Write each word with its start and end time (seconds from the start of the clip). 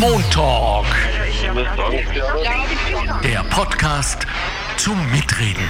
Montalk. 0.00 0.86
Der 3.22 3.44
Podcast 3.50 4.26
zum 4.76 4.96
Mitreden. 5.10 5.68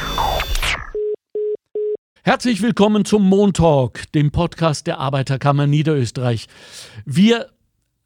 Herzlich 2.22 2.62
willkommen 2.62 3.04
zum 3.04 3.28
Montalk, 3.28 4.10
dem 4.12 4.30
Podcast 4.30 4.86
der 4.86 4.98
Arbeiterkammer 4.98 5.66
Niederösterreich. 5.66 6.46
Wir 7.04 7.50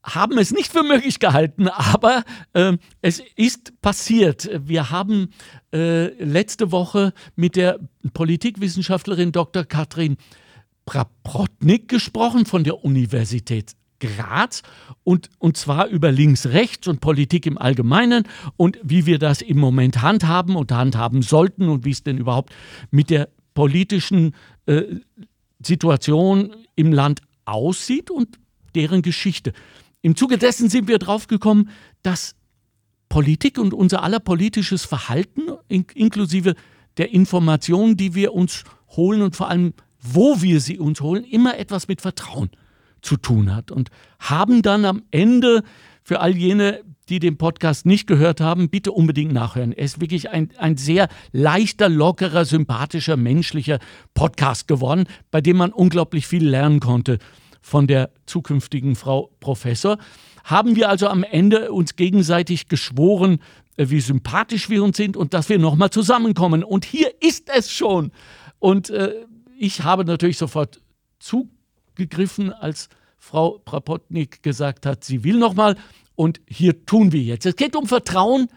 haben 0.02 0.38
es 0.38 0.52
nicht 0.52 0.72
für 0.72 0.84
möglich 0.84 1.18
gehalten, 1.18 1.68
aber 1.68 2.22
äh, 2.54 2.78
es 3.02 3.22
ist 3.36 3.80
passiert. 3.82 4.48
Wir 4.66 4.90
haben 4.90 5.30
äh, 5.74 6.06
letzte 6.22 6.72
Woche 6.72 7.12
mit 7.34 7.56
der 7.56 7.78
Politikwissenschaftlerin 8.14 9.32
Dr. 9.32 9.64
Katrin 9.64 10.16
Praprotnik 10.86 11.88
gesprochen 11.88 12.46
von 12.46 12.64
der 12.64 12.84
Universität 12.84 13.72
Graz 14.00 14.62
und, 15.04 15.30
und 15.38 15.56
zwar 15.56 15.86
über 15.88 16.12
links-rechts 16.12 16.88
und 16.88 17.00
Politik 17.00 17.46
im 17.46 17.58
Allgemeinen 17.58 18.24
und 18.56 18.78
wie 18.82 19.06
wir 19.06 19.18
das 19.18 19.42
im 19.42 19.58
Moment 19.58 20.02
handhaben 20.02 20.56
und 20.56 20.72
handhaben 20.72 21.22
sollten 21.22 21.68
und 21.68 21.84
wie 21.84 21.90
es 21.90 22.02
denn 22.02 22.18
überhaupt 22.18 22.54
mit 22.90 23.10
der 23.10 23.28
politischen 23.54 24.34
äh, 24.66 24.82
Situation 25.64 26.54
im 26.74 26.92
Land 26.92 27.22
aussieht 27.44 28.10
und 28.10 28.38
deren 28.74 29.02
Geschichte. 29.02 29.52
Im 30.02 30.14
Zuge 30.16 30.38
dessen 30.38 30.68
sind 30.68 30.88
wir 30.88 30.98
draufgekommen, 30.98 31.70
dass 32.02 32.36
Politik 33.08 33.58
und 33.58 33.72
unser 33.72 34.02
aller 34.02 34.20
politisches 34.20 34.84
Verhalten, 34.84 35.42
in, 35.68 35.86
inklusive 35.94 36.54
der 36.98 37.12
Informationen, 37.12 37.96
die 37.96 38.14
wir 38.14 38.34
uns 38.34 38.64
holen 38.90 39.22
und 39.22 39.36
vor 39.36 39.48
allem, 39.48 39.74
wo 39.98 40.42
wir 40.42 40.60
sie 40.60 40.78
uns 40.78 41.00
holen, 41.00 41.24
immer 41.24 41.58
etwas 41.58 41.88
mit 41.88 42.00
Vertrauen 42.00 42.50
zu 43.02 43.16
tun 43.16 43.54
hat. 43.54 43.70
Und 43.70 43.90
haben 44.18 44.62
dann 44.62 44.84
am 44.84 45.02
Ende 45.10 45.62
für 46.02 46.20
all 46.20 46.36
jene, 46.36 46.82
die 47.08 47.18
den 47.18 47.36
Podcast 47.36 47.86
nicht 47.86 48.06
gehört 48.06 48.40
haben, 48.40 48.68
bitte 48.68 48.92
unbedingt 48.92 49.32
nachhören. 49.32 49.72
Er 49.72 49.84
ist 49.84 50.00
wirklich 50.00 50.30
ein, 50.30 50.50
ein 50.58 50.76
sehr 50.76 51.08
leichter, 51.32 51.88
lockerer, 51.88 52.44
sympathischer, 52.44 53.16
menschlicher 53.16 53.78
Podcast 54.14 54.68
geworden, 54.68 55.06
bei 55.30 55.40
dem 55.40 55.56
man 55.56 55.72
unglaublich 55.72 56.26
viel 56.26 56.46
lernen 56.46 56.80
konnte 56.80 57.18
von 57.60 57.86
der 57.86 58.10
zukünftigen 58.26 58.94
Frau 58.94 59.30
Professor. 59.40 59.98
Haben 60.44 60.76
wir 60.76 60.88
also 60.88 61.08
am 61.08 61.24
Ende 61.24 61.72
uns 61.72 61.96
gegenseitig 61.96 62.68
geschworen, 62.68 63.40
äh, 63.76 63.88
wie 63.88 64.00
sympathisch 64.00 64.70
wir 64.70 64.82
uns 64.84 64.96
sind 64.96 65.16
und 65.16 65.34
dass 65.34 65.48
wir 65.48 65.58
nochmal 65.58 65.90
zusammenkommen. 65.90 66.62
Und 66.62 66.84
hier 66.84 67.10
ist 67.20 67.50
es 67.54 67.70
schon. 67.70 68.12
Und 68.58 68.90
äh, 68.90 69.14
ich 69.58 69.82
habe 69.82 70.04
natürlich 70.04 70.38
sofort 70.38 70.80
zugegriffen, 71.96 72.52
als 72.52 72.88
Frau 73.18 73.58
Prapotnik 73.64 74.42
gesagt 74.42 74.86
hat, 74.86 75.04
sie 75.04 75.24
will 75.24 75.38
nochmal. 75.38 75.76
Und 76.14 76.40
hier 76.48 76.84
tun 76.86 77.12
wir 77.12 77.22
jetzt. 77.22 77.46
Es 77.46 77.56
geht 77.56 77.74
um 77.74 77.86
Vertrauen 77.86 78.48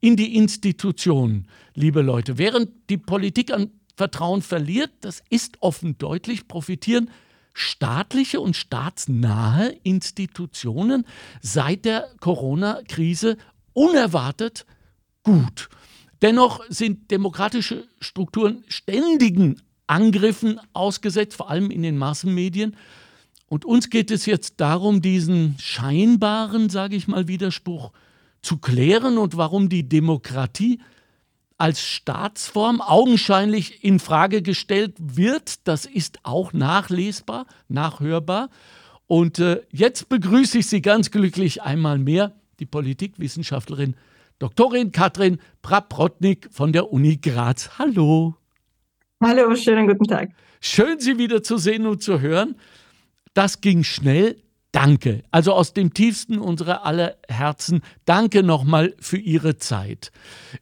in 0.00 0.16
die 0.16 0.36
Institutionen, 0.36 1.48
liebe 1.74 2.02
Leute. 2.02 2.38
Während 2.38 2.70
die 2.90 2.98
Politik 2.98 3.52
an 3.52 3.70
Vertrauen 3.96 4.42
verliert, 4.42 4.90
das 5.00 5.22
ist 5.30 5.56
offen 5.60 5.96
deutlich, 5.98 6.48
profitieren 6.48 7.10
staatliche 7.54 8.38
und 8.38 8.54
staatsnahe 8.54 9.74
Institutionen 9.82 11.06
seit 11.40 11.86
der 11.86 12.06
Corona-Krise 12.20 13.38
unerwartet 13.72 14.66
gut. 15.22 15.70
Dennoch 16.20 16.60
sind 16.68 17.10
demokratische 17.10 17.88
Strukturen 17.98 18.62
ständigen 18.68 19.62
Angriffen 19.86 20.60
ausgesetzt, 20.72 21.36
vor 21.36 21.50
allem 21.50 21.70
in 21.70 21.82
den 21.82 21.98
Massenmedien. 21.98 22.76
Und 23.48 23.64
uns 23.64 23.90
geht 23.90 24.10
es 24.10 24.26
jetzt 24.26 24.60
darum, 24.60 25.02
diesen 25.02 25.56
scheinbaren, 25.58 26.68
sage 26.68 26.96
ich 26.96 27.06
mal, 27.06 27.28
Widerspruch 27.28 27.92
zu 28.42 28.58
klären 28.58 29.18
und 29.18 29.36
warum 29.36 29.68
die 29.68 29.88
Demokratie 29.88 30.80
als 31.58 31.80
Staatsform 31.80 32.80
augenscheinlich 32.80 33.82
in 33.82 33.98
Frage 33.98 34.42
gestellt 34.42 34.94
wird. 34.98 35.66
Das 35.66 35.86
ist 35.86 36.18
auch 36.22 36.52
nachlesbar, 36.52 37.46
nachhörbar. 37.68 38.50
Und 39.06 39.38
äh, 39.38 39.62
jetzt 39.72 40.08
begrüße 40.08 40.58
ich 40.58 40.66
Sie 40.66 40.82
ganz 40.82 41.10
glücklich 41.10 41.62
einmal 41.62 41.98
mehr, 41.98 42.34
die 42.58 42.66
Politikwissenschaftlerin 42.66 43.94
Doktorin 44.38 44.92
Katrin 44.92 45.38
Praprotnik 45.62 46.48
von 46.50 46.72
der 46.72 46.92
Uni 46.92 47.16
Graz. 47.16 47.78
Hallo. 47.78 48.36
Hallo, 49.22 49.54
schönen 49.56 49.86
guten 49.86 50.04
Tag. 50.04 50.30
Schön, 50.60 51.00
Sie 51.00 51.18
wieder 51.18 51.42
zu 51.42 51.56
sehen 51.56 51.86
und 51.86 52.02
zu 52.02 52.20
hören. 52.20 52.56
Das 53.34 53.60
ging 53.60 53.82
schnell. 53.82 54.42
Danke. 54.72 55.22
Also 55.30 55.54
aus 55.54 55.72
dem 55.72 55.94
tiefsten 55.94 56.38
unserer 56.38 56.84
aller 56.84 57.16
Herzen, 57.28 57.80
danke 58.04 58.42
nochmal 58.42 58.94
für 59.00 59.16
Ihre 59.16 59.56
Zeit. 59.56 60.12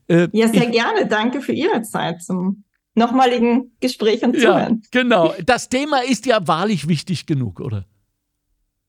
Äh, 0.07 0.29
ja, 0.33 0.47
sehr 0.49 0.67
ich, 0.67 0.73
gerne. 0.73 1.09
Danke 1.09 1.41
für 1.41 1.53
Ihre 1.53 1.83
Zeit 1.83 2.23
zum 2.23 2.63
nochmaligen 2.95 3.73
Gespräch 3.81 4.23
und 4.23 4.39
Zuhören. 4.39 4.83
Ja, 4.85 5.01
genau. 5.03 5.35
Das 5.45 5.69
Thema 5.69 6.05
ist 6.05 6.27
ja 6.27 6.47
wahrlich 6.47 6.87
wichtig 6.87 7.27
genug, 7.27 7.59
oder? 7.59 7.87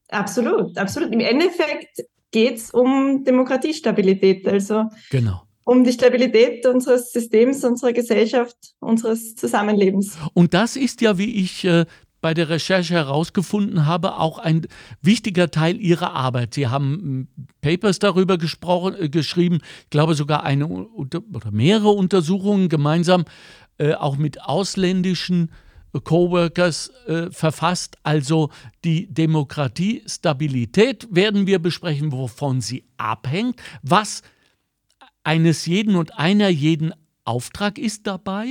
Absolut, 0.09 0.77
absolut. 0.77 1.11
Im 1.11 1.21
Endeffekt 1.21 2.03
geht 2.29 2.57
es 2.57 2.69
um 2.69 3.23
Demokratiestabilität, 3.23 4.47
also 4.47 4.89
genau. 5.09 5.44
Um 5.65 5.83
die 5.83 5.91
Stabilität 5.91 6.65
unseres 6.65 7.11
Systems, 7.11 7.65
unserer 7.65 7.91
Gesellschaft, 7.91 8.55
unseres 8.79 9.35
Zusammenlebens. 9.35 10.17
Und 10.33 10.53
das 10.53 10.75
ist 10.75 11.01
ja, 11.01 11.17
wie 11.17 11.35
ich 11.41 11.65
äh, 11.65 11.85
bei 12.21 12.33
der 12.33 12.49
Recherche 12.49 12.93
herausgefunden 12.93 13.85
habe, 13.85 14.17
auch 14.17 14.39
ein 14.39 14.67
wichtiger 15.01 15.51
Teil 15.51 15.79
ihrer 15.81 16.13
Arbeit. 16.13 16.53
Sie 16.53 16.67
haben 16.67 17.27
hm, 17.35 17.47
Papers 17.61 17.99
darüber 17.99 18.37
gesprochen, 18.37 18.95
äh, 18.97 19.09
geschrieben, 19.09 19.59
ich 19.83 19.89
glaube 19.89 20.13
sogar 20.13 20.43
eine 20.43 20.67
oder 20.67 21.21
mehrere 21.51 21.89
Untersuchungen 21.89 22.69
gemeinsam 22.69 23.25
äh, 23.77 23.93
auch 23.93 24.17
mit 24.17 24.41
ausländischen 24.43 25.51
äh, 25.93 25.99
Coworkers 25.99 26.91
äh, 27.07 27.31
verfasst. 27.31 27.97
Also 28.03 28.51
die 28.83 29.11
Demokratiestabilität 29.11 31.07
werden 31.09 31.47
wir 31.47 31.59
besprechen, 31.59 32.11
wovon 32.11 32.61
sie 32.61 32.85
abhängt, 32.97 33.59
was 33.81 34.21
eines 35.25 35.65
jeden 35.65 35.95
und 35.95 36.17
einer 36.17 36.49
jeden 36.49 36.93
Auftrag 37.23 37.77
ist 37.77 38.07
dabei. 38.07 38.47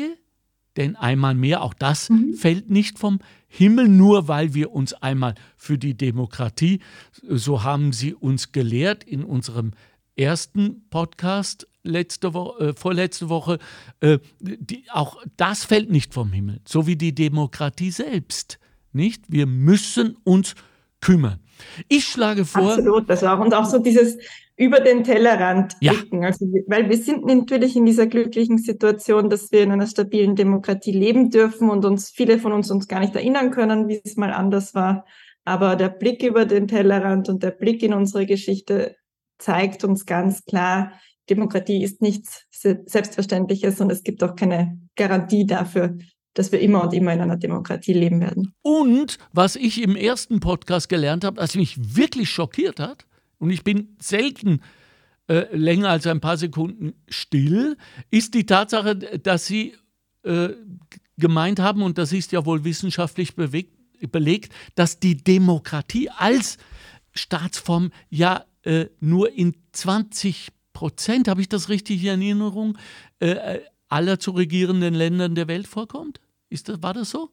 Denn 0.77 0.97
einmal 0.97 1.37
mehr, 1.37 1.63
auch 1.63 1.73
das 1.73 2.11
mhm. 2.11 2.35
fällt 2.35 2.69
nicht 2.69 2.99
vom 2.99 3.21
Himmel, 3.47 3.89
nur 3.89 4.27
weil 4.27 4.55
wir 4.55 4.73
uns 4.73 4.93
einmal 4.93 5.37
für 5.57 5.79
die 5.79 5.97
Demokratie, 5.97 6.81
so 7.23 7.63
haben 7.63 7.93
sie 7.93 8.13
uns 8.13 8.51
gelehrt 8.51 9.05
in 9.05 9.23
unserem 9.23 9.71
ersten 10.17 10.89
Podcast 10.91 11.69
letzte 11.85 12.35
Woche, 12.35 12.71
äh, 12.71 12.75
vorletzte 12.75 13.29
Woche, 13.29 13.59
äh, 14.01 14.19
die, 14.41 14.85
auch 14.91 15.23
das 15.37 15.65
fällt 15.65 15.93
nicht 15.93 16.13
vom 16.13 16.33
Himmel, 16.33 16.61
so 16.67 16.89
wie 16.89 16.97
die 16.97 17.15
Demokratie 17.15 17.93
selbst. 17.93 18.59
Nicht? 18.93 19.25
Wir 19.29 19.47
müssen 19.47 20.17
uns 20.25 20.55
kümmern. 21.01 21.41
Ich 21.89 22.07
schlage 22.07 22.45
vor. 22.45 22.73
Absolut, 22.73 23.09
das 23.09 23.23
auch. 23.23 23.39
Und 23.39 23.55
auch 23.55 23.67
so 23.67 23.79
dieses 23.79 24.19
über 24.57 24.81
den 24.81 25.03
Tellerrand 25.03 25.79
blicken. 25.81 26.23
Ja. 26.23 26.29
Also, 26.29 26.47
weil 26.67 26.89
wir 26.89 26.97
sind 26.97 27.25
natürlich 27.27 27.77
in 27.77 27.87
dieser 27.87 28.07
glücklichen 28.07 28.59
Situation, 28.59 29.29
dass 29.29 29.51
wir 29.51 29.63
in 29.63 29.73
einer 29.73 29.87
stabilen 29.87 30.37
Demokratie 30.37 30.93
leben 30.93 31.31
dürfen 31.31 31.71
und 31.71 31.85
uns 31.85 32.11
viele 32.11 32.39
von 32.39 32.53
uns 32.53 32.71
uns 32.71 32.87
gar 32.87 33.01
nicht 33.01 33.15
erinnern 33.15 33.51
können, 33.51 33.89
wie 33.89 34.01
es 34.05 34.17
mal 34.17 34.33
anders 34.33 34.75
war. 34.75 35.05
Aber 35.45 35.77
der 35.77 35.89
Blick 35.89 36.23
über 36.23 36.47
den 36.47 36.69
Tellerrand 36.69 37.29
und 37.29 37.43
der 37.43 37.51
Blick 37.51 37.83
in 37.83 37.93
unsere 37.93 38.27
Geschichte 38.27 38.97
zeigt 39.39 39.85
uns 39.85 40.07
ganz 40.07 40.45
klar, 40.45 40.93
Demokratie 41.29 41.83
ist 41.83 42.03
nichts 42.03 42.45
Selbstverständliches 42.51 43.81
und 43.81 43.91
es 43.91 44.03
gibt 44.03 44.23
auch 44.23 44.37
keine 44.37 44.79
Garantie 44.95 45.47
dafür, 45.47 45.97
dass 46.35 46.53
wir 46.53 46.61
immer 46.61 46.83
und 46.85 46.93
immer 46.93 47.13
in 47.13 47.21
einer 47.21 47.37
Demokratie 47.37 47.93
leben 47.93 48.21
werden. 48.21 48.55
Und 48.63 49.19
was 49.33 49.57
ich 49.57 49.83
im 49.83 49.97
ersten 49.97 50.41
Podcast 50.41 50.89
gelernt 50.89 51.25
habe, 51.25 51.39
was 51.39 51.57
mich 51.57 51.97
wirklich 51.97 52.31
schockiert 52.31 52.79
hat, 52.79 53.07
und 53.45 53.51
ich 53.51 53.63
bin 53.63 53.95
selten 54.01 54.63
äh, 55.29 55.55
länger 55.55 55.91
als 55.91 56.07
ein 56.07 56.23
paar 56.23 56.39
Sekunden 56.39 56.95
still, 57.09 57.77
ist 58.11 58.33
die 58.33 58.47
Tatsache, 58.47 58.97
dass 58.97 59.45
Sie 59.45 59.75
äh, 60.23 60.49
gemeint 61.19 61.61
haben, 61.61 61.83
und 61.83 61.99
das 61.99 62.15
ist 62.15 62.33
ja 62.33 62.47
wohl 62.47 62.65
wissenschaftlich 62.65 63.37
bewegt, 63.37 63.75
belegt, 64.11 64.55
dass 64.77 64.99
die 64.99 65.19
Demokratie 65.19 66.09
als 66.09 66.57
Staatsform 67.13 67.91
ja 68.09 68.47
äh, 68.63 68.87
nur 69.01 69.31
in 69.31 69.55
20 69.73 70.49
Prozent, 70.73 71.29
habe 71.29 71.43
ich 71.43 71.51
das 71.51 71.69
richtig 71.69 72.03
in 72.03 72.23
Erinnerung, 72.23 72.79
äh, 73.19 73.61
aller 73.91 74.19
zu 74.19 74.31
regierenden 74.31 74.95
Ländern 74.95 75.35
der 75.35 75.49
Welt 75.49 75.67
vorkommt? 75.67 76.19
Ist 76.49 76.71
das, 76.71 76.83
war 76.83 76.95
das 76.95 77.11
so? 77.11 77.29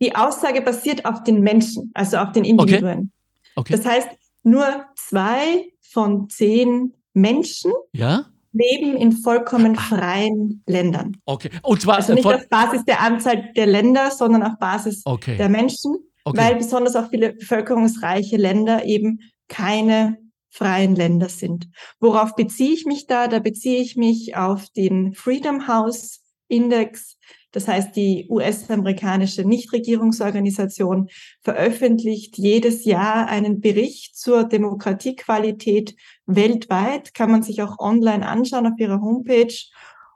Die 0.00 0.16
Aussage 0.16 0.62
basiert 0.62 1.04
auf 1.04 1.22
den 1.22 1.42
Menschen, 1.42 1.90
also 1.92 2.16
auf 2.16 2.32
den 2.32 2.44
Individuen. 2.44 2.98
Okay. 2.98 3.08
Okay. 3.56 3.72
Das 3.76 3.84
heißt, 3.84 4.08
nur 4.50 4.84
zwei 4.96 5.72
von 5.80 6.28
zehn 6.28 6.94
Menschen 7.14 7.72
ja? 7.92 8.26
leben 8.52 8.96
in 8.96 9.12
vollkommen 9.12 9.76
ah. 9.76 9.80
freien 9.80 10.62
Ländern. 10.66 11.16
Okay. 11.24 11.50
Und 11.62 11.82
zwar 11.82 11.96
also 11.96 12.14
nicht 12.14 12.26
auf 12.26 12.48
Basis 12.48 12.84
der 12.84 13.00
Anzahl 13.00 13.52
der 13.54 13.66
Länder, 13.66 14.10
sondern 14.10 14.42
auf 14.42 14.58
Basis 14.58 15.02
okay. 15.04 15.36
der 15.36 15.48
Menschen, 15.48 15.96
okay. 16.24 16.38
weil 16.38 16.56
besonders 16.56 16.96
auch 16.96 17.10
viele 17.10 17.32
bevölkerungsreiche 17.32 18.36
Länder 18.36 18.84
eben 18.84 19.20
keine 19.48 20.18
freien 20.50 20.94
Länder 20.96 21.28
sind. 21.28 21.68
Worauf 22.00 22.34
beziehe 22.34 22.72
ich 22.72 22.86
mich 22.86 23.06
da? 23.06 23.28
Da 23.28 23.38
beziehe 23.38 23.80
ich 23.80 23.96
mich 23.96 24.36
auf 24.36 24.68
den 24.70 25.14
Freedom 25.14 25.68
House 25.68 26.20
Index. 26.48 27.16
Das 27.52 27.66
heißt, 27.66 27.96
die 27.96 28.26
US-amerikanische 28.28 29.42
Nichtregierungsorganisation 29.42 31.08
veröffentlicht 31.40 32.36
jedes 32.36 32.84
Jahr 32.84 33.26
einen 33.28 33.60
Bericht 33.60 34.18
zur 34.18 34.44
Demokratiequalität 34.44 35.96
weltweit. 36.26 37.14
Kann 37.14 37.30
man 37.30 37.42
sich 37.42 37.62
auch 37.62 37.78
online 37.78 38.28
anschauen 38.28 38.66
auf 38.66 38.78
ihrer 38.78 39.00
Homepage 39.00 39.54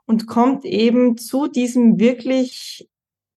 und 0.05 0.27
kommt 0.27 0.63
eben 0.65 1.17
zu 1.17 1.47
diesem 1.47 1.99
wirklich 1.99 2.87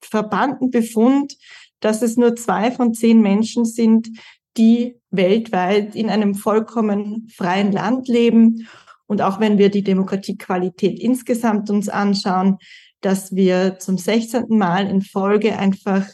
verbannten 0.03 0.71
Befund, 0.71 1.37
dass 1.81 2.03
es 2.03 2.17
nur 2.17 2.37
zwei 2.37 2.71
von 2.71 2.93
zehn 2.93 3.21
Menschen 3.23 3.65
sind, 3.65 4.09
die 4.57 5.01
weltweit 5.11 5.95
in 5.95 6.11
einem 6.11 6.35
vollkommen 6.35 7.29
freien 7.35 7.73
Land 7.73 8.09
leben. 8.09 8.67
Und 9.07 9.23
auch 9.23 9.41
wenn 9.41 9.59
wir 9.59 9.71
die 9.71 9.85
Demokratiequalität 9.85 10.99
insgesamt 10.99 11.71
uns 11.71 11.89
anschauen, 11.89 12.59
dass 13.07 13.37
wir 13.37 13.79
zum 13.79 13.99
16. 13.99 14.47
Mal 14.49 14.91
in 14.91 15.01
Folge 15.01 15.57
einfach 15.57 16.09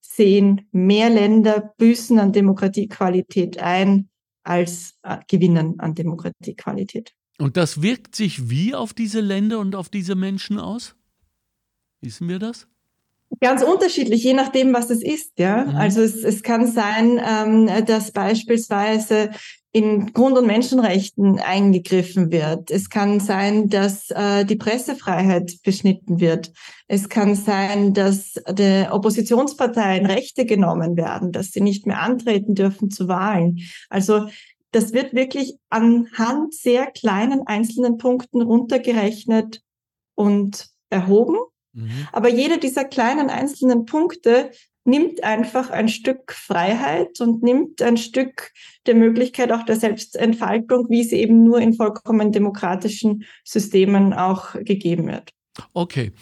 sehen, 0.00 0.66
mehr 0.72 1.08
Länder 1.08 1.72
büßen 1.78 2.18
an 2.18 2.32
Demokratiequalität 2.32 3.58
ein, 3.58 4.08
als 4.42 4.98
äh, 5.04 5.18
gewinnen 5.28 5.78
an 5.78 5.94
Demokratiequalität. 5.94 7.12
Und 7.38 7.56
das 7.56 7.82
wirkt 7.82 8.16
sich 8.16 8.50
wie 8.50 8.74
auf 8.74 8.94
diese 8.94 9.20
Länder 9.20 9.60
und 9.60 9.76
auf 9.76 9.88
diese 9.88 10.16
Menschen 10.16 10.58
aus? 10.58 10.96
Wissen 12.00 12.28
wir 12.28 12.40
das? 12.40 12.66
Ganz 13.40 13.62
unterschiedlich, 13.62 14.24
je 14.24 14.34
nachdem, 14.34 14.74
was 14.74 14.90
es 14.90 15.04
ist. 15.04 15.38
Ja, 15.38 15.66
mhm. 15.66 15.76
also 15.76 16.00
es, 16.00 16.16
es 16.16 16.42
kann 16.42 16.66
sein, 16.66 17.20
ähm, 17.24 17.86
dass 17.86 18.10
beispielsweise 18.10 19.30
in 19.74 20.12
Grund- 20.12 20.38
und 20.38 20.46
Menschenrechten 20.46 21.40
eingegriffen 21.40 22.30
wird. 22.30 22.70
Es 22.70 22.90
kann 22.90 23.18
sein, 23.18 23.68
dass 23.68 24.08
äh, 24.10 24.44
die 24.44 24.54
Pressefreiheit 24.54 25.62
beschnitten 25.64 26.20
wird. 26.20 26.52
Es 26.86 27.08
kann 27.08 27.34
sein, 27.34 27.92
dass 27.92 28.34
der 28.48 28.94
Oppositionsparteien 28.94 30.06
Rechte 30.06 30.46
genommen 30.46 30.96
werden, 30.96 31.32
dass 31.32 31.50
sie 31.50 31.60
nicht 31.60 31.86
mehr 31.86 32.00
antreten 32.00 32.54
dürfen 32.54 32.92
zu 32.92 33.08
Wahlen. 33.08 33.58
Also 33.88 34.28
das 34.70 34.92
wird 34.92 35.12
wirklich 35.12 35.56
anhand 35.70 36.54
sehr 36.54 36.86
kleinen 36.86 37.44
einzelnen 37.48 37.98
Punkten 37.98 38.42
runtergerechnet 38.42 39.60
und 40.14 40.68
erhoben. 40.88 41.38
Mhm. 41.72 42.06
Aber 42.12 42.28
jeder 42.28 42.58
dieser 42.58 42.84
kleinen 42.84 43.28
einzelnen 43.28 43.86
Punkte 43.86 44.52
nimmt 44.84 45.24
einfach 45.24 45.70
ein 45.70 45.88
Stück 45.88 46.32
Freiheit 46.32 47.20
und 47.20 47.42
nimmt 47.42 47.82
ein 47.82 47.96
Stück 47.96 48.52
der 48.86 48.94
Möglichkeit 48.94 49.50
auch 49.50 49.64
der 49.64 49.76
Selbstentfaltung, 49.76 50.86
wie 50.90 51.04
sie 51.04 51.16
eben 51.16 51.42
nur 51.44 51.58
in 51.58 51.74
vollkommen 51.74 52.32
demokratischen 52.32 53.24
Systemen 53.44 54.12
auch 54.12 54.52
gegeben 54.52 55.08
wird. 55.08 55.30
Okay, 55.72 56.12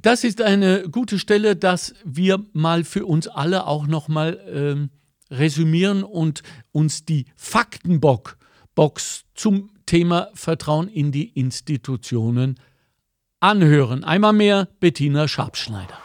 das 0.00 0.24
ist 0.24 0.42
eine 0.42 0.88
gute 0.90 1.18
Stelle, 1.18 1.56
dass 1.56 1.94
wir 2.04 2.44
mal 2.52 2.84
für 2.84 3.06
uns 3.06 3.28
alle 3.28 3.66
auch 3.66 3.86
nochmal 3.86 4.40
ähm, 4.52 4.90
resümieren 5.30 6.02
und 6.02 6.42
uns 6.72 7.04
die 7.04 7.26
Faktenbox 7.36 8.36
zum 9.34 9.70
Thema 9.86 10.28
Vertrauen 10.34 10.88
in 10.88 11.12
die 11.12 11.28
Institutionen 11.28 12.58
anhören. 13.40 14.02
Einmal 14.02 14.32
mehr 14.32 14.68
Bettina 14.80 15.28
Schabschneider. 15.28 16.03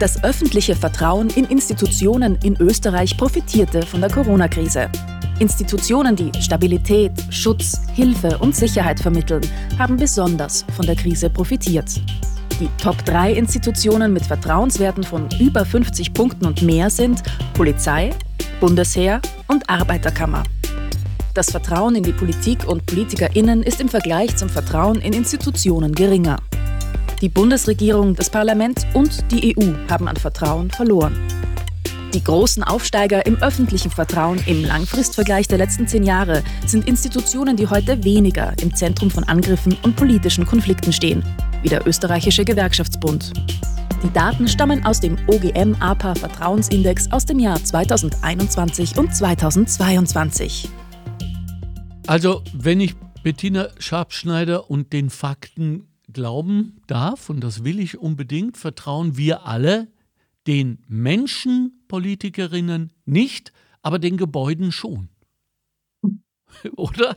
Das 0.00 0.24
öffentliche 0.24 0.74
Vertrauen 0.74 1.28
in 1.28 1.44
Institutionen 1.44 2.38
in 2.42 2.56
Österreich 2.58 3.18
profitierte 3.18 3.82
von 3.82 4.00
der 4.00 4.08
Corona-Krise. 4.08 4.88
Institutionen, 5.40 6.16
die 6.16 6.32
Stabilität, 6.40 7.12
Schutz, 7.28 7.82
Hilfe 7.92 8.38
und 8.38 8.56
Sicherheit 8.56 8.98
vermitteln, 8.98 9.42
haben 9.78 9.98
besonders 9.98 10.64
von 10.74 10.86
der 10.86 10.96
Krise 10.96 11.28
profitiert. 11.28 12.00
Die 12.60 12.70
Top 12.82 13.04
3 13.04 13.34
Institutionen 13.34 14.14
mit 14.14 14.24
Vertrauenswerten 14.24 15.04
von 15.04 15.28
über 15.38 15.66
50 15.66 16.14
Punkten 16.14 16.46
und 16.46 16.62
mehr 16.62 16.88
sind 16.88 17.22
Polizei, 17.52 18.08
Bundesheer 18.58 19.20
und 19.48 19.68
Arbeiterkammer. 19.68 20.44
Das 21.34 21.50
Vertrauen 21.50 21.94
in 21.94 22.04
die 22.04 22.12
Politik 22.12 22.66
und 22.66 22.86
PolitikerInnen 22.86 23.62
ist 23.62 23.82
im 23.82 23.90
Vergleich 23.90 24.34
zum 24.34 24.48
Vertrauen 24.48 25.02
in 25.02 25.12
Institutionen 25.12 25.94
geringer. 25.94 26.38
Die 27.20 27.28
Bundesregierung, 27.28 28.14
das 28.14 28.30
Parlament 28.30 28.86
und 28.94 29.30
die 29.30 29.54
EU 29.54 29.74
haben 29.90 30.08
an 30.08 30.16
Vertrauen 30.16 30.70
verloren. 30.70 31.14
Die 32.14 32.24
großen 32.24 32.64
Aufsteiger 32.64 33.26
im 33.26 33.36
öffentlichen 33.42 33.90
Vertrauen 33.90 34.42
im 34.46 34.64
Langfristvergleich 34.64 35.46
der 35.46 35.58
letzten 35.58 35.86
zehn 35.86 36.02
Jahre 36.02 36.42
sind 36.66 36.88
Institutionen, 36.88 37.56
die 37.56 37.68
heute 37.68 38.02
weniger 38.04 38.54
im 38.62 38.74
Zentrum 38.74 39.10
von 39.10 39.24
Angriffen 39.24 39.76
und 39.82 39.96
politischen 39.96 40.46
Konflikten 40.46 40.94
stehen, 40.94 41.22
wie 41.62 41.68
der 41.68 41.86
österreichische 41.86 42.46
Gewerkschaftsbund. 42.46 43.34
Die 44.02 44.12
Daten 44.14 44.48
stammen 44.48 44.86
aus 44.86 45.00
dem 45.00 45.18
OGM 45.26 45.76
APA 45.78 46.14
Vertrauensindex 46.14 47.12
aus 47.12 47.26
dem 47.26 47.38
Jahr 47.38 47.62
2021 47.62 48.96
und 48.96 49.14
2022. 49.14 50.70
Also, 52.06 52.42
wenn 52.54 52.80
ich 52.80 52.94
Bettina 53.22 53.68
Schabschneider 53.78 54.70
und 54.70 54.94
den 54.94 55.10
Fakten 55.10 55.89
glauben 56.12 56.80
darf, 56.86 57.30
und 57.30 57.40
das 57.40 57.64
will 57.64 57.80
ich 57.80 57.98
unbedingt, 57.98 58.56
vertrauen 58.56 59.16
wir 59.16 59.46
alle 59.46 59.88
den 60.46 60.78
Menschen, 60.88 61.84
Politikerinnen 61.88 62.92
nicht, 63.04 63.52
aber 63.82 63.98
den 63.98 64.16
Gebäuden 64.16 64.72
schon. 64.72 65.08
Oder? 66.76 67.16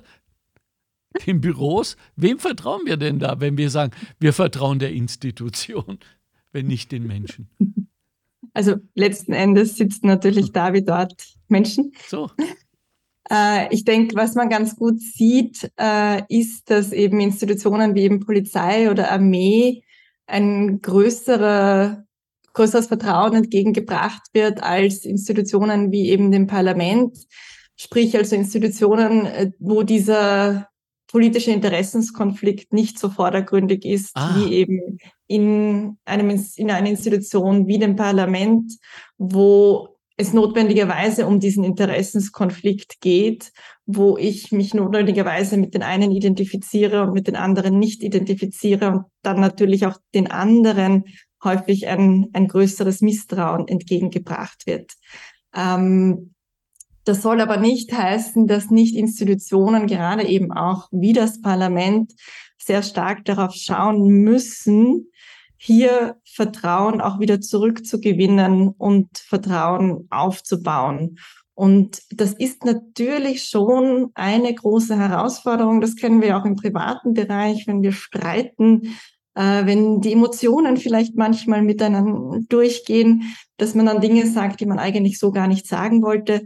Den 1.26 1.42
Büros? 1.42 1.96
Wem 2.16 2.40
vertrauen 2.40 2.82
wir 2.86 2.98
denn 2.98 3.20
da, 3.20 3.40
wenn 3.40 3.58
wir 3.58 3.70
sagen, 3.70 3.94
wir 4.20 4.34
vertrauen 4.34 4.80
der 4.80 4.94
Institution, 4.94 6.00
wenn 6.52 6.68
nicht 6.68 6.92
den 6.92 7.06
Menschen? 7.06 7.50
Also 8.54 8.76
letzten 8.94 9.34
Endes 9.34 9.78
sitzen 9.78 10.08
natürlich 10.08 10.52
da 10.52 10.74
wie 10.74 10.84
dort 10.84 11.36
Menschen. 11.48 11.92
So. 12.08 12.30
Äh, 13.30 13.74
ich 13.74 13.86
denke, 13.86 14.16
was 14.16 14.36
man 14.36 14.50
ganz 14.50 14.76
gut 14.76 15.00
sieht, 15.00 15.72
äh, 15.78 16.22
ist, 16.30 16.70
dass 16.70 16.92
eben 16.92 17.20
Institutionen 17.20 17.96
wie 17.96 18.04
eben 18.04 18.20
Polizei 18.20 18.90
oder 18.90 19.12
Armee 19.12 19.84
ein 20.28 20.82
größere, 20.82 22.06
größeres 22.54 22.88
Vertrauen 22.88 23.36
entgegengebracht 23.36 24.22
wird 24.34 24.64
als 24.64 25.06
Institutionen 25.06 25.92
wie 25.92 26.10
eben 26.10 26.32
dem 26.32 26.48
Parlament. 26.48 27.18
Sprich 27.76 28.16
also 28.18 28.36
Institutionen, 28.36 29.26
äh, 29.26 29.52
wo 29.60 29.84
dieser 29.84 30.70
politische 31.08 31.52
Interessenskonflikt 31.52 32.74
nicht 32.74 32.98
so 32.98 33.08
vordergründig 33.10 33.86
ist 33.86 34.12
ah. 34.16 34.36
wie 34.36 34.54
eben 34.54 34.98
in 35.28 35.98
einem 36.06 36.44
in 36.56 36.72
einer 36.72 36.90
Institution 36.90 37.68
wie 37.68 37.78
dem 37.78 37.96
Parlament, 37.96 38.74
wo 39.20 39.93
es 40.24 40.34
notwendigerweise 40.34 41.28
um 41.28 41.40
diesen 41.40 41.64
Interessenskonflikt 41.64 43.00
geht, 43.02 43.52
wo 43.86 44.18
ich 44.18 44.52
mich 44.52 44.74
notwendigerweise 44.74 45.58
mit 45.58 45.74
den 45.74 45.84
einen 45.84 46.12
identifiziere 46.12 47.04
und 47.04 47.14
mit 47.14 47.28
den 47.28 47.36
anderen 47.36 47.78
nicht 47.78 48.02
identifiziere 48.04 48.92
und 48.92 49.06
dann 49.22 49.40
natürlich 49.40 49.86
auch 49.86 49.98
den 50.14 50.32
anderen 50.32 51.06
häufig 51.44 51.88
ein, 51.88 52.30
ein 52.34 52.48
größeres 52.48 53.02
Misstrauen 53.02 53.68
entgegengebracht 53.68 54.66
wird. 54.66 54.94
Ähm, 55.54 56.34
das 57.06 57.22
soll 57.22 57.42
aber 57.42 57.58
nicht 57.58 57.92
heißen, 57.92 58.48
dass 58.48 58.72
nicht 58.72 58.96
Institutionen, 58.96 59.88
gerade 59.88 60.26
eben 60.26 60.54
auch 60.54 60.88
wie 60.92 61.14
das 61.14 61.42
Parlament, 61.42 62.14
sehr 62.58 62.82
stark 62.82 63.26
darauf 63.26 63.54
schauen 63.54 64.08
müssen, 64.08 65.08
hier 65.66 66.18
Vertrauen 66.26 67.00
auch 67.00 67.20
wieder 67.20 67.40
zurückzugewinnen 67.40 68.68
und 68.78 69.18
Vertrauen 69.18 70.08
aufzubauen. 70.10 71.20
Und 71.54 72.02
das 72.12 72.34
ist 72.34 72.66
natürlich 72.66 73.46
schon 73.46 74.10
eine 74.14 74.54
große 74.54 74.98
Herausforderung. 74.98 75.80
Das 75.80 75.96
kennen 75.96 76.22
wir 76.22 76.38
auch 76.38 76.44
im 76.44 76.58
privaten 76.58 77.14
Bereich, 77.14 77.66
wenn 77.66 77.82
wir 77.82 77.94
streiten, 77.94 78.96
äh, 79.36 79.66
wenn 79.66 80.02
die 80.02 80.12
Emotionen 80.12 80.76
vielleicht 80.76 81.16
manchmal 81.16 81.62
miteinander 81.62 82.40
durchgehen, 82.50 83.34
dass 83.56 83.74
man 83.74 83.86
dann 83.86 84.02
Dinge 84.02 84.28
sagt, 84.28 84.60
die 84.60 84.66
man 84.66 84.80
eigentlich 84.80 85.18
so 85.18 85.32
gar 85.32 85.48
nicht 85.48 85.66
sagen 85.66 86.02
wollte 86.02 86.44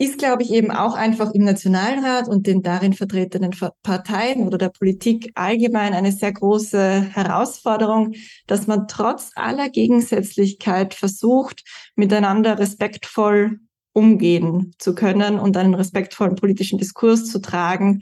ist, 0.00 0.16
glaube 0.16 0.42
ich, 0.42 0.50
eben 0.50 0.70
auch 0.70 0.94
einfach 0.94 1.30
im 1.32 1.44
Nationalrat 1.44 2.26
und 2.26 2.46
den 2.46 2.62
darin 2.62 2.94
vertretenen 2.94 3.50
Parteien 3.82 4.46
oder 4.46 4.56
der 4.56 4.70
Politik 4.70 5.30
allgemein 5.34 5.92
eine 5.92 6.10
sehr 6.10 6.32
große 6.32 7.02
Herausforderung, 7.02 8.14
dass 8.46 8.66
man 8.66 8.88
trotz 8.88 9.32
aller 9.34 9.68
Gegensätzlichkeit 9.68 10.94
versucht, 10.94 11.62
miteinander 11.96 12.58
respektvoll 12.58 13.60
umgehen 13.92 14.72
zu 14.78 14.94
können 14.94 15.38
und 15.38 15.58
einen 15.58 15.74
respektvollen 15.74 16.34
politischen 16.34 16.78
Diskurs 16.78 17.26
zu 17.26 17.38
tragen, 17.38 18.00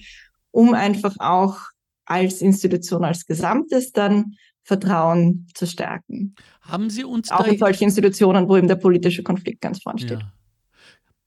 um 0.53 0.75
einfach 0.75 1.17
auch 1.19 1.59
als 2.05 2.43
Institution 2.43 3.03
als 3.03 3.27
Gesamtes 3.27 3.91
dann 3.91 4.37
Vertrauen 4.63 5.49
zu 5.53 5.67
stärken. 5.67 6.37
Haben 6.61 6.91
Sie 6.91 7.03
uns 7.03 7.33
auch 7.33 7.45
in 7.45 7.59
solche 7.59 7.83
Institutionen, 7.83 8.49
wo 8.49 8.57
eben 8.57 8.69
der 8.69 8.77
politische 8.77 9.25
Konflikt 9.25 9.63
ganz 9.63 9.83
vorne 9.83 9.99
steht. 9.99 10.21
Ja. 10.21 10.33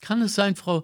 Kann 0.01 0.21
es 0.23 0.35
sein, 0.35 0.55
Frau 0.55 0.83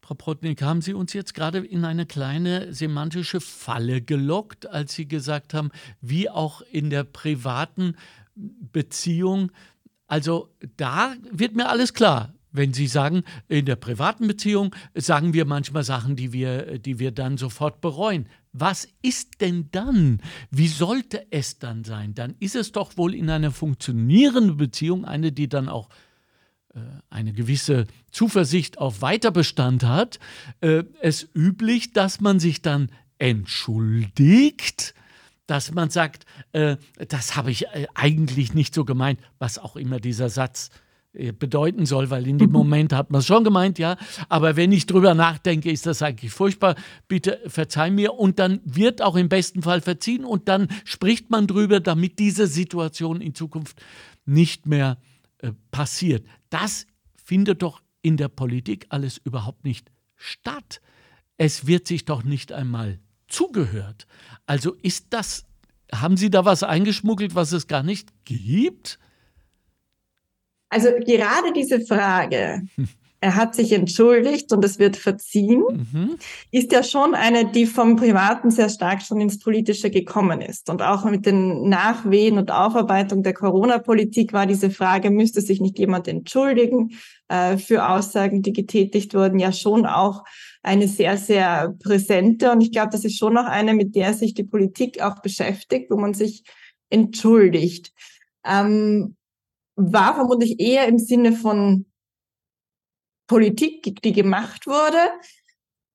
Protnik, 0.00 0.62
haben 0.62 0.82
Sie 0.82 0.92
uns 0.92 1.12
jetzt 1.12 1.34
gerade 1.34 1.58
in 1.58 1.84
eine 1.84 2.06
kleine 2.06 2.74
semantische 2.74 3.40
Falle 3.40 4.02
gelockt, 4.02 4.66
als 4.66 4.94
Sie 4.94 5.06
gesagt 5.06 5.54
haben, 5.54 5.70
wie 6.00 6.28
auch 6.28 6.60
in 6.60 6.90
der 6.90 7.04
privaten 7.04 7.96
Beziehung, 8.34 9.52
also 10.06 10.50
da 10.76 11.14
wird 11.30 11.56
mir 11.56 11.68
alles 11.68 11.94
klar. 11.94 12.34
Wenn 12.52 12.72
Sie 12.72 12.86
sagen, 12.86 13.24
in 13.48 13.66
der 13.66 13.76
privaten 13.76 14.28
Beziehung 14.28 14.74
sagen 14.94 15.34
wir 15.34 15.44
manchmal 15.44 15.82
Sachen, 15.82 16.14
die 16.14 16.32
wir, 16.32 16.78
die 16.78 16.98
wir 16.98 17.10
dann 17.10 17.36
sofort 17.36 17.80
bereuen. 17.80 18.28
Was 18.52 18.86
ist 19.02 19.40
denn 19.40 19.70
dann? 19.72 20.20
Wie 20.50 20.68
sollte 20.68 21.26
es 21.30 21.58
dann 21.58 21.82
sein? 21.82 22.14
Dann 22.14 22.36
ist 22.38 22.54
es 22.54 22.70
doch 22.70 22.96
wohl 22.96 23.14
in 23.14 23.28
einer 23.28 23.50
funktionierenden 23.50 24.56
Beziehung, 24.56 25.04
eine, 25.04 25.32
die 25.32 25.48
dann 25.48 25.68
auch 25.68 25.88
äh, 25.88 25.92
eine 27.10 27.32
gewisse 27.32 27.86
Zuversicht 28.10 28.78
auf 28.78 29.02
Weiterbestand 29.02 29.84
hat, 29.84 30.18
äh, 30.60 30.84
es 31.00 31.28
üblich, 31.34 31.92
dass 31.92 32.20
man 32.20 32.40
sich 32.40 32.62
dann 32.62 32.90
entschuldigt, 33.18 34.94
dass 35.46 35.72
man 35.72 35.90
sagt, 35.90 36.26
äh, 36.52 36.76
das 37.08 37.36
habe 37.36 37.50
ich 37.50 37.66
eigentlich 37.94 38.54
nicht 38.54 38.74
so 38.74 38.84
gemeint, 38.84 39.20
was 39.38 39.58
auch 39.58 39.76
immer 39.76 40.00
dieser 40.00 40.28
Satz 40.28 40.70
bedeuten 41.38 41.86
soll, 41.86 42.10
weil 42.10 42.26
in 42.26 42.38
dem 42.38 42.48
mhm. 42.48 42.54
Moment 42.54 42.92
hat 42.92 43.12
man 43.12 43.20
es 43.20 43.26
schon 43.26 43.44
gemeint, 43.44 43.78
ja. 43.78 43.96
Aber 44.28 44.56
wenn 44.56 44.72
ich 44.72 44.86
drüber 44.86 45.14
nachdenke, 45.14 45.70
ist 45.70 45.86
das 45.86 46.02
eigentlich 46.02 46.32
furchtbar. 46.32 46.74
Bitte 47.06 47.40
verzeih 47.46 47.92
mir. 47.92 48.14
Und 48.14 48.40
dann 48.40 48.60
wird 48.64 49.00
auch 49.00 49.14
im 49.14 49.28
besten 49.28 49.62
Fall 49.62 49.80
verziehen 49.80 50.24
und 50.24 50.48
dann 50.48 50.66
spricht 50.84 51.30
man 51.30 51.46
drüber, 51.46 51.78
damit 51.78 52.18
diese 52.18 52.48
Situation 52.48 53.20
in 53.20 53.32
Zukunft 53.32 53.80
nicht 54.26 54.66
mehr 54.66 54.98
äh, 55.00 55.13
passiert. 55.70 56.26
Das 56.50 56.86
findet 57.14 57.62
doch 57.62 57.82
in 58.02 58.16
der 58.16 58.28
Politik 58.28 58.86
alles 58.90 59.18
überhaupt 59.18 59.64
nicht 59.64 59.90
statt. 60.16 60.80
Es 61.36 61.66
wird 61.66 61.86
sich 61.86 62.04
doch 62.04 62.22
nicht 62.22 62.52
einmal 62.52 63.00
zugehört. 63.28 64.06
Also 64.46 64.74
ist 64.74 65.06
das, 65.10 65.44
haben 65.92 66.16
Sie 66.16 66.30
da 66.30 66.44
was 66.44 66.62
eingeschmuggelt, 66.62 67.34
was 67.34 67.52
es 67.52 67.66
gar 67.66 67.82
nicht 67.82 68.12
gibt? 68.24 68.98
Also 70.68 70.88
gerade 71.06 71.52
diese 71.54 71.80
Frage, 71.80 72.62
er 73.24 73.36
hat 73.36 73.54
sich 73.54 73.72
entschuldigt 73.72 74.52
und 74.52 74.62
es 74.66 74.78
wird 74.78 74.96
verziehen, 74.96 75.62
mhm. 75.70 76.16
ist 76.50 76.72
ja 76.72 76.82
schon 76.82 77.14
eine, 77.14 77.50
die 77.50 77.64
vom 77.64 77.96
Privaten 77.96 78.50
sehr 78.50 78.68
stark 78.68 79.00
schon 79.00 79.18
ins 79.18 79.38
Politische 79.38 79.88
gekommen 79.88 80.42
ist. 80.42 80.68
Und 80.68 80.82
auch 80.82 81.06
mit 81.06 81.24
den 81.24 81.70
Nachwehen 81.70 82.36
und 82.36 82.50
Aufarbeitung 82.50 83.22
der 83.22 83.32
Corona-Politik 83.32 84.34
war 84.34 84.44
diese 84.44 84.68
Frage, 84.68 85.10
müsste 85.10 85.40
sich 85.40 85.62
nicht 85.62 85.78
jemand 85.78 86.06
entschuldigen 86.06 86.98
äh, 87.28 87.56
für 87.56 87.88
Aussagen, 87.88 88.42
die 88.42 88.52
getätigt 88.52 89.14
wurden, 89.14 89.38
ja 89.38 89.52
schon 89.52 89.86
auch 89.86 90.22
eine 90.62 90.86
sehr, 90.86 91.16
sehr 91.16 91.74
präsente. 91.82 92.52
Und 92.52 92.60
ich 92.60 92.72
glaube, 92.72 92.90
das 92.92 93.06
ist 93.06 93.16
schon 93.16 93.38
auch 93.38 93.46
eine, 93.46 93.72
mit 93.72 93.96
der 93.96 94.12
sich 94.12 94.34
die 94.34 94.44
Politik 94.44 95.00
auch 95.00 95.22
beschäftigt, 95.22 95.90
wo 95.90 95.96
man 95.96 96.12
sich 96.12 96.44
entschuldigt. 96.90 97.90
Ähm, 98.44 99.16
war 99.76 100.14
vermutlich 100.14 100.60
eher 100.60 100.86
im 100.88 100.98
Sinne 100.98 101.32
von 101.32 101.86
Politik, 103.26 104.02
die 104.02 104.12
gemacht 104.12 104.66
wurde, 104.66 104.98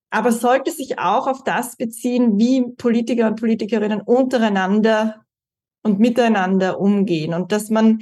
aber 0.10 0.32
sollte 0.32 0.72
sich 0.72 1.00
auch 1.00 1.28
auf 1.28 1.44
das 1.44 1.76
beziehen, 1.76 2.38
wie 2.40 2.74
Politiker 2.78 3.28
und 3.28 3.40
Politikerinnen 3.40 4.02
untereinander 4.02 5.26
und 5.84 6.00
miteinander 6.00 6.80
umgehen 6.80 7.34
und 7.34 7.52
dass 7.52 7.70
man 7.70 8.02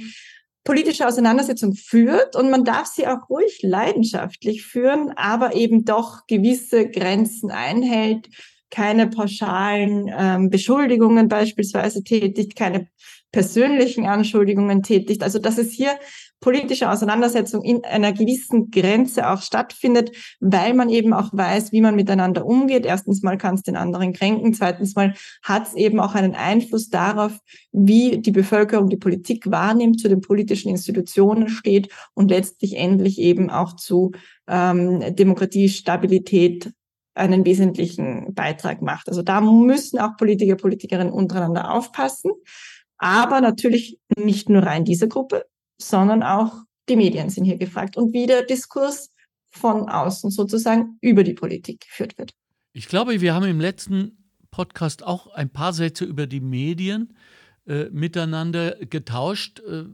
politische 0.64 1.06
Auseinandersetzung 1.06 1.74
führt 1.74 2.36
und 2.36 2.50
man 2.50 2.64
darf 2.64 2.86
sie 2.86 3.06
auch 3.06 3.30
ruhig 3.30 3.60
leidenschaftlich 3.62 4.64
führen, 4.64 5.12
aber 5.16 5.54
eben 5.54 5.84
doch 5.84 6.26
gewisse 6.26 6.90
Grenzen 6.90 7.50
einhält, 7.50 8.28
keine 8.70 9.08
pauschalen 9.08 10.10
ähm, 10.16 10.50
Beschuldigungen 10.50 11.28
beispielsweise 11.28 12.02
tätigt, 12.02 12.56
keine 12.56 12.88
persönlichen 13.32 14.06
Anschuldigungen 14.06 14.82
tätigt. 14.82 15.22
Also 15.22 15.38
dass 15.38 15.58
es 15.58 15.72
hier 15.72 15.98
politische 16.40 16.90
Auseinandersetzung 16.90 17.62
in 17.62 17.84
einer 17.84 18.12
gewissen 18.12 18.70
Grenze 18.70 19.28
auch 19.28 19.42
stattfindet, 19.42 20.12
weil 20.40 20.72
man 20.72 20.88
eben 20.88 21.12
auch 21.12 21.30
weiß, 21.32 21.72
wie 21.72 21.80
man 21.80 21.96
miteinander 21.96 22.46
umgeht. 22.46 22.86
Erstens 22.86 23.22
mal 23.22 23.36
kann 23.36 23.56
es 23.56 23.62
den 23.62 23.76
anderen 23.76 24.12
kränken, 24.12 24.54
zweitens 24.54 24.94
mal 24.94 25.14
hat 25.42 25.68
es 25.68 25.74
eben 25.74 25.98
auch 25.98 26.14
einen 26.14 26.34
Einfluss 26.34 26.88
darauf, 26.88 27.36
wie 27.72 28.18
die 28.18 28.30
Bevölkerung 28.30 28.88
die 28.88 28.96
Politik 28.96 29.50
wahrnimmt, 29.50 30.00
zu 30.00 30.08
den 30.08 30.20
politischen 30.20 30.70
Institutionen 30.70 31.48
steht 31.48 31.88
und 32.14 32.30
letztlich 32.30 32.76
endlich 32.76 33.18
eben 33.18 33.50
auch 33.50 33.74
zu 33.74 34.12
ähm, 34.46 35.16
Demokratie, 35.16 35.68
Stabilität 35.68 36.70
einen 37.18 37.44
wesentlichen 37.44 38.34
Beitrag 38.34 38.82
macht. 38.82 39.08
Also 39.08 39.22
da 39.22 39.40
müssen 39.40 39.98
auch 39.98 40.16
Politiker, 40.16 40.56
Politikerinnen 40.56 41.12
untereinander 41.12 41.72
aufpassen. 41.72 42.32
Aber 42.96 43.40
natürlich 43.40 43.98
nicht 44.16 44.48
nur 44.48 44.62
rein 44.62 44.84
diese 44.84 45.08
Gruppe, 45.08 45.44
sondern 45.80 46.22
auch 46.22 46.62
die 46.88 46.96
Medien 46.96 47.30
sind 47.30 47.44
hier 47.44 47.58
gefragt 47.58 47.96
und 47.96 48.12
wie 48.12 48.26
der 48.26 48.42
Diskurs 48.42 49.10
von 49.50 49.88
außen 49.88 50.30
sozusagen 50.30 50.98
über 51.00 51.22
die 51.22 51.34
Politik 51.34 51.80
geführt 51.80 52.18
wird. 52.18 52.32
Ich 52.72 52.88
glaube, 52.88 53.20
wir 53.20 53.34
haben 53.34 53.46
im 53.46 53.60
letzten 53.60 54.30
Podcast 54.50 55.02
auch 55.04 55.28
ein 55.28 55.50
paar 55.50 55.72
Sätze 55.72 56.04
über 56.04 56.26
die 56.26 56.40
Medien 56.40 57.14
äh, 57.66 57.84
miteinander 57.90 58.76
getauscht. 58.76 59.60
Äh, 59.60 59.84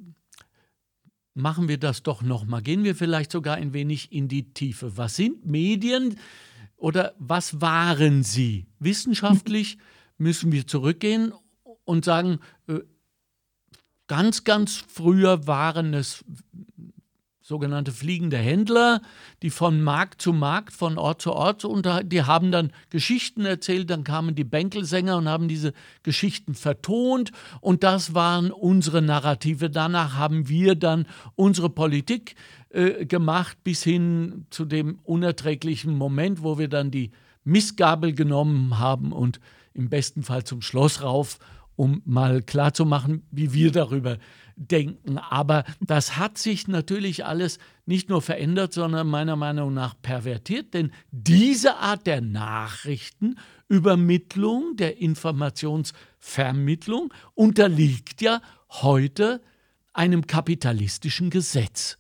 machen 1.35 1.69
wir 1.69 1.79
das 1.79 2.03
doch 2.03 2.23
nochmal. 2.23 2.63
Gehen 2.63 2.85
wir 2.85 2.95
vielleicht 2.95 3.33
sogar 3.33 3.57
ein 3.57 3.73
wenig 3.73 4.13
in 4.13 4.29
die 4.29 4.53
Tiefe. 4.53 4.97
Was 4.97 5.17
sind 5.17 5.45
Medien 5.45 6.17
oder 6.77 7.15
was 7.19 7.61
waren 7.61 8.23
sie? 8.23 8.67
Wissenschaftlich 8.79 9.79
müssen 10.19 10.53
wir 10.53 10.67
zurückgehen 10.67 11.33
und 11.85 12.05
sagen, 12.05 12.41
äh, 12.69 12.81
Ganz, 14.07 14.45
ganz 14.45 14.85
früher 14.87 15.47
waren 15.47 15.95
es 15.95 16.25
sogenannte 17.41 17.93
fliegende 17.93 18.37
Händler, 18.37 19.01
die 19.43 19.51
von 19.51 19.83
Markt 19.83 20.21
zu 20.21 20.33
Markt, 20.33 20.73
von 20.73 20.99
Ort 20.99 21.23
zu 21.23 21.33
Ort, 21.33 21.65
und 21.65 21.87
die 22.05 22.23
haben 22.23 22.51
dann 22.51 22.71
Geschichten 22.91 23.45
erzählt, 23.45 23.89
dann 23.91 24.05
kamen 24.05 24.35
die 24.35 24.45
Bänkelsänger 24.45 25.17
und 25.17 25.29
haben 25.29 25.49
diese 25.49 25.73
Geschichten 26.03 26.55
vertont 26.55 27.33
und 27.61 27.83
das 27.83 28.15
waren 28.15 28.51
unsere 28.51 29.03
Narrative. 29.03 29.69
Danach 29.71 30.15
haben 30.15 30.49
wir 30.49 30.75
dann 30.75 31.07
unsere 31.35 31.71
Politik 31.71 32.35
äh, 32.75 33.07
gemacht, 33.07 33.59
bis 33.65 33.83
hin 33.83 34.47
zu 34.51 34.65
dem 34.65 34.99
unerträglichen 35.05 35.97
Moment, 35.97 36.43
wo 36.43 36.59
wir 36.59 36.69
dann 36.69 36.91
die 36.91 37.11
Missgabel 37.45 38.13
genommen 38.13 38.79
haben 38.79 39.13
und 39.13 39.41
im 39.75 39.89
besten 39.89 40.23
Fall 40.23 40.45
zum 40.45 40.63
Schloss 40.63 41.03
rauf 41.03 41.39
um 41.77 42.03
mal 42.05 42.43
klarzumachen, 42.43 43.23
wie 43.31 43.53
wir 43.53 43.71
darüber 43.73 44.19
denken. 44.57 45.19
Aber 45.19 45.65
das 45.81 46.17
hat 46.17 46.39
sich 46.39 46.69
natürlich 46.69 47.25
alles 47.25 47.59
nicht 47.87 48.09
nur 48.09 48.23
verändert, 48.23 48.73
sondern 48.73 49.09
meiner 49.09 49.35
Meinung 49.37 49.75
nach 49.75 49.95
pervertiert, 50.01 50.73
denn 50.75 50.93
diese 51.11 51.75
Art 51.77 52.07
der 52.07 52.21
Nachrichtenübermittlung, 52.21 54.77
der 54.77 54.99
Informationsvermittlung 54.99 57.13
unterliegt 57.35 58.23
ja 58.23 58.41
heute 58.71 59.43
einem 59.93 60.25
kapitalistischen 60.27 61.31
Gesetz. 61.31 61.99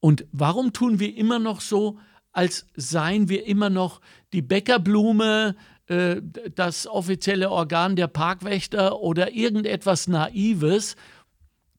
Und 0.00 0.26
warum 0.32 0.72
tun 0.72 1.00
wir 1.00 1.16
immer 1.16 1.38
noch 1.38 1.60
so, 1.60 1.98
als 2.32 2.66
seien 2.76 3.28
wir 3.28 3.46
immer 3.46 3.70
noch 3.70 4.00
die 4.32 4.42
Bäckerblume, 4.42 5.56
äh, 5.86 6.20
das 6.54 6.86
offizielle 6.86 7.50
Organ 7.50 7.96
der 7.96 8.06
Parkwächter 8.06 9.00
oder 9.00 9.32
irgendetwas 9.32 10.06
Naives. 10.06 10.96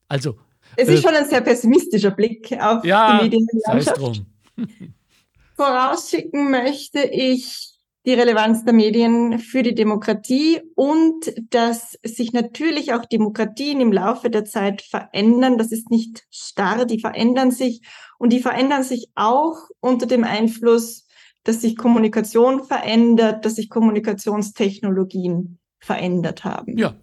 Also. 0.08 0.38
Es 0.76 0.88
ist 0.88 1.00
äh, 1.00 1.02
schon 1.02 1.14
ein 1.14 1.28
sehr 1.28 1.40
pessimistischer 1.40 2.10
Blick 2.10 2.52
auf 2.60 2.84
ja, 2.84 3.18
die 3.18 3.24
Medienlandschaft. 3.24 4.22
Vorausschicken 5.56 6.50
möchte 6.50 7.00
ich 7.00 7.79
die 8.10 8.14
Relevanz 8.14 8.64
der 8.64 8.72
Medien 8.72 9.38
für 9.38 9.62
die 9.62 9.74
Demokratie 9.74 10.60
und 10.74 11.32
dass 11.50 11.96
sich 12.02 12.32
natürlich 12.32 12.92
auch 12.92 13.04
Demokratien 13.04 13.80
im 13.80 13.92
Laufe 13.92 14.30
der 14.30 14.44
Zeit 14.44 14.82
verändern. 14.82 15.58
Das 15.58 15.70
ist 15.70 15.90
nicht 15.90 16.24
starr, 16.30 16.86
die 16.86 16.98
verändern 17.00 17.52
sich 17.52 17.82
und 18.18 18.32
die 18.32 18.40
verändern 18.40 18.82
sich 18.82 19.10
auch 19.14 19.56
unter 19.80 20.06
dem 20.06 20.24
Einfluss 20.24 21.06
dass 21.44 21.62
sich 21.62 21.76
Kommunikation 21.76 22.64
verändert, 22.64 23.44
dass 23.44 23.56
sich 23.56 23.70
Kommunikationstechnologien 23.70 25.58
verändert 25.78 26.44
haben. 26.44 26.76
Ja. 26.76 26.96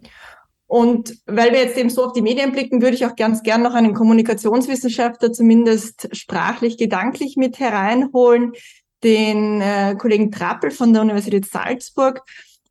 Und 0.66 1.16
weil 1.26 1.52
wir 1.52 1.60
jetzt 1.60 1.78
eben 1.78 1.90
so 1.90 2.04
auf 2.04 2.12
die 2.12 2.22
Medien 2.22 2.52
blicken, 2.52 2.82
würde 2.82 2.94
ich 2.94 3.06
auch 3.06 3.16
ganz 3.16 3.42
gern 3.42 3.62
noch 3.62 3.74
einen 3.74 3.94
Kommunikationswissenschaftler 3.94 5.32
zumindest 5.32 6.14
sprachlich, 6.14 6.76
gedanklich 6.76 7.36
mit 7.36 7.58
hereinholen, 7.58 8.52
den 9.04 9.60
äh, 9.60 9.94
Kollegen 9.96 10.30
Trappel 10.30 10.70
von 10.70 10.92
der 10.92 11.02
Universität 11.02 11.46
Salzburg, 11.46 12.22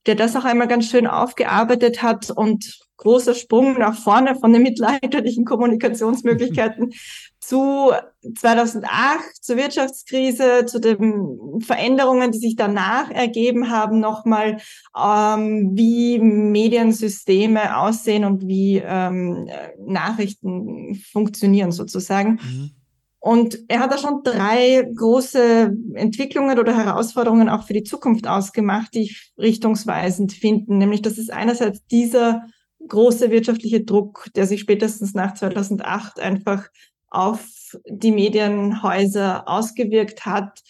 der 0.05 0.15
das 0.15 0.35
auch 0.35 0.45
einmal 0.45 0.67
ganz 0.67 0.89
schön 0.89 1.07
aufgearbeitet 1.07 2.01
hat 2.01 2.31
und 2.31 2.79
großer 2.97 3.35
Sprung 3.35 3.77
nach 3.77 3.95
vorne 3.95 4.35
von 4.35 4.51
den 4.51 4.63
mittelalterlichen 4.63 5.45
Kommunikationsmöglichkeiten 5.45 6.91
zu 7.39 7.91
2008, 8.35 9.35
zur 9.41 9.55
Wirtschaftskrise, 9.55 10.65
zu 10.65 10.79
den 10.79 11.61
Veränderungen, 11.61 12.31
die 12.31 12.39
sich 12.39 12.55
danach 12.55 13.09
ergeben 13.09 13.69
haben, 13.69 13.99
nochmal, 13.99 14.57
ähm, 14.97 15.71
wie 15.73 16.19
Mediensysteme 16.19 17.77
aussehen 17.77 18.25
und 18.25 18.47
wie 18.47 18.81
ähm, 18.83 19.47
Nachrichten 19.85 20.95
funktionieren 21.11 21.71
sozusagen. 21.71 22.39
Mhm. 22.43 22.71
Und 23.19 23.59
er 23.67 23.79
hat 23.79 23.91
da 23.91 23.97
schon 23.97 24.21
drei 24.23 24.87
große 24.95 25.75
Entwicklungen 25.95 26.59
oder 26.59 26.77
Herausforderungen 26.77 27.49
auch 27.49 27.63
für 27.63 27.73
die 27.73 27.83
Zukunft 27.83 28.27
ausgemacht, 28.27 28.93
die 28.93 29.03
ich 29.03 29.33
richtungsweisend 29.37 30.33
finde. 30.33 30.75
Nämlich, 30.75 31.01
das 31.01 31.17
ist 31.17 31.31
einerseits 31.33 31.85
dieser 31.87 32.43
große 32.87 33.31
wirtschaftliche 33.31 33.83
Druck, 33.83 34.27
der 34.35 34.45
sich 34.45 34.61
spätestens 34.61 35.13
nach 35.13 35.33
2008 35.33 36.19
einfach 36.19 36.69
auf 37.09 37.75
die 37.89 38.11
Medienhäuser 38.11 39.47
ausgewirkt 39.47 40.25
hat 40.25 40.61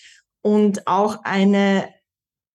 und 0.41 0.87
auch 0.87 1.23
eine 1.23 1.89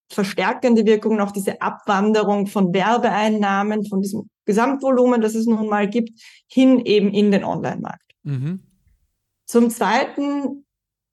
verstärkende 0.09 0.85
Wirkung 0.87 1.17
noch 1.17 1.33
diese 1.33 1.61
Abwanderung 1.61 2.47
von 2.47 2.73
Werbeeinnahmen, 2.73 3.85
von 3.85 4.01
diesem 4.01 4.29
Gesamtvolumen, 4.45 5.21
das 5.21 5.35
es 5.35 5.47
nun 5.47 5.69
mal 5.69 5.89
gibt, 5.89 6.21
hin 6.49 6.81
eben 6.81 7.13
in 7.13 7.31
den 7.31 7.45
Online-Markt. 7.45 8.13
Mhm. 8.23 8.61
Zum 9.53 9.69
Zweiten 9.69 10.65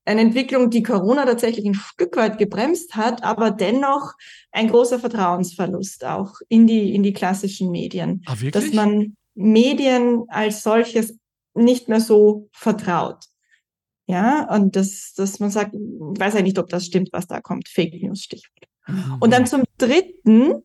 eine 0.05 0.21
Entwicklung, 0.21 0.69
die 0.69 0.81
Corona 0.81 1.25
tatsächlich 1.25 1.65
ein 1.65 1.73
Stück 1.73 2.15
weit 2.15 2.37
gebremst 2.37 2.95
hat, 2.95 3.21
aber 3.21 3.51
dennoch 3.51 4.13
ein 4.53 4.69
großer 4.69 4.97
Vertrauensverlust 4.97 6.05
auch 6.05 6.35
in 6.47 6.65
die, 6.65 6.95
in 6.95 7.03
die 7.03 7.11
klassischen 7.11 7.69
Medien. 7.69 8.23
Ah, 8.27 8.39
wirklich? 8.39 8.53
Dass 8.53 8.71
man 8.71 9.17
Medien 9.35 10.23
als 10.29 10.63
solches 10.63 11.17
nicht 11.53 11.89
mehr 11.89 11.99
so 11.99 12.47
vertraut. 12.53 13.25
Ja, 14.07 14.49
und 14.55 14.77
dass, 14.77 15.11
dass 15.17 15.41
man 15.41 15.51
sagt, 15.51 15.75
ich 15.75 16.19
weiß 16.19 16.35
ja 16.35 16.41
nicht, 16.41 16.59
ob 16.59 16.69
das 16.69 16.85
stimmt, 16.85 17.09
was 17.11 17.27
da 17.27 17.41
kommt. 17.41 17.67
Fake 17.67 18.01
News 18.01 18.23
Stichwort. 18.23 18.69
Mhm. 18.87 19.17
Und 19.19 19.33
dann 19.33 19.47
zum 19.47 19.63
dritten, 19.77 20.63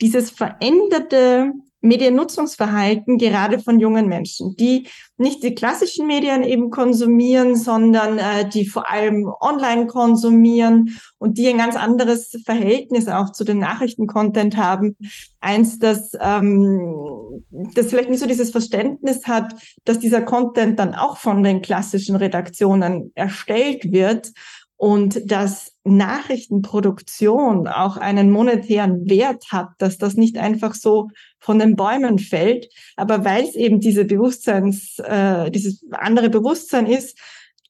dieses 0.00 0.30
veränderte 0.30 1.54
Mediennutzungsverhalten 1.80 3.18
gerade 3.18 3.58
von 3.58 3.78
jungen 3.80 4.08
Menschen, 4.08 4.56
die 4.56 4.88
nicht 5.16 5.42
die 5.42 5.54
klassischen 5.54 6.06
Medien 6.06 6.42
eben 6.42 6.70
konsumieren, 6.70 7.56
sondern 7.56 8.18
äh, 8.18 8.48
die 8.48 8.66
vor 8.66 8.90
allem 8.90 9.30
online 9.40 9.86
konsumieren 9.86 10.98
und 11.18 11.38
die 11.38 11.48
ein 11.48 11.58
ganz 11.58 11.76
anderes 11.76 12.36
Verhältnis 12.44 13.08
auch 13.08 13.32
zu 13.32 13.44
dem 13.44 13.58
Nachrichtencontent 13.58 14.56
haben. 14.56 14.96
Eins, 15.40 15.78
das, 15.78 16.12
ähm, 16.20 17.44
das 17.74 17.86
vielleicht 17.86 18.10
nicht 18.10 18.20
so 18.20 18.26
dieses 18.26 18.50
Verständnis 18.50 19.26
hat, 19.26 19.54
dass 19.84 19.98
dieser 19.98 20.22
Content 20.22 20.78
dann 20.78 20.94
auch 20.94 21.16
von 21.16 21.42
den 21.42 21.62
klassischen 21.62 22.16
Redaktionen 22.16 23.12
erstellt 23.14 23.92
wird 23.92 24.32
und 24.76 25.30
dass 25.30 25.75
Nachrichtenproduktion 25.86 27.68
auch 27.68 27.96
einen 27.96 28.30
monetären 28.30 29.08
Wert 29.08 29.46
hat, 29.50 29.70
dass 29.78 29.98
das 29.98 30.14
nicht 30.14 30.36
einfach 30.36 30.74
so 30.74 31.08
von 31.38 31.58
den 31.58 31.76
Bäumen 31.76 32.18
fällt, 32.18 32.68
aber 32.96 33.24
weil 33.24 33.44
es 33.44 33.54
eben 33.54 33.80
diese 33.80 34.04
Bewusstseins, 34.04 34.98
äh, 34.98 35.50
dieses 35.50 35.84
andere 35.92 36.28
Bewusstsein 36.28 36.86
ist, 36.86 37.18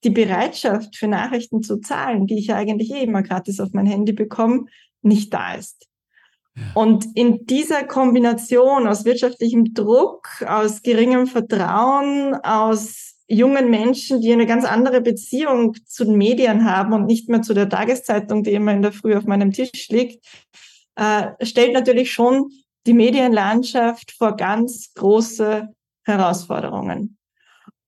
die 0.05 0.11
Bereitschaft 0.11 0.97
für 0.97 1.09
Nachrichten 1.09 1.63
zu 1.63 1.79
zahlen, 1.79 2.27
die 2.27 2.39
ich 2.39 2.49
ja 2.49 2.57
eigentlich 2.57 2.93
eh 2.93 3.03
immer 3.03 3.23
gratis 3.23 3.61
auf 3.61 3.71
mein 3.73 3.87
Handy 3.87 4.13
bekomme, 4.13 4.67
nicht 5.03 5.33
da 5.35 5.55
ist. 5.55 5.87
Und 6.75 7.05
in 7.15 7.45
dieser 7.45 7.85
Kombination 7.85 8.87
aus 8.87 9.05
wirtschaftlichem 9.05 9.75
Druck, 9.75 10.43
aus 10.47 10.83
geringem 10.83 11.27
Vertrauen, 11.27 12.35
aus 12.35 13.16
jungen 13.29 13.71
Menschen, 13.71 14.21
die 14.21 14.33
eine 14.33 14.47
ganz 14.47 14.65
andere 14.65 15.01
Beziehung 15.01 15.75
zu 15.85 16.05
den 16.05 16.17
Medien 16.17 16.65
haben 16.65 16.93
und 16.93 17.07
nicht 17.07 17.29
mehr 17.29 17.43
zu 17.43 17.55
der 17.55 17.69
Tageszeitung, 17.69 18.43
die 18.43 18.53
immer 18.53 18.73
in 18.73 18.83
der 18.83 18.93
Früh 18.93 19.17
auf 19.17 19.25
meinem 19.25 19.53
Tisch 19.53 19.89
liegt, 19.89 20.25
äh, 20.95 21.33
stellt 21.45 21.73
natürlich 21.73 22.13
schon 22.13 22.51
die 22.87 22.93
Medienlandschaft 22.93 24.13
vor 24.13 24.37
ganz 24.37 24.95
große 24.95 25.69
Herausforderungen. 26.05 27.19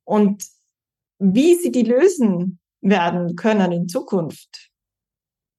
Und 0.05 0.45
wie 1.19 1.55
sie 1.55 1.71
die 1.71 1.83
lösen 1.83 2.59
werden 2.81 3.37
können 3.37 3.73
in 3.73 3.89
Zukunft, 3.89 4.71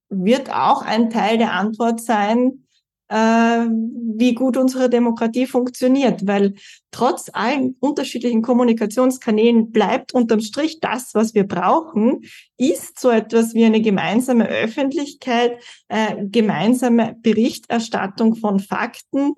wird 0.09 0.51
auch 0.51 0.81
ein 0.81 1.09
Teil 1.09 1.37
der 1.37 1.53
Antwort 1.53 2.01
sein, 2.01 2.65
wie 3.09 4.35
gut 4.35 4.55
unsere 4.55 4.89
Demokratie 4.89 5.47
funktioniert, 5.47 6.27
weil 6.27 6.53
trotz 6.91 7.29
allen 7.33 7.75
unterschiedlichen 7.79 8.41
Kommunikationskanälen 8.41 9.71
bleibt 9.71 10.13
unterm 10.13 10.41
Strich 10.41 10.79
das, 10.79 11.15
was 11.15 11.33
wir 11.33 11.47
brauchen, 11.47 12.21
ist 12.57 12.99
so 12.99 13.09
etwas 13.09 13.53
wie 13.53 13.65
eine 13.65 13.81
gemeinsame 13.81 14.47
Öffentlichkeit, 14.47 15.57
äh, 15.87 16.15
gemeinsame 16.27 17.15
Berichterstattung 17.21 18.35
von 18.35 18.59
Fakten, 18.59 19.33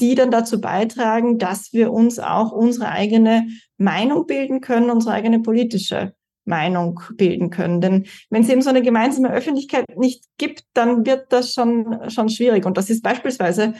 die 0.00 0.14
dann 0.14 0.30
dazu 0.30 0.60
beitragen, 0.60 1.38
dass 1.38 1.72
wir 1.72 1.92
uns 1.92 2.18
auch 2.18 2.52
unsere 2.52 2.88
eigene 2.90 3.48
Meinung 3.78 4.26
bilden 4.26 4.60
können, 4.60 4.90
unsere 4.90 5.14
eigene 5.14 5.40
politische 5.40 6.14
Meinung 6.46 7.00
bilden 7.14 7.50
können. 7.50 7.80
Denn 7.80 8.06
wenn 8.30 8.42
es 8.42 8.48
eben 8.48 8.62
so 8.62 8.70
eine 8.70 8.82
gemeinsame 8.82 9.32
Öffentlichkeit 9.32 9.84
nicht 9.96 10.24
gibt, 10.38 10.64
dann 10.74 11.04
wird 11.04 11.32
das 11.32 11.52
schon, 11.52 12.08
schon 12.08 12.28
schwierig. 12.28 12.64
Und 12.64 12.76
das 12.76 12.88
ist 12.88 13.02
beispielsweise, 13.02 13.74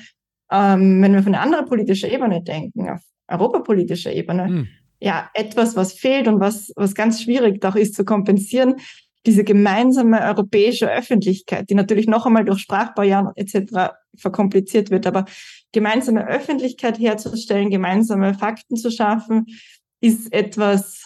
ähm, 0.50 1.02
wenn 1.02 1.14
wir 1.14 1.22
von 1.22 1.34
einer 1.34 1.42
anderen 1.42 1.66
politischen 1.66 2.10
Ebene 2.10 2.42
denken, 2.42 2.88
auf 2.90 3.00
europapolitischer 3.28 4.12
Ebene, 4.12 4.48
mhm. 4.48 4.68
ja, 5.00 5.30
etwas, 5.34 5.76
was 5.76 5.92
fehlt 5.92 6.28
und 6.28 6.40
was, 6.40 6.72
was 6.76 6.94
ganz 6.94 7.22
schwierig 7.22 7.64
auch 7.64 7.76
ist 7.76 7.94
zu 7.94 8.04
kompensieren, 8.04 8.76
diese 9.26 9.42
gemeinsame 9.42 10.22
europäische 10.22 10.90
Öffentlichkeit, 10.90 11.68
die 11.68 11.74
natürlich 11.74 12.06
noch 12.06 12.26
einmal 12.26 12.44
durch 12.44 12.60
Sprachbarrieren 12.60 13.30
etc. 13.34 13.94
verkompliziert 14.16 14.90
wird, 14.90 15.06
aber 15.06 15.24
gemeinsame 15.72 16.26
Öffentlichkeit 16.26 16.98
herzustellen, 17.00 17.70
gemeinsame 17.70 18.34
Fakten 18.34 18.76
zu 18.76 18.90
schaffen, 18.90 19.46
ist 20.00 20.32
etwas, 20.32 21.05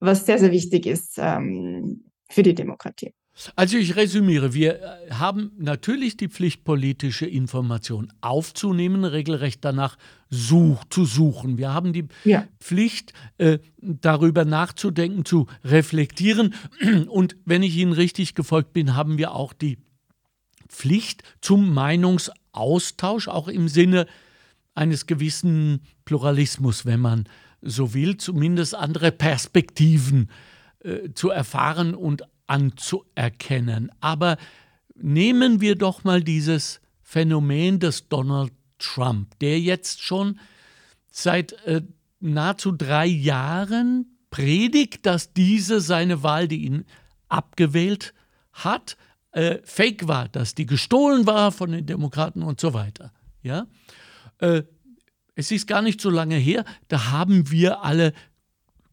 was 0.00 0.26
sehr, 0.26 0.38
sehr 0.38 0.52
wichtig 0.52 0.86
ist 0.86 1.14
ähm, 1.18 2.04
für 2.28 2.42
die 2.42 2.54
Demokratie. 2.54 3.12
Also 3.54 3.76
ich 3.76 3.96
resümiere, 3.96 4.54
wir 4.54 4.80
äh, 4.80 5.10
haben 5.12 5.52
natürlich 5.58 6.16
die 6.16 6.28
Pflicht, 6.28 6.64
politische 6.64 7.26
Information 7.26 8.10
aufzunehmen, 8.22 9.04
regelrecht 9.04 9.62
danach 9.62 9.96
such, 10.30 10.84
zu 10.88 11.04
suchen. 11.04 11.58
Wir 11.58 11.74
haben 11.74 11.92
die 11.92 12.06
ja. 12.24 12.48
Pflicht, 12.60 13.12
äh, 13.36 13.58
darüber 13.78 14.46
nachzudenken, 14.46 15.26
zu 15.26 15.46
reflektieren. 15.64 16.54
Und 17.08 17.36
wenn 17.44 17.62
ich 17.62 17.76
Ihnen 17.76 17.92
richtig 17.92 18.34
gefolgt 18.34 18.72
bin, 18.72 18.96
haben 18.96 19.18
wir 19.18 19.32
auch 19.32 19.52
die 19.52 19.78
Pflicht 20.68 21.22
zum 21.42 21.74
Meinungsaustausch, 21.74 23.28
auch 23.28 23.48
im 23.48 23.68
Sinne 23.68 24.06
eines 24.74 25.06
gewissen 25.06 25.82
Pluralismus, 26.06 26.86
wenn 26.86 27.00
man 27.00 27.28
so 27.66 27.94
will, 27.94 28.16
zumindest 28.16 28.74
andere 28.74 29.12
Perspektiven 29.12 30.30
äh, 30.80 31.12
zu 31.14 31.30
erfahren 31.30 31.94
und 31.94 32.22
anzuerkennen. 32.46 33.90
Aber 34.00 34.36
nehmen 34.94 35.60
wir 35.60 35.76
doch 35.76 36.04
mal 36.04 36.22
dieses 36.22 36.80
Phänomen 37.02 37.78
des 37.80 38.08
Donald 38.08 38.52
Trump, 38.78 39.38
der 39.40 39.60
jetzt 39.60 40.02
schon 40.02 40.38
seit 41.10 41.52
äh, 41.64 41.82
nahezu 42.20 42.72
drei 42.72 43.06
Jahren 43.06 44.18
predigt, 44.30 45.06
dass 45.06 45.32
diese 45.32 45.80
seine 45.80 46.22
Wahl, 46.22 46.48
die 46.48 46.64
ihn 46.64 46.84
abgewählt 47.28 48.12
hat, 48.52 48.96
äh, 49.32 49.58
fake 49.64 50.08
war, 50.08 50.28
dass 50.28 50.54
die 50.54 50.66
gestohlen 50.66 51.26
war 51.26 51.52
von 51.52 51.72
den 51.72 51.86
Demokraten 51.86 52.42
und 52.42 52.60
so 52.60 52.74
weiter. 52.74 53.12
Ja? 53.42 53.66
Äh, 54.38 54.62
es 55.36 55.52
ist 55.52 55.68
gar 55.68 55.82
nicht 55.82 56.00
so 56.00 56.10
lange 56.10 56.36
her, 56.36 56.64
da 56.88 57.12
haben 57.12 57.50
wir 57.50 57.84
alle 57.84 58.12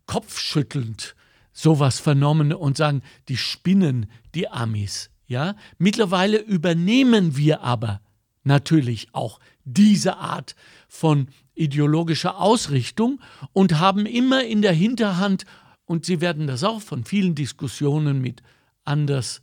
kopfschüttelnd 0.05 1.15
sowas 1.53 1.99
vernommen 1.99 2.53
und 2.53 2.77
sagen, 2.77 3.01
die 3.29 3.37
spinnen, 3.37 4.07
die 4.35 4.49
Amis. 4.49 5.09
Ja? 5.25 5.55
Mittlerweile 5.77 6.37
übernehmen 6.37 7.37
wir 7.37 7.61
aber 7.61 8.01
natürlich 8.43 9.07
auch 9.13 9.39
diese 9.63 10.17
Art 10.17 10.55
von 10.89 11.27
ideologischer 11.55 12.39
Ausrichtung 12.39 13.21
und 13.53 13.79
haben 13.79 14.05
immer 14.05 14.43
in 14.43 14.61
der 14.61 14.73
Hinterhand, 14.73 15.45
und 15.85 16.05
Sie 16.05 16.21
werden 16.21 16.47
das 16.47 16.63
auch 16.63 16.81
von 16.81 17.05
vielen 17.05 17.35
Diskussionen 17.35 18.21
mit 18.21 18.41
anders 18.83 19.41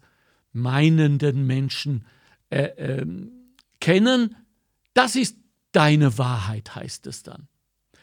meinenden 0.53 1.47
Menschen 1.47 2.05
äh, 2.51 2.65
äh, 2.65 3.07
kennen, 3.79 4.37
das 4.93 5.17
ist 5.17 5.37
deine 5.73 6.19
Wahrheit, 6.19 6.75
heißt 6.75 7.07
es 7.07 7.23
dann. 7.23 7.49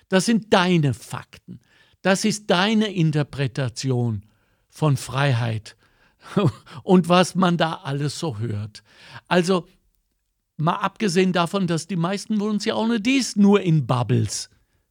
Das 0.09 0.25
sind 0.25 0.53
deine 0.53 0.93
Fakten. 0.93 1.59
Das 2.01 2.25
ist 2.25 2.49
deine 2.49 2.93
Interpretation 2.93 4.25
von 4.69 4.97
Freiheit 4.97 5.75
und 6.83 7.09
was 7.09 7.35
man 7.35 7.57
da 7.57 7.81
alles 7.83 8.19
so 8.19 8.37
hört. 8.39 8.83
Also 9.27 9.67
mal 10.57 10.75
abgesehen 10.75 11.33
davon, 11.33 11.67
dass 11.67 11.87
die 11.87 11.95
meisten 11.95 12.37
von 12.37 12.49
uns 12.51 12.65
ja 12.65 12.75
nur 12.75 12.99
dies 12.99 13.35
nur 13.35 13.61
in 13.61 13.87
Bubbles 13.87 14.49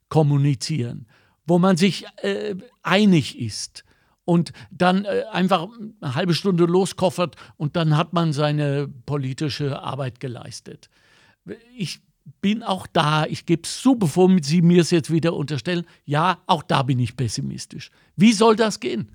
kommunizieren, 0.09 1.07
wo 1.47 1.59
man 1.59 1.77
sich 1.77 2.07
äh, 2.19 2.55
einig 2.83 3.39
ist 3.39 3.85
und 4.25 4.53
dann 4.71 5.05
äh, 5.05 5.25
einfach 5.33 5.69
eine 6.01 6.15
halbe 6.15 6.35
Stunde 6.35 6.65
loskoffert 6.65 7.37
und 7.57 7.77
dann 7.77 7.97
hat 7.97 8.13
man 8.13 8.33
seine 8.33 8.89
politische 8.89 9.81
Arbeit 9.81 10.21
geleistet. 10.21 10.91
Ich 11.77 12.01
bin 12.41 12.63
auch 12.63 12.87
da, 12.87 13.27
ich 13.27 13.47
gebe 13.47 13.63
es 13.65 13.81
zu, 13.81 13.97
bevor 13.97 14.31
Sie 14.43 14.63
mir 14.63 14.83
es 14.83 14.91
jetzt 14.91 15.13
wieder 15.13 15.35
unterstellen, 15.35 15.87
ja, 16.05 16.39
auch 16.47 16.63
da 16.63 16.83
bin 16.83 16.99
ich 16.99 17.17
pessimistisch. 17.17 17.91
Wie 18.17 18.33
soll 18.33 18.57
das 18.57 18.81
gehen? 18.81 19.09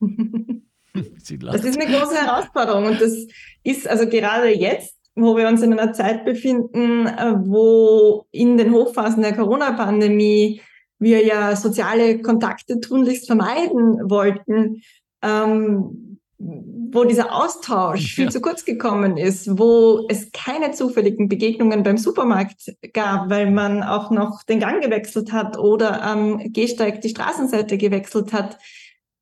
das 0.94 1.64
ist 1.64 1.80
eine 1.80 1.92
große 1.92 2.14
Herausforderung 2.14 2.86
und 2.86 3.00
das 3.00 3.26
ist 3.64 3.88
also 3.88 4.08
gerade 4.08 4.56
jetzt, 4.56 4.96
wo 5.14 5.36
wir 5.36 5.48
uns 5.48 5.62
in 5.62 5.72
einer 5.72 5.92
Zeit 5.92 6.24
befinden, 6.24 7.06
äh, 7.06 7.34
wo 7.38 8.26
in 8.30 8.56
den 8.56 8.72
Hochphasen 8.72 9.22
der 9.22 9.34
Corona-Pandemie 9.34 10.60
wir 11.00 11.24
ja 11.24 11.56
soziale 11.56 12.20
Kontakte 12.20 12.80
tunlichst 12.80 13.26
vermeiden 13.26 14.10
wollten, 14.10 14.82
ähm, 15.22 16.07
wo 16.38 17.02
dieser 17.04 17.34
Austausch 17.34 18.14
viel 18.14 18.26
ja. 18.26 18.30
zu 18.30 18.40
kurz 18.40 18.64
gekommen 18.64 19.16
ist, 19.16 19.58
wo 19.58 20.06
es 20.08 20.30
keine 20.32 20.70
zufälligen 20.70 21.28
Begegnungen 21.28 21.82
beim 21.82 21.98
Supermarkt 21.98 22.74
gab, 22.92 23.28
weil 23.28 23.50
man 23.50 23.82
auch 23.82 24.10
noch 24.10 24.44
den 24.44 24.60
Gang 24.60 24.82
gewechselt 24.82 25.32
hat 25.32 25.58
oder 25.58 26.02
am 26.02 26.38
Gehsteig 26.52 27.00
die 27.00 27.08
Straßenseite 27.08 27.76
gewechselt 27.76 28.32
hat. 28.32 28.58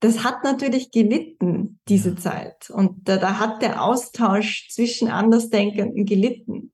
Das 0.00 0.24
hat 0.24 0.44
natürlich 0.44 0.90
gelitten, 0.90 1.80
diese 1.88 2.10
ja. 2.10 2.16
Zeit. 2.16 2.70
Und 2.70 3.08
da, 3.08 3.16
da 3.16 3.38
hat 3.38 3.62
der 3.62 3.82
Austausch 3.82 4.68
zwischen 4.70 5.08
Andersdenkenden 5.08 6.04
gelitten. 6.04 6.72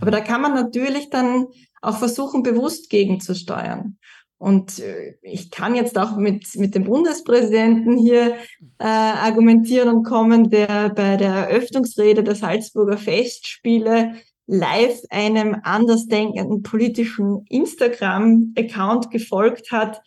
Aber 0.00 0.10
da 0.10 0.20
kann 0.20 0.42
man 0.42 0.54
natürlich 0.54 1.08
dann 1.08 1.46
auch 1.80 1.98
versuchen, 1.98 2.42
bewusst 2.42 2.90
gegenzusteuern. 2.90 3.98
Und 4.38 4.78
äh, 4.80 5.14
ich 5.22 5.50
kann 5.50 5.74
jetzt 5.74 5.96
auch 5.96 6.16
mit, 6.16 6.54
mit 6.56 6.74
dem 6.74 6.84
Bundespräsidenten 6.84 7.96
hier 7.96 8.34
äh, 8.78 8.84
argumentieren 8.84 9.88
und 9.88 10.04
kommen, 10.04 10.50
der 10.50 10.90
bei 10.90 11.16
der 11.16 11.32
Eröffnungsrede 11.48 12.22
der 12.22 12.34
Salzburger 12.34 12.98
Festspiele 12.98 14.14
live 14.46 15.00
einem 15.10 15.56
andersdenkenden 15.62 16.62
politischen 16.62 17.46
Instagram-Account 17.48 19.10
gefolgt 19.10 19.72
hat. 19.72 20.02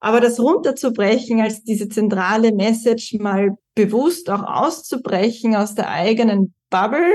Aber 0.00 0.20
das 0.20 0.40
runterzubrechen 0.40 1.40
als 1.40 1.62
diese 1.64 1.88
zentrale 1.88 2.54
Message 2.54 3.14
mal 3.18 3.56
bewusst 3.74 4.30
auch 4.30 4.42
auszubrechen 4.42 5.56
aus 5.56 5.74
der 5.74 5.90
eigenen 5.90 6.54
Bubble, 6.70 7.12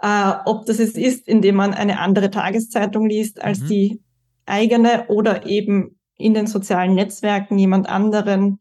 äh, 0.00 0.32
ob 0.44 0.66
das 0.66 0.78
es 0.78 0.94
ist, 0.94 1.28
indem 1.28 1.56
man 1.56 1.74
eine 1.74 2.00
andere 2.00 2.30
Tageszeitung 2.30 3.08
liest 3.08 3.42
als 3.42 3.60
mhm. 3.60 3.68
die 3.68 4.03
eigene 4.46 5.06
oder 5.08 5.46
eben 5.46 5.98
in 6.16 6.34
den 6.34 6.46
sozialen 6.46 6.94
Netzwerken 6.94 7.58
jemand 7.58 7.88
anderen 7.88 8.60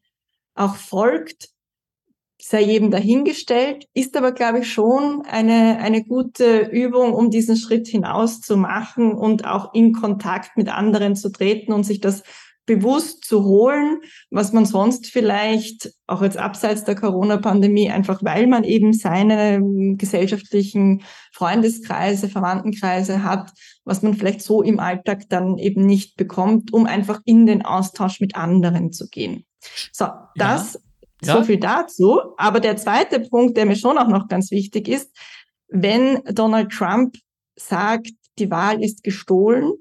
auch 0.55 0.75
folgt, 0.75 1.49
sei 2.41 2.61
jedem 2.61 2.91
dahingestellt, 2.91 3.87
ist 3.93 4.17
aber, 4.17 4.33
glaube 4.33 4.59
ich, 4.59 4.71
schon 4.71 5.23
eine, 5.25 5.77
eine 5.79 6.03
gute 6.03 6.61
Übung, 6.61 7.13
um 7.13 7.29
diesen 7.29 7.55
Schritt 7.55 7.87
hinaus 7.87 8.41
zu 8.41 8.57
machen 8.57 9.13
und 9.13 9.45
auch 9.45 9.73
in 9.73 9.93
Kontakt 9.93 10.57
mit 10.57 10.67
anderen 10.67 11.15
zu 11.15 11.31
treten 11.31 11.71
und 11.71 11.85
sich 11.85 12.01
das 12.01 12.23
bewusst 12.65 13.25
zu 13.25 13.43
holen, 13.43 13.99
was 14.29 14.53
man 14.53 14.65
sonst 14.65 15.07
vielleicht 15.07 15.93
auch 16.07 16.21
jetzt 16.21 16.37
abseits 16.37 16.85
der 16.85 16.95
Corona-Pandemie 16.95 17.89
einfach, 17.89 18.23
weil 18.23 18.47
man 18.47 18.63
eben 18.63 18.93
seine 18.93 19.61
gesellschaftlichen 19.97 21.03
Freundeskreise, 21.33 22.29
Verwandtenkreise 22.29 23.23
hat, 23.23 23.51
was 23.83 24.01
man 24.01 24.13
vielleicht 24.13 24.41
so 24.41 24.61
im 24.61 24.79
Alltag 24.79 25.23
dann 25.29 25.57
eben 25.57 25.85
nicht 25.85 26.15
bekommt, 26.15 26.71
um 26.71 26.85
einfach 26.85 27.19
in 27.25 27.45
den 27.45 27.63
Austausch 27.63 28.21
mit 28.21 28.35
anderen 28.35 28.93
zu 28.93 29.09
gehen. 29.09 29.45
So, 29.91 30.07
das 30.35 30.79
ja. 31.21 31.37
so 31.37 31.43
viel 31.43 31.57
dazu. 31.57 32.19
Aber 32.37 32.59
der 32.59 32.77
zweite 32.77 33.19
Punkt, 33.19 33.57
der 33.57 33.65
mir 33.65 33.75
schon 33.75 33.97
auch 33.97 34.07
noch 34.07 34.27
ganz 34.27 34.51
wichtig 34.51 34.87
ist, 34.87 35.11
wenn 35.67 36.23
Donald 36.25 36.71
Trump 36.71 37.17
sagt, 37.55 38.11
die 38.39 38.49
Wahl 38.49 38.83
ist 38.83 39.03
gestohlen, 39.03 39.73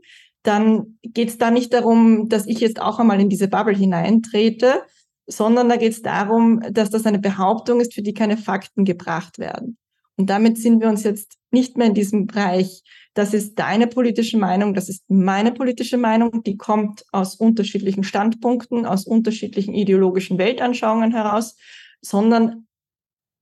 dann 0.43 0.99
geht 1.03 1.29
es 1.29 1.39
da 1.39 1.51
nicht 1.51 1.73
darum, 1.73 2.29
dass 2.29 2.47
ich 2.47 2.61
jetzt 2.61 2.81
auch 2.81 2.99
einmal 2.99 3.21
in 3.21 3.29
diese 3.29 3.49
Bubble 3.49 3.77
hineintrete, 3.77 4.83
sondern 5.27 5.69
da 5.69 5.77
geht 5.77 5.93
es 5.93 6.03
darum, 6.03 6.61
dass 6.71 6.91
das 6.91 7.07
eine 7.07 7.19
Behauptung 7.19 7.81
ist, 7.81 7.95
für 7.95 8.03
die 8.03 8.15
keine 8.15 8.37
Fakten 8.37 8.85
gebracht 8.85 9.39
werden. 9.39 9.79
Und 10.17 10.29
damit 10.29 10.59
sind 10.59 10.81
wir 10.81 10.89
uns 10.89 11.05
jetzt 11.05 11.39
nicht 11.51 11.77
mehr 11.77 11.87
in 11.87 11.95
diesem 11.95 12.27
Bereich, 12.27 12.83
das 13.15 13.35
ist 13.35 13.59
deine 13.59 13.87
politische 13.87 14.39
Meinung, 14.39 14.75
das 14.75 14.89
ist 14.89 15.05
meine 15.09 15.53
politische 15.53 15.97
Meinung, 15.97 16.43
die 16.43 16.57
kommt 16.57 17.05
aus 17.13 17.35
unterschiedlichen 17.37 18.05
Standpunkten, 18.05 18.87
aus 18.87 19.07
unterschiedlichen 19.07 19.75
ideologischen 19.75 20.39
Weltanschauungen 20.39 21.13
heraus, 21.13 21.57
sondern 22.01 22.67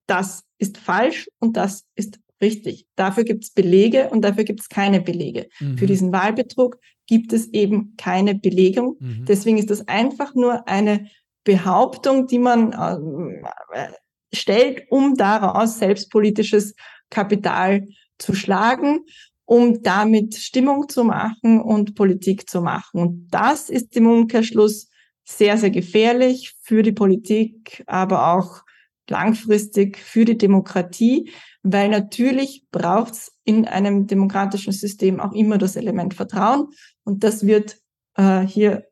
das 0.07 0.45
ist 0.59 0.77
falsch 0.77 1.29
und 1.39 1.57
das 1.57 1.85
ist 1.95 2.20
Richtig. 2.41 2.87
Dafür 2.97 3.25
gibt 3.25 3.45
es 3.45 3.51
Belege 3.51 4.09
und 4.11 4.23
dafür 4.23 4.45
gibt 4.45 4.61
es 4.61 4.69
keine 4.69 5.01
Belege. 5.01 5.49
Mhm. 5.61 5.79
Für 5.79 5.87
diesen 5.87 6.13
Wahlbetrug 6.13 6.79
gibt 7.07 7.33
es 7.33 7.49
eben 7.49 7.95
keine 7.97 8.35
Belegung. 8.35 8.97
Mhm. 9.01 9.25
Deswegen 9.27 9.59
ist 9.59 9.71
das 9.71 9.87
einfach 9.89 10.35
nur 10.35 10.67
eine 10.69 11.07
Behauptung, 11.45 12.27
die 12.27 12.39
man 12.39 12.73
äh, 12.73 13.89
stellt, 14.33 14.85
um 14.91 15.17
daraus 15.17 15.79
selbstpolitisches 15.79 16.75
Kapital 17.11 17.87
zu 18.19 18.35
schlagen, 18.35 19.01
um 19.45 19.83
damit 19.83 20.37
Stimmung 20.37 20.89
zu 20.89 21.05
machen 21.05 21.61
und 21.61 21.95
Politik 21.95 22.49
zu 22.49 22.61
machen. 22.63 23.01
Und 23.01 23.29
das 23.31 23.69
ist 23.69 23.97
im 23.97 24.07
Umkehrschluss 24.07 24.89
sehr, 25.25 25.59
sehr 25.59 25.71
gefährlich 25.71 26.55
für 26.63 26.83
die 26.83 26.93
Politik, 26.93 27.83
aber 27.87 28.35
auch 28.35 28.63
langfristig 29.09 29.99
für 29.99 30.25
die 30.25 30.39
Demokratie, 30.39 31.31
weil 31.63 31.89
natürlich 31.89 32.67
braucht 32.71 33.13
es 33.13 33.33
in 33.45 33.67
einem 33.67 34.07
demokratischen 34.07 34.73
System 34.73 35.21
auch 35.21 35.33
immer 35.33 35.59
das 35.59 35.77
Element 35.77 36.15
Vertrauen 36.15 36.69
und 37.05 37.23
das 37.25 37.47
wird 37.47 37.79
äh, 38.15 38.41
hier 38.41 38.87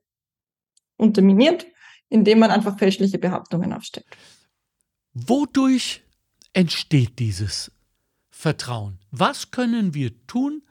unterminiert, 0.97 1.67
indem 2.09 2.41
man 2.41 2.51
einfach 2.51 2.79
fälschliche 2.79 3.19
Behauptungen 3.19 3.73
aufstellt. 3.73 4.07
Wodurch 5.15 6.03
entsteht 6.53 7.19
dieses 7.19 7.73
Vertrauen? 8.31 8.99
Was 9.11 9.51
können 9.51 9.95
wir 9.95 10.27
tun, 10.27 10.63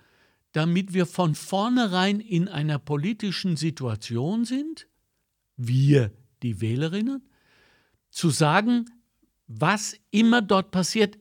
damit 0.51 0.93
wir 0.93 1.05
von 1.05 1.35
vornherein 1.35 2.19
in 2.19 2.47
einer 2.47 2.79
politischen 2.79 3.57
Situation 3.57 4.45
sind, 4.45 4.87
wir, 5.55 6.11
die 6.43 6.61
Wählerinnen, 6.61 7.29
zu 8.09 8.29
sagen, 8.29 8.85
was 9.47 9.95
immer 10.11 10.41
dort 10.41 10.71
passiert, 10.71 11.17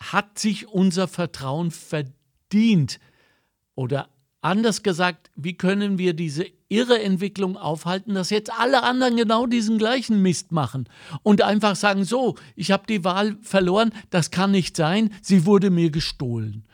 hat 0.00 0.38
sich 0.38 0.68
unser 0.68 1.08
Vertrauen 1.08 1.70
verdient? 1.70 2.98
Oder 3.74 4.08
anders 4.40 4.82
gesagt, 4.82 5.30
wie 5.36 5.54
können 5.54 5.98
wir 5.98 6.14
diese 6.14 6.46
irre 6.68 7.02
Entwicklung 7.02 7.56
aufhalten, 7.56 8.14
dass 8.14 8.30
jetzt 8.30 8.52
alle 8.52 8.82
anderen 8.82 9.16
genau 9.16 9.46
diesen 9.46 9.76
gleichen 9.76 10.22
Mist 10.22 10.52
machen 10.52 10.88
und 11.22 11.42
einfach 11.42 11.76
sagen, 11.76 12.04
so, 12.04 12.36
ich 12.56 12.70
habe 12.70 12.84
die 12.88 13.04
Wahl 13.04 13.36
verloren, 13.42 13.92
das 14.10 14.30
kann 14.30 14.52
nicht 14.52 14.76
sein, 14.76 15.10
sie 15.20 15.46
wurde 15.46 15.70
mir 15.70 15.90
gestohlen. 15.90 16.64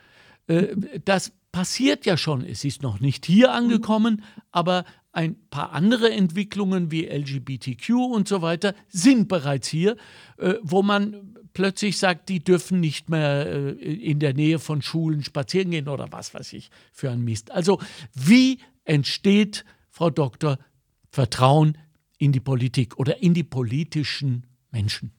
Äh, 0.47 0.67
das 1.03 1.33
passiert 1.51 2.05
ja 2.05 2.15
schon, 2.15 2.45
es 2.45 2.63
ist 2.63 2.83
noch 2.83 2.99
nicht 2.99 3.25
hier 3.25 3.51
angekommen, 3.51 4.23
aber 4.51 4.85
ein 5.11 5.35
paar 5.49 5.71
andere 5.71 6.11
Entwicklungen 6.11 6.91
wie 6.91 7.07
LGBTQ 7.07 7.89
und 7.89 8.27
so 8.27 8.43
weiter 8.43 8.75
sind 8.87 9.27
bereits 9.27 9.67
hier, 9.67 9.97
äh, 10.37 10.53
wo 10.61 10.83
man 10.83 11.36
plötzlich 11.57 11.97
sagt, 11.97 12.29
die 12.29 12.39
dürfen 12.43 12.79
nicht 12.79 13.09
mehr 13.09 13.47
äh, 13.47 13.71
in 13.71 14.19
der 14.19 14.35
Nähe 14.35 14.59
von 14.59 14.83
Schulen 14.83 15.23
spazieren 15.23 15.71
gehen 15.71 15.87
oder 15.87 16.11
was 16.11 16.35
weiß 16.35 16.53
ich 16.53 16.69
für 16.93 17.09
ein 17.09 17.23
Mist. 17.23 17.51
Also 17.51 17.79
wie 18.13 18.59
entsteht, 18.85 19.65
Frau 19.89 20.11
Doktor, 20.11 20.59
Vertrauen 21.09 21.79
in 22.19 22.31
die 22.31 22.39
Politik 22.39 22.99
oder 22.99 23.23
in 23.23 23.33
die 23.33 23.43
politischen 23.43 24.45
Menschen? 24.69 25.13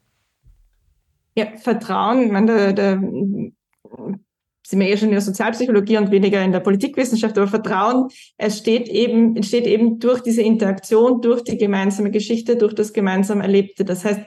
Ja, 1.35 1.57
Vertrauen, 1.57 2.27
ich 2.27 2.31
meine, 2.31 2.72
da, 2.72 2.72
da 2.72 3.01
sind 3.01 4.79
wir 4.79 4.87
eher 4.87 4.96
schon 4.96 5.09
in 5.09 5.14
der 5.14 5.20
Sozialpsychologie 5.20 5.98
und 5.98 6.12
weniger 6.12 6.40
in 6.44 6.53
der 6.53 6.61
Politikwissenschaft, 6.61 7.37
aber 7.37 7.48
Vertrauen 7.48 8.11
entsteht 8.37 8.88
eben, 8.88 9.35
entsteht 9.35 9.66
eben 9.66 9.98
durch 9.98 10.20
diese 10.20 10.42
Interaktion, 10.42 11.20
durch 11.20 11.42
die 11.42 11.59
gemeinsame 11.59 12.12
Geschichte, 12.12 12.55
durch 12.55 12.74
das 12.74 12.92
gemeinsam 12.92 13.40
Erlebte. 13.40 13.85
Das 13.85 14.05
heißt, 14.05 14.20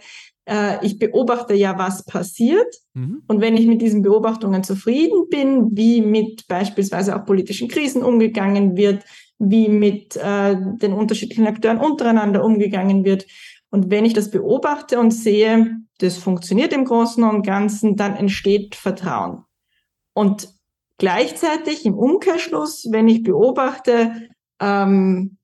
äh, 0.45 0.85
ich 0.85 0.99
beobachte 0.99 1.53
ja, 1.53 1.77
was 1.77 2.05
passiert. 2.05 2.73
Mhm. 2.93 3.23
Und 3.27 3.41
wenn 3.41 3.57
ich 3.57 3.67
mit 3.67 3.81
diesen 3.81 4.01
Beobachtungen 4.01 4.63
zufrieden 4.63 5.29
bin, 5.29 5.69
wie 5.71 6.01
mit 6.01 6.47
beispielsweise 6.47 7.15
auch 7.15 7.25
politischen 7.25 7.67
Krisen 7.67 8.03
umgegangen 8.03 8.75
wird, 8.75 9.03
wie 9.39 9.69
mit 9.69 10.15
äh, 10.17 10.55
den 10.55 10.93
unterschiedlichen 10.93 11.47
Akteuren 11.47 11.79
untereinander 11.79 12.43
umgegangen 12.43 13.05
wird. 13.05 13.25
Und 13.69 13.89
wenn 13.89 14.05
ich 14.05 14.13
das 14.13 14.29
beobachte 14.29 14.99
und 14.99 15.11
sehe, 15.11 15.77
das 15.99 16.17
funktioniert 16.17 16.73
im 16.73 16.85
Großen 16.85 17.23
und 17.23 17.45
Ganzen, 17.45 17.95
dann 17.95 18.15
entsteht 18.15 18.75
Vertrauen. 18.75 19.43
Und 20.13 20.53
Gleichzeitig 21.01 21.83
im 21.87 21.95
Umkehrschluss, 21.97 22.87
wenn 22.91 23.07
ich 23.07 23.23
beobachte, 23.23 24.29
ähm, 24.59 25.39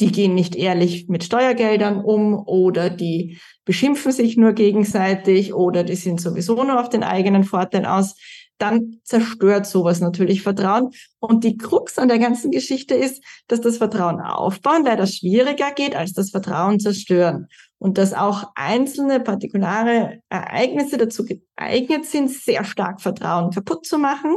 die 0.00 0.12
gehen 0.12 0.34
nicht 0.34 0.54
ehrlich 0.54 1.08
mit 1.08 1.24
Steuergeldern 1.24 2.00
um 2.04 2.34
oder 2.46 2.88
die 2.88 3.38
beschimpfen 3.64 4.12
sich 4.12 4.36
nur 4.36 4.52
gegenseitig 4.52 5.54
oder 5.54 5.82
die 5.82 5.96
sind 5.96 6.20
sowieso 6.20 6.62
nur 6.62 6.80
auf 6.80 6.88
den 6.88 7.02
eigenen 7.02 7.44
Vorteil 7.44 7.84
aus, 7.84 8.14
dann 8.58 9.00
zerstört 9.04 9.66
sowas 9.66 10.00
natürlich 10.00 10.42
Vertrauen. 10.42 10.90
Und 11.20 11.44
die 11.44 11.56
Krux 11.56 11.98
an 11.98 12.08
der 12.08 12.18
ganzen 12.18 12.50
Geschichte 12.50 12.94
ist, 12.94 13.22
dass 13.46 13.60
das 13.60 13.78
Vertrauen 13.78 14.20
aufbauen 14.20 14.84
leider 14.84 15.06
schwieriger 15.06 15.70
geht 15.72 15.94
als 15.96 16.12
das 16.12 16.30
Vertrauen 16.30 16.80
zerstören. 16.80 17.48
Und 17.78 17.96
dass 17.96 18.12
auch 18.12 18.50
einzelne 18.56 19.20
partikulare 19.20 20.20
Ereignisse 20.28 20.98
dazu 20.98 21.24
geeignet 21.24 22.06
sind, 22.06 22.28
sehr 22.28 22.64
stark 22.64 23.00
Vertrauen 23.00 23.52
kaputt 23.52 23.86
zu 23.86 23.98
machen, 23.98 24.36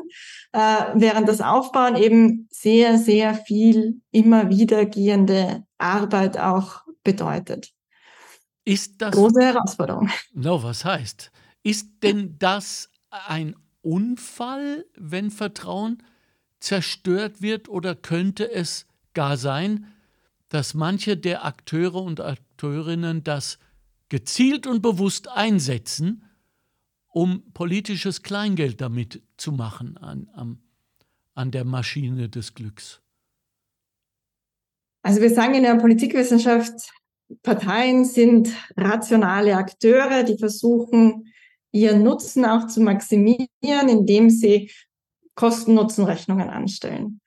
äh, 0.53 0.59
während 0.93 1.27
das 1.27 1.41
Aufbauen 1.41 1.95
eben 1.95 2.47
sehr, 2.51 2.99
sehr 2.99 3.33
viel 3.33 4.01
immer 4.11 4.49
wiedergehende 4.49 5.63
Arbeit 5.79 6.37
auch 6.37 6.81
bedeutet. 7.03 7.71
Ist 8.63 9.01
das 9.01 9.15
große 9.15 9.41
Herausforderung? 9.41 10.09
No, 10.33 10.61
was 10.61 10.85
heißt? 10.85 11.31
Ist 11.63 11.87
denn 12.03 12.35
das 12.37 12.89
ein 13.09 13.55
Unfall, 13.81 14.85
wenn 14.95 15.31
Vertrauen 15.31 16.03
zerstört 16.59 17.41
wird 17.41 17.69
oder 17.69 17.95
könnte 17.95 18.51
es 18.51 18.85
gar 19.13 19.37
sein, 19.37 19.87
dass 20.49 20.73
manche 20.73 21.17
der 21.17 21.45
Akteure 21.45 22.01
und 22.01 22.19
Akteurinnen 22.19 23.23
das 23.23 23.57
gezielt 24.09 24.67
und 24.67 24.81
bewusst 24.81 25.29
einsetzen, 25.29 26.23
um 27.07 27.51
politisches 27.53 28.23
Kleingeld 28.23 28.81
damit 28.81 29.21
zu 29.37 29.51
machen 29.51 29.97
an, 29.97 30.29
an, 30.33 30.59
an 31.33 31.51
der 31.51 31.65
Maschine 31.65 32.29
des 32.29 32.53
Glücks? 32.53 33.01
Also 35.03 35.21
wir 35.21 35.33
sagen 35.33 35.55
in 35.55 35.63
der 35.63 35.75
Politikwissenschaft, 35.75 36.91
Parteien 37.43 38.05
sind 38.05 38.49
rationale 38.77 39.55
Akteure, 39.55 40.23
die 40.23 40.37
versuchen, 40.37 41.30
ihren 41.71 42.03
Nutzen 42.03 42.45
auch 42.45 42.67
zu 42.67 42.81
maximieren, 42.81 43.89
indem 43.89 44.29
sie 44.29 44.71
Kosten-Nutzen-Rechnungen 45.35 46.49
anstellen. 46.49 47.21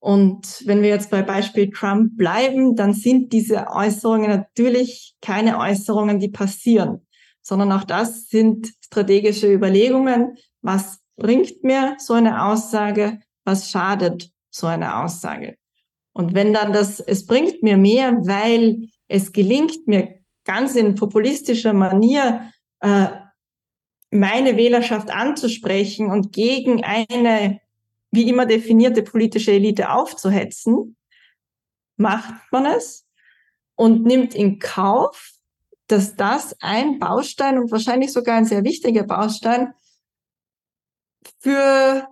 Und 0.00 0.62
wenn 0.66 0.82
wir 0.82 0.88
jetzt 0.88 1.10
bei 1.10 1.22
Beispiel 1.22 1.70
Trump 1.70 2.16
bleiben, 2.16 2.74
dann 2.74 2.92
sind 2.92 3.32
diese 3.32 3.68
Äußerungen 3.68 4.30
natürlich 4.30 5.14
keine 5.20 5.58
Äußerungen, 5.58 6.18
die 6.18 6.28
passieren, 6.28 7.06
sondern 7.40 7.70
auch 7.70 7.84
das 7.84 8.28
sind 8.28 8.72
strategische 8.84 9.52
Überlegungen. 9.52 10.36
Was 10.60 10.98
bringt 11.16 11.62
mir 11.62 11.94
so 11.98 12.14
eine 12.14 12.44
Aussage? 12.44 13.20
Was 13.44 13.70
schadet 13.70 14.30
so 14.50 14.66
eine 14.66 14.96
Aussage? 15.04 15.56
Und 16.12 16.34
wenn 16.34 16.52
dann 16.52 16.72
das, 16.72 16.98
es 16.98 17.24
bringt 17.24 17.62
mir 17.62 17.76
mehr, 17.76 18.16
weil 18.26 18.88
es 19.06 19.32
gelingt 19.32 19.86
mir 19.86 20.16
ganz 20.44 20.74
in 20.74 20.94
populistischer 20.96 21.72
Manier, 21.72 22.50
äh, 22.80 23.06
meine 24.12 24.56
Wählerschaft 24.56 25.10
anzusprechen 25.10 26.10
und 26.10 26.32
gegen 26.32 26.84
eine 26.84 27.60
wie 28.10 28.28
immer 28.28 28.44
definierte 28.44 29.02
politische 29.02 29.52
Elite 29.52 29.90
aufzuhetzen, 29.90 30.96
macht 31.96 32.34
man 32.52 32.66
es 32.66 33.06
und 33.74 34.04
nimmt 34.04 34.34
in 34.34 34.58
Kauf, 34.58 35.32
dass 35.86 36.14
das 36.14 36.54
ein 36.60 36.98
Baustein 36.98 37.58
und 37.58 37.72
wahrscheinlich 37.72 38.12
sogar 38.12 38.36
ein 38.36 38.44
sehr 38.44 38.64
wichtiger 38.64 39.04
Baustein 39.04 39.72
für 41.40 42.06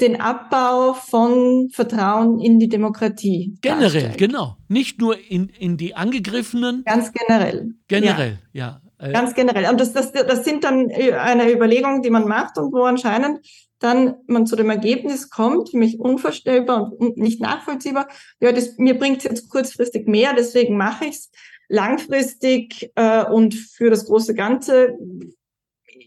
den 0.00 0.20
Abbau 0.20 0.92
von 0.92 1.70
Vertrauen 1.70 2.38
in 2.38 2.58
die 2.58 2.68
Demokratie. 2.68 3.58
Generell, 3.62 3.90
darstellt. 3.90 4.18
genau. 4.18 4.56
Nicht 4.68 5.00
nur 5.00 5.18
in, 5.18 5.48
in 5.48 5.76
die 5.78 5.96
Angegriffenen. 5.96 6.84
Ganz 6.84 7.12
generell. 7.12 7.74
Generell, 7.88 8.38
ja. 8.52 8.80
ja. 8.82 8.87
Äh, 8.98 9.12
Ganz 9.12 9.34
generell. 9.34 9.70
Und 9.70 9.80
das, 9.80 9.92
das, 9.92 10.12
das 10.12 10.44
sind 10.44 10.64
dann 10.64 10.90
äh, 10.90 11.12
eine 11.12 11.50
Überlegung, 11.50 12.02
die 12.02 12.10
man 12.10 12.26
macht 12.26 12.58
und 12.58 12.72
wo 12.72 12.82
anscheinend 12.82 13.40
dann 13.78 14.16
man 14.26 14.46
zu 14.46 14.56
dem 14.56 14.70
Ergebnis 14.70 15.30
kommt, 15.30 15.70
für 15.70 15.78
mich 15.78 16.00
unvorstellbar 16.00 16.92
und 16.92 17.16
nicht 17.16 17.40
nachvollziehbar, 17.40 18.08
ja, 18.40 18.50
das, 18.52 18.76
mir 18.76 18.98
bringt 18.98 19.18
es 19.18 19.24
jetzt 19.24 19.48
kurzfristig 19.48 20.08
mehr, 20.08 20.34
deswegen 20.34 20.76
mache 20.76 21.06
ich 21.06 21.14
es. 21.14 21.30
Langfristig 21.68 22.90
äh, 22.94 23.24
und 23.24 23.54
für 23.54 23.90
das 23.90 24.06
große 24.06 24.34
Ganze 24.34 24.96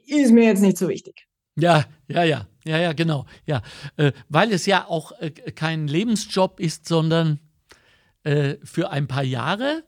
ist 0.08 0.32
mir 0.32 0.46
jetzt 0.46 0.62
nicht 0.62 0.78
so 0.78 0.90
wichtig. 0.90 1.28
Ja, 1.56 1.86
ja, 2.08 2.24
ja, 2.24 2.48
ja, 2.66 2.80
ja, 2.80 2.94
genau. 2.94 3.26
Ja, 3.46 3.62
äh, 3.96 4.12
weil 4.28 4.52
es 4.52 4.66
ja 4.66 4.88
auch 4.88 5.12
äh, 5.20 5.30
kein 5.30 5.88
Lebensjob 5.88 6.60
ist, 6.60 6.88
sondern 6.88 7.40
äh, 8.24 8.56
für 8.64 8.90
ein 8.90 9.08
paar 9.08 9.24
Jahre 9.24 9.84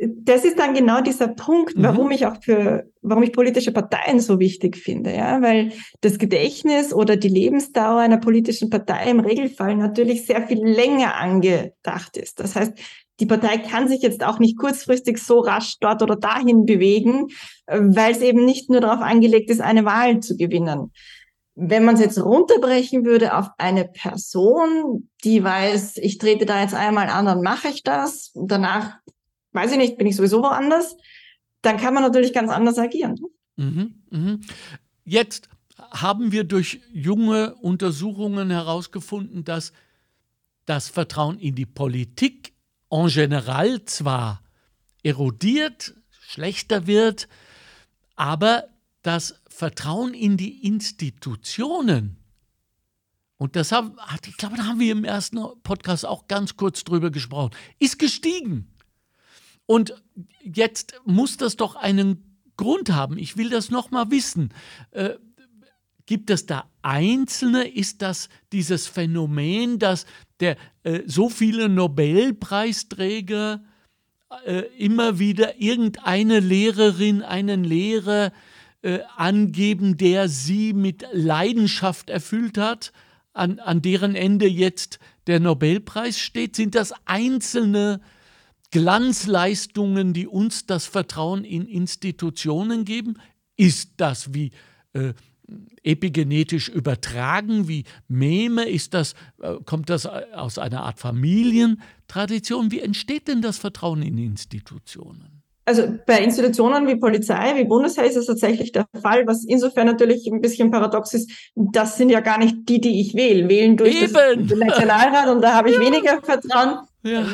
das 0.00 0.44
ist 0.44 0.58
dann 0.58 0.74
genau 0.74 1.00
dieser 1.00 1.28
Punkt, 1.28 1.76
mhm. 1.76 1.82
warum 1.84 2.06
mhm. 2.06 2.12
ich 2.12 2.26
auch 2.26 2.42
für, 2.42 2.90
warum 3.02 3.22
ich 3.22 3.32
politische 3.32 3.72
Parteien 3.72 4.18
so 4.20 4.40
wichtig 4.40 4.76
finde, 4.76 5.14
ja, 5.14 5.40
weil 5.40 5.72
das 6.00 6.18
Gedächtnis 6.18 6.92
oder 6.92 7.16
die 7.16 7.28
Lebensdauer 7.28 8.00
einer 8.00 8.18
politischen 8.18 8.70
Partei 8.70 9.10
im 9.10 9.20
Regelfall 9.20 9.76
natürlich 9.76 10.26
sehr 10.26 10.46
viel 10.46 10.64
länger 10.64 11.14
angedacht 11.14 12.16
ist. 12.16 12.40
Das 12.40 12.56
heißt, 12.56 12.72
die 13.20 13.26
Partei 13.26 13.58
kann 13.58 13.86
sich 13.86 14.02
jetzt 14.02 14.24
auch 14.24 14.40
nicht 14.40 14.58
kurzfristig 14.58 15.18
so 15.18 15.38
rasch 15.38 15.76
dort 15.80 16.02
oder 16.02 16.16
dahin 16.16 16.66
bewegen, 16.66 17.28
weil 17.66 18.10
es 18.10 18.20
eben 18.20 18.44
nicht 18.44 18.70
nur 18.70 18.80
darauf 18.80 19.00
angelegt 19.00 19.50
ist, 19.50 19.60
eine 19.60 19.84
Wahl 19.84 20.18
zu 20.18 20.36
gewinnen. 20.36 20.90
Wenn 21.54 21.84
man 21.84 21.94
es 21.94 22.00
jetzt 22.00 22.20
runterbrechen 22.20 23.04
würde 23.04 23.36
auf 23.36 23.46
eine 23.58 23.84
Person, 23.84 25.08
die 25.22 25.44
weiß, 25.44 25.98
ich 25.98 26.18
trete 26.18 26.46
da 26.46 26.60
jetzt 26.60 26.74
einmal 26.74 27.08
an, 27.08 27.26
dann 27.26 27.42
mache 27.42 27.68
ich 27.68 27.84
das, 27.84 28.32
danach 28.34 28.96
weiß 29.54 29.72
ich 29.72 29.78
nicht, 29.78 29.96
bin 29.96 30.06
ich 30.06 30.16
sowieso 30.16 30.42
woanders, 30.42 30.96
dann 31.62 31.78
kann 31.78 31.94
man 31.94 32.02
natürlich 32.02 32.32
ganz 32.32 32.50
anders 32.50 32.78
agieren. 32.78 33.18
Mhm, 33.56 34.02
mh. 34.10 34.38
Jetzt 35.04 35.48
haben 35.78 36.32
wir 36.32 36.44
durch 36.44 36.80
junge 36.92 37.54
Untersuchungen 37.56 38.50
herausgefunden, 38.50 39.44
dass 39.44 39.72
das 40.66 40.88
Vertrauen 40.88 41.38
in 41.38 41.54
die 41.54 41.66
Politik 41.66 42.52
en 42.90 43.08
general 43.08 43.84
zwar 43.84 44.42
erodiert, 45.02 45.94
schlechter 46.10 46.86
wird, 46.86 47.28
aber 48.16 48.64
das 49.02 49.40
Vertrauen 49.48 50.14
in 50.14 50.36
die 50.36 50.66
Institutionen, 50.66 52.16
und 53.36 53.56
das 53.56 53.72
haben, 53.72 53.96
ich 54.26 54.36
glaube, 54.36 54.56
da 54.56 54.64
haben 54.64 54.80
wir 54.80 54.92
im 54.92 55.04
ersten 55.04 55.38
Podcast 55.62 56.06
auch 56.06 56.28
ganz 56.28 56.56
kurz 56.56 56.84
drüber 56.84 57.10
gesprochen, 57.10 57.50
ist 57.78 57.98
gestiegen. 57.98 58.73
Und 59.66 59.94
jetzt 60.42 60.94
muss 61.04 61.36
das 61.36 61.56
doch 61.56 61.76
einen 61.76 62.38
Grund 62.56 62.90
haben. 62.90 63.18
Ich 63.18 63.36
will 63.36 63.50
das 63.50 63.70
noch 63.70 63.90
mal 63.90 64.10
wissen. 64.10 64.50
Äh, 64.90 65.14
gibt 66.06 66.30
es 66.30 66.46
da 66.46 66.68
Einzelne? 66.82 67.66
Ist 67.66 68.02
das 68.02 68.28
dieses 68.52 68.86
Phänomen, 68.86 69.78
dass 69.78 70.06
der, 70.40 70.56
äh, 70.82 71.00
so 71.06 71.28
viele 71.28 71.68
Nobelpreisträger 71.68 73.64
äh, 74.44 74.62
immer 74.78 75.18
wieder 75.18 75.60
irgendeine 75.60 76.40
Lehrerin, 76.40 77.22
einen 77.22 77.64
Lehrer 77.64 78.32
äh, 78.82 79.00
angeben, 79.16 79.96
der 79.96 80.28
sie 80.28 80.72
mit 80.74 81.06
Leidenschaft 81.12 82.10
erfüllt 82.10 82.58
hat, 82.58 82.92
an, 83.32 83.58
an 83.58 83.82
deren 83.82 84.14
Ende 84.14 84.46
jetzt 84.46 84.98
der 85.26 85.40
Nobelpreis 85.40 86.18
steht? 86.18 86.54
Sind 86.54 86.74
das 86.74 86.92
einzelne 87.06 88.00
Glanzleistungen, 88.74 90.12
die 90.14 90.26
uns 90.26 90.66
das 90.66 90.86
Vertrauen 90.86 91.44
in 91.44 91.68
Institutionen 91.68 92.84
geben? 92.84 93.18
Ist 93.56 93.90
das 93.98 94.34
wie 94.34 94.50
äh, 94.94 95.12
epigenetisch 95.84 96.70
übertragen, 96.70 97.68
wie 97.68 97.84
Meme? 98.08 98.68
Ist 98.68 98.92
das, 98.92 99.14
äh, 99.40 99.54
kommt 99.64 99.90
das 99.90 100.06
aus 100.06 100.58
einer 100.58 100.82
Art 100.82 100.98
Familientradition? 100.98 102.72
Wie 102.72 102.80
entsteht 102.80 103.28
denn 103.28 103.42
das 103.42 103.58
Vertrauen 103.58 104.02
in 104.02 104.18
Institutionen? 104.18 105.44
Also 105.66 105.96
bei 106.04 106.18
Institutionen 106.18 106.88
wie 106.88 106.96
Polizei, 106.96 107.54
wie 107.54 107.64
Bundesheer 107.64 108.04
ist 108.04 108.16
es 108.16 108.26
tatsächlich 108.26 108.72
der 108.72 108.86
Fall, 109.00 109.24
was 109.28 109.44
insofern 109.44 109.86
natürlich 109.86 110.26
ein 110.26 110.40
bisschen 110.40 110.72
paradox 110.72 111.14
ist. 111.14 111.30
Das 111.54 111.96
sind 111.96 112.10
ja 112.10 112.20
gar 112.20 112.38
nicht 112.38 112.68
die, 112.68 112.80
die 112.80 113.00
ich 113.00 113.14
wähle. 113.14 113.48
Wählen 113.48 113.76
durch 113.76 114.02
Eben. 114.02 114.48
das 114.48 114.58
Nationalrat 114.58 115.28
und 115.28 115.42
da 115.42 115.54
habe 115.54 115.70
ich 115.70 115.76
ja. 115.78 115.80
weniger 115.80 116.20
Vertrauen. 116.20 116.80
Ja. 117.04 117.24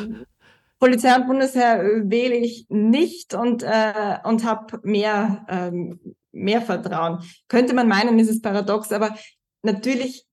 Polizei 0.81 1.15
und 1.15 1.27
Bundesheer 1.27 1.83
äh, 1.83 2.09
wähle 2.09 2.35
ich 2.35 2.65
nicht 2.69 3.35
und, 3.35 3.61
äh, 3.61 4.17
und 4.23 4.43
habe 4.43 4.79
mehr, 4.83 5.45
ähm, 5.47 5.99
mehr 6.31 6.61
Vertrauen. 6.61 7.19
Könnte 7.47 7.75
man 7.75 7.87
meinen, 7.87 8.17
ist 8.17 8.31
es 8.31 8.41
paradox, 8.41 8.91
aber 8.91 9.15
natürlich 9.61 10.25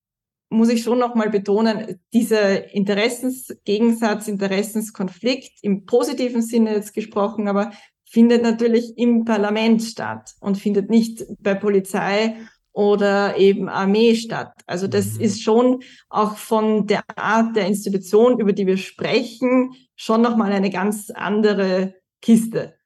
muss 0.49 0.71
ich 0.71 0.83
schon 0.83 0.99
nochmal 0.99 1.29
betonen, 1.29 2.01
dieser 2.15 2.73
Interessensgegensatz, 2.75 4.27
Interessenskonflikt 4.27 5.59
im 5.61 5.85
positiven 5.85 6.41
Sinne 6.41 6.73
jetzt 6.73 6.95
gesprochen, 6.95 7.47
aber 7.47 7.71
findet 8.11 8.43
natürlich 8.43 8.97
im 8.97 9.27
Parlament 9.27 9.83
statt 9.83 10.35
und 10.41 10.57
findet 10.57 10.89
nicht 10.89 11.27
bei 11.41 11.55
Polizei 11.55 12.39
oder 12.79 13.37
eben 13.37 13.69
Armeestadt. 13.69 14.53
Also 14.69 14.87
das 14.87 15.15
mhm. 15.15 15.21
ist 15.23 15.43
schon 15.43 15.83
auch 16.09 16.37
von 16.37 16.87
der 16.87 17.03
Art 17.17 17.57
der 17.57 17.67
Institution, 17.67 18.39
über 18.39 18.53
die 18.53 18.69
wir 18.69 18.77
sprechen, 18.77 19.75
schon 19.97 20.23
nochmal 20.23 20.53
eine 20.53 20.71
ganz 20.71 21.11
andere 21.11 21.97
Kiste. 22.23 22.77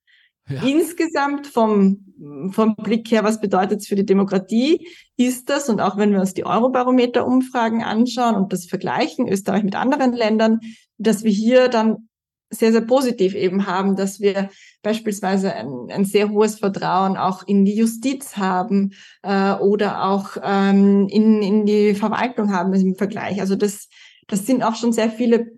Ja. 0.49 0.63
Insgesamt 0.63 1.47
vom, 1.47 2.07
vom 2.53 2.75
Blick 2.77 3.11
her, 3.11 3.23
was 3.23 3.39
bedeutet 3.39 3.81
es 3.81 3.87
für 3.87 3.95
die 3.95 4.07
Demokratie, 4.07 4.89
ist 5.19 5.51
das, 5.51 5.69
und 5.69 5.83
auch 5.83 5.99
wenn 5.99 6.13
wir 6.13 6.21
uns 6.21 6.33
die 6.33 6.47
Eurobarometer-Umfragen 6.47 7.83
anschauen 7.83 8.37
und 8.37 8.51
das 8.55 8.65
vergleichen, 8.65 9.29
Österreich 9.29 9.63
mit 9.63 9.77
anderen 9.77 10.15
Ländern, 10.15 10.61
dass 10.97 11.23
wir 11.23 11.31
hier 11.31 11.69
dann 11.69 12.09
sehr, 12.53 12.71
sehr 12.71 12.83
positiv 12.83 13.35
eben 13.35 13.67
haben, 13.67 13.97
dass 13.97 14.21
wir 14.21 14.51
beispielsweise 14.83 15.55
ein, 15.55 15.69
ein 15.91 16.05
sehr 16.05 16.31
hohes 16.31 16.59
Vertrauen 16.59 17.17
auch 17.17 17.47
in 17.47 17.65
die 17.65 17.75
Justiz 17.75 18.37
haben 18.37 18.93
äh, 19.23 19.55
oder 19.55 20.05
auch 20.05 20.37
ähm, 20.43 21.09
in, 21.09 21.43
in 21.43 21.67
die 21.67 21.95
Verwaltung 21.95 22.53
haben 22.53 22.73
im 22.75 22.95
Vergleich. 22.95 23.41
Also 23.41 23.57
das, 23.57 23.89
das 24.29 24.47
sind 24.47 24.63
auch 24.63 24.77
schon 24.77 24.93
sehr 24.93 25.11
viele 25.11 25.53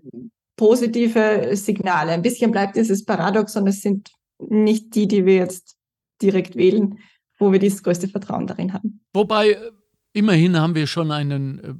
positive 0.57 1.50
Signale. 1.57 2.12
Ein 2.12 2.22
bisschen 2.22 2.52
bleibt 2.52 2.76
dieses 2.76 3.04
Paradoxon, 3.04 3.66
es 3.66 3.83
sind 3.83 4.12
nicht 4.38 4.94
die, 4.94 5.09
die 5.09 5.26
wir 5.26 5.35
jetzt 5.35 5.76
direkt 6.22 6.54
wählen, 6.54 6.98
wo 7.38 7.50
wir 7.50 7.59
das 7.59 7.83
größte 7.83 8.09
Vertrauen 8.09 8.46
darin 8.46 8.72
haben. 8.72 9.00
Wobei, 9.12 9.50
äh, 9.50 9.70
immerhin 10.12 10.57
haben 10.57 10.76
wir 10.76 10.87
schon 10.87 11.11
einen 11.11 11.59
äh, 11.59 11.74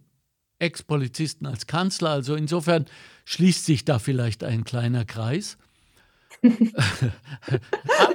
Ex-Polizisten 0.65 1.47
als 1.47 1.69
Kanzler, 1.69 2.11
also 2.11 2.35
insofern 2.35 2.87
schließt 3.25 3.65
sich 3.65 3.85
da 3.85 3.99
vielleicht 3.99 4.45
ein 4.45 4.65
kleiner 4.65 5.05
Kreis. 5.05 5.59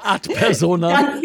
Ad 0.01 0.33
persona. 0.33 0.91
Ganz, 0.91 1.21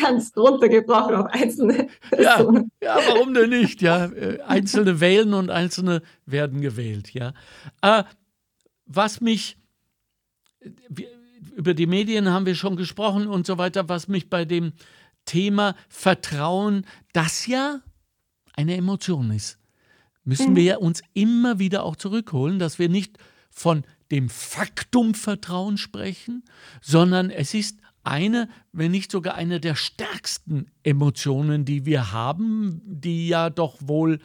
ganz 0.00 0.36
runtergebrochen 0.36 1.14
auf 1.16 1.26
einzelne 1.26 1.88
Personen. 2.10 2.70
Ja, 2.80 2.98
ja, 2.98 3.08
warum 3.08 3.34
denn 3.34 3.50
nicht? 3.50 3.82
Ja, 3.82 4.06
äh, 4.06 4.40
einzelne 4.40 5.00
wählen 5.00 5.34
und 5.34 5.50
einzelne 5.50 6.02
werden 6.24 6.60
gewählt. 6.60 7.12
Ja, 7.12 7.34
was 8.86 9.20
mich 9.20 9.58
über 11.56 11.74
die 11.74 11.86
Medien 11.86 12.30
haben 12.30 12.46
wir 12.46 12.54
schon 12.54 12.76
gesprochen 12.76 13.26
und 13.26 13.46
so 13.46 13.58
weiter, 13.58 13.88
was 13.88 14.08
mich 14.08 14.30
bei 14.30 14.44
dem 14.44 14.72
Thema 15.24 15.74
Vertrauen, 15.88 16.86
das 17.12 17.46
ja 17.46 17.80
eine 18.54 18.76
Emotion 18.76 19.30
ist, 19.30 19.58
müssen 20.24 20.52
mhm. 20.52 20.56
wir 20.56 20.80
uns 20.80 21.02
immer 21.12 21.58
wieder 21.58 21.84
auch 21.84 21.96
zurückholen, 21.96 22.58
dass 22.58 22.78
wir 22.78 22.88
nicht 22.88 23.18
von 23.50 23.84
dem 24.10 24.28
Faktum 24.28 25.14
Vertrauen 25.14 25.78
sprechen, 25.78 26.44
sondern 26.80 27.30
es 27.30 27.54
ist 27.54 27.78
eine, 28.02 28.48
wenn 28.72 28.90
nicht 28.90 29.10
sogar 29.10 29.34
eine 29.34 29.60
der 29.60 29.74
stärksten 29.74 30.66
Emotionen, 30.82 31.64
die 31.64 31.86
wir 31.86 32.12
haben, 32.12 32.82
die 32.84 33.28
ja 33.28 33.48
doch 33.50 33.76
wohl 33.80 34.18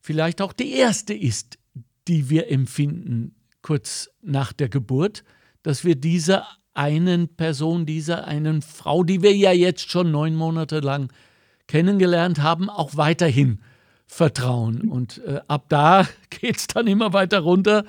vielleicht 0.00 0.40
auch 0.40 0.52
die 0.52 0.72
erste 0.72 1.14
ist, 1.14 1.58
die 2.06 2.30
wir 2.30 2.50
empfinden 2.50 3.34
kurz 3.62 4.10
nach 4.22 4.52
der 4.52 4.68
Geburt, 4.68 5.24
dass 5.62 5.84
wir 5.84 5.96
dieser 5.96 6.46
einen 6.74 7.28
Person, 7.36 7.86
dieser 7.86 8.26
einen 8.26 8.62
Frau, 8.62 9.02
die 9.02 9.20
wir 9.20 9.36
ja 9.36 9.52
jetzt 9.52 9.90
schon 9.90 10.12
neun 10.12 10.36
Monate 10.36 10.78
lang 10.78 11.12
kennengelernt 11.66 12.40
haben, 12.40 12.70
auch 12.70 12.96
weiterhin 12.96 13.60
vertrauen. 14.08 14.90
Und 14.90 15.18
äh, 15.24 15.40
ab 15.46 15.66
da 15.68 16.08
geht 16.30 16.56
es 16.56 16.66
dann 16.66 16.88
immer 16.88 17.12
weiter 17.12 17.40
runter 17.40 17.84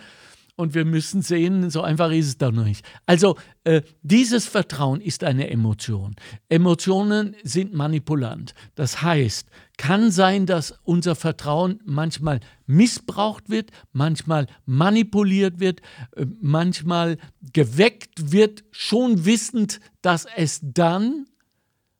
und 0.60 0.73
wir 0.73 0.84
müssen 0.84 1.21
sehen, 1.21 1.69
so 1.69 1.82
einfach 1.82 2.12
ist 2.12 2.27
es 2.27 2.38
dann 2.38 2.55
noch 2.55 2.65
nicht. 2.65 2.86
Also 3.05 3.38
äh, 3.63 3.82
dieses 4.01 4.45
Vertrauen 4.45 4.99
ist 4.99 5.23
eine 5.23 5.49
Emotion. 5.49 6.17
Emotionen 6.49 7.38
sind 7.43 7.73
manipulant. 7.73 8.53
Das 8.75 9.01
heißt, 9.01 9.47
kann 9.77 10.12
sein, 10.12 10.45
dass 10.45 10.77
unser 10.84 11.15
Vertrauen 11.15 11.79
manchmal 11.86 12.41
missbraucht 12.65 13.49
wird, 13.49 13.71
manchmal 13.93 14.47
manipuliert 14.65 15.62
wird, 15.62 15.79
äh, 16.17 16.25
manchmal 16.41 17.17
geweckt 17.53 18.34
wird, 18.34 18.65
schon 18.71 19.23
wissend, 19.23 19.79
dass 20.01 20.27
es 20.36 20.60
dann 20.62 21.27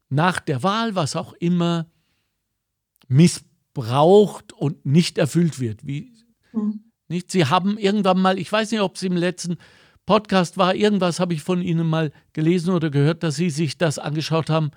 nach 0.10 0.42
der 0.42 0.64
Wahl, 0.64 0.96
was 0.96 1.16
auch 1.16 1.32
immer, 1.32 1.86
missbraucht 3.08 3.49
und 4.54 4.86
nicht 4.86 5.18
erfüllt 5.18 5.60
wird. 5.60 5.86
Wie, 5.86 6.14
mhm 6.52 6.90
nicht? 7.10 7.32
Sie 7.32 7.46
haben 7.46 7.78
irgendwann 7.78 8.22
mal, 8.22 8.40
ich 8.40 8.52
weiß 8.52 8.72
nicht, 8.72 8.82
ob 8.82 8.96
es 8.96 9.04
im 9.04 9.18
letzten 9.18 9.58
Podcast 10.06 10.58
war, 10.58 10.74
irgendwas 10.74 11.20
habe 11.20 11.34
ich 11.34 11.42
von 11.42 11.62
Ihnen 11.62 11.88
mal 11.88 12.12
gelesen 12.34 12.74
oder 12.74 12.90
gehört, 12.90 13.24
dass 13.24 13.36
Sie 13.36 13.50
sich 13.50 13.78
das 13.78 14.00
angeschaut 14.00 14.50
haben, 14.50 14.72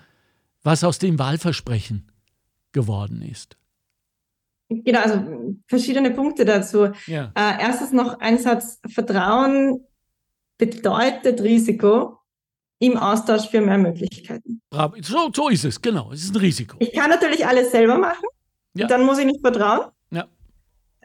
was 0.62 0.85
aus 0.85 0.99
dem 0.99 1.19
Wahlversprechen 1.19 2.11
geworden 2.73 3.23
ist. 3.23 3.57
Genau, 4.69 5.01
also 5.01 5.55
verschiedene 5.67 6.11
Punkte 6.12 6.45
dazu. 6.45 6.88
Ja. 7.07 7.33
Äh, 7.35 7.61
erstens 7.61 7.93
noch 7.93 8.21
ein 8.21 8.38
Satz, 8.38 8.81
Vertrauen 8.88 9.85
bedeutet 10.57 11.43
Risiko 11.43 12.19
im 12.79 12.97
Austausch 12.97 13.49
für 13.49 13.61
mehr 13.61 13.79
Möglichkeiten. 13.79 14.62
So, 15.03 15.31
so 15.35 15.49
ist 15.49 15.65
es, 15.65 15.81
genau. 15.81 16.12
Es 16.12 16.25
ist 16.25 16.35
ein 16.35 16.41
Risiko. 16.41 16.77
Ich 16.81 16.93
kann 16.93 17.11
natürlich 17.11 17.47
alles 17.47 17.71
selber 17.71 17.99
machen. 17.99 18.25
Ja. 18.75 18.87
Dann 18.87 19.05
muss 19.05 19.19
ich 19.19 19.27
nicht 19.27 19.41
vertrauen. 19.41 19.91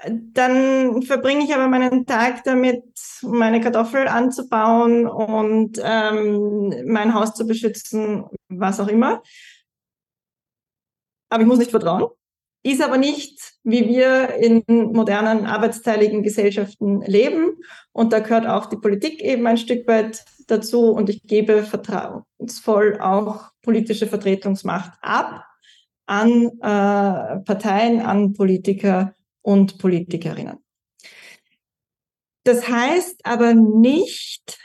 Dann 0.06 1.02
verbringe 1.02 1.44
ich 1.44 1.56
aber 1.56 1.68
meinen 1.68 2.06
Tag 2.06 2.44
damit, 2.44 2.84
meine 3.24 3.60
Kartoffel 3.62 4.08
anzubauen 4.08 5.08
und 5.08 5.80
ähm, 5.84 6.72
mein 6.86 7.16
Haus 7.16 7.34
zu 7.34 7.48
beschützen, 7.48 8.26
was 8.48 8.80
auch 8.80 8.90
immer. 8.90 9.24
Aber 11.30 11.42
ich 11.42 11.48
muss 11.48 11.58
nicht 11.58 11.72
vertrauen. 11.72 12.06
Ist 12.62 12.82
aber 12.84 12.98
nicht, 12.98 13.54
wie 13.64 13.88
wir 13.88 14.36
in 14.36 14.64
modernen 14.68 15.48
arbeitsteiligen 15.48 16.22
Gesellschaften 16.22 17.02
leben. 17.02 17.58
Und 17.92 18.14
da 18.14 18.20
gehört 18.20 18.46
auch 18.46 18.68
die 18.68 18.78
Politik 18.78 19.24
eben 19.24 19.48
ein 19.48 19.58
Stück 19.58 19.88
weit 19.88 20.24
dazu. 20.46 20.92
Und 20.92 21.10
ich 21.10 21.24
gebe 21.24 21.64
vertrauensvoll 21.64 23.00
auch 23.00 23.50
politische 23.64 24.06
Vertretungsmacht 24.06 24.92
ab 25.02 25.44
an 26.08 26.46
äh, 26.62 27.40
Parteien, 27.42 28.02
an 28.02 28.34
Politiker 28.34 29.14
und 29.42 29.78
Politikerinnen. 29.78 30.58
Das 32.44 32.68
heißt 32.68 33.26
aber 33.26 33.54
nicht, 33.54 34.58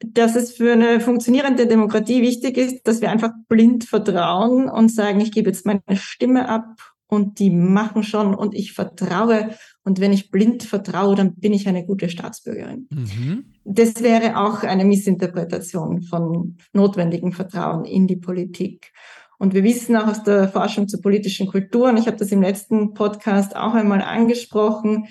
dass 0.00 0.34
es 0.34 0.52
für 0.52 0.72
eine 0.72 1.00
funktionierende 1.00 1.66
Demokratie 1.66 2.22
wichtig 2.22 2.56
ist, 2.56 2.86
dass 2.86 3.00
wir 3.00 3.10
einfach 3.10 3.32
blind 3.48 3.84
vertrauen 3.84 4.68
und 4.68 4.90
sagen, 4.90 5.20
ich 5.20 5.30
gebe 5.30 5.50
jetzt 5.50 5.66
meine 5.66 5.82
Stimme 5.94 6.48
ab 6.48 6.76
und 7.06 7.38
die 7.38 7.50
machen 7.50 8.02
schon 8.02 8.34
und 8.34 8.54
ich 8.54 8.72
vertraue. 8.72 9.50
Und 9.84 10.00
wenn 10.00 10.12
ich 10.12 10.30
blind 10.30 10.62
vertraue, 10.62 11.16
dann 11.16 11.34
bin 11.34 11.52
ich 11.52 11.68
eine 11.68 11.84
gute 11.84 12.08
Staatsbürgerin. 12.08 12.88
Mhm. 12.90 13.44
Das 13.64 14.02
wäre 14.02 14.38
auch 14.38 14.62
eine 14.62 14.84
Missinterpretation 14.84 16.02
von 16.02 16.56
notwendigem 16.72 17.32
Vertrauen 17.32 17.84
in 17.84 18.06
die 18.06 18.16
Politik. 18.16 18.92
Und 19.40 19.54
wir 19.54 19.64
wissen 19.64 19.96
auch 19.96 20.06
aus 20.06 20.22
der 20.22 20.50
Forschung 20.50 20.86
zur 20.86 21.00
politischen 21.00 21.46
Kultur, 21.46 21.88
und 21.88 21.96
ich 21.96 22.06
habe 22.06 22.18
das 22.18 22.30
im 22.30 22.42
letzten 22.42 22.92
Podcast 22.92 23.56
auch 23.56 23.72
einmal 23.72 24.02
angesprochen, 24.02 25.06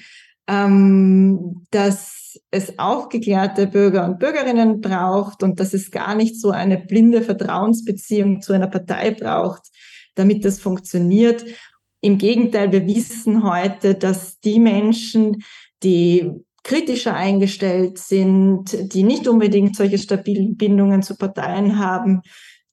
ähm, 0.48 1.66
dass 1.72 2.40
es 2.52 2.78
aufgeklärte 2.78 3.66
Bürger 3.66 4.06
und 4.06 4.20
Bürgerinnen 4.20 4.82
braucht 4.82 5.42
und 5.42 5.60
dass 5.60 5.74
es 5.74 5.90
gar 5.90 6.14
nicht 6.14 6.40
so 6.40 6.52
eine 6.52 6.78
blinde 6.78 7.24
Vertrauensbeziehung 7.24 8.44
zu 8.44 8.54
einer 8.54 8.68
Partei 8.68 9.10
braucht, 9.10 9.64
damit 10.14 10.46
das 10.46 10.60
funktioniert. 10.60 11.44
Im 12.00 12.20
Gegenteil, 12.20 12.72
wir 12.72 12.86
wissen 12.86 13.42
heute, 13.42 13.96
dass 13.96 14.40
die 14.42 14.60
Menschen, 14.60 15.44
die 15.82 16.30
kritischer 16.64 17.16
eingestellt 17.16 17.98
sind, 17.98 18.94
die 18.94 19.02
nicht 19.02 19.28
unbedingt 19.28 19.76
solche 19.76 19.98
stabilen 19.98 20.56
Bindungen 20.56 21.02
zu 21.02 21.16
Parteien 21.16 21.80
haben, 21.80 22.22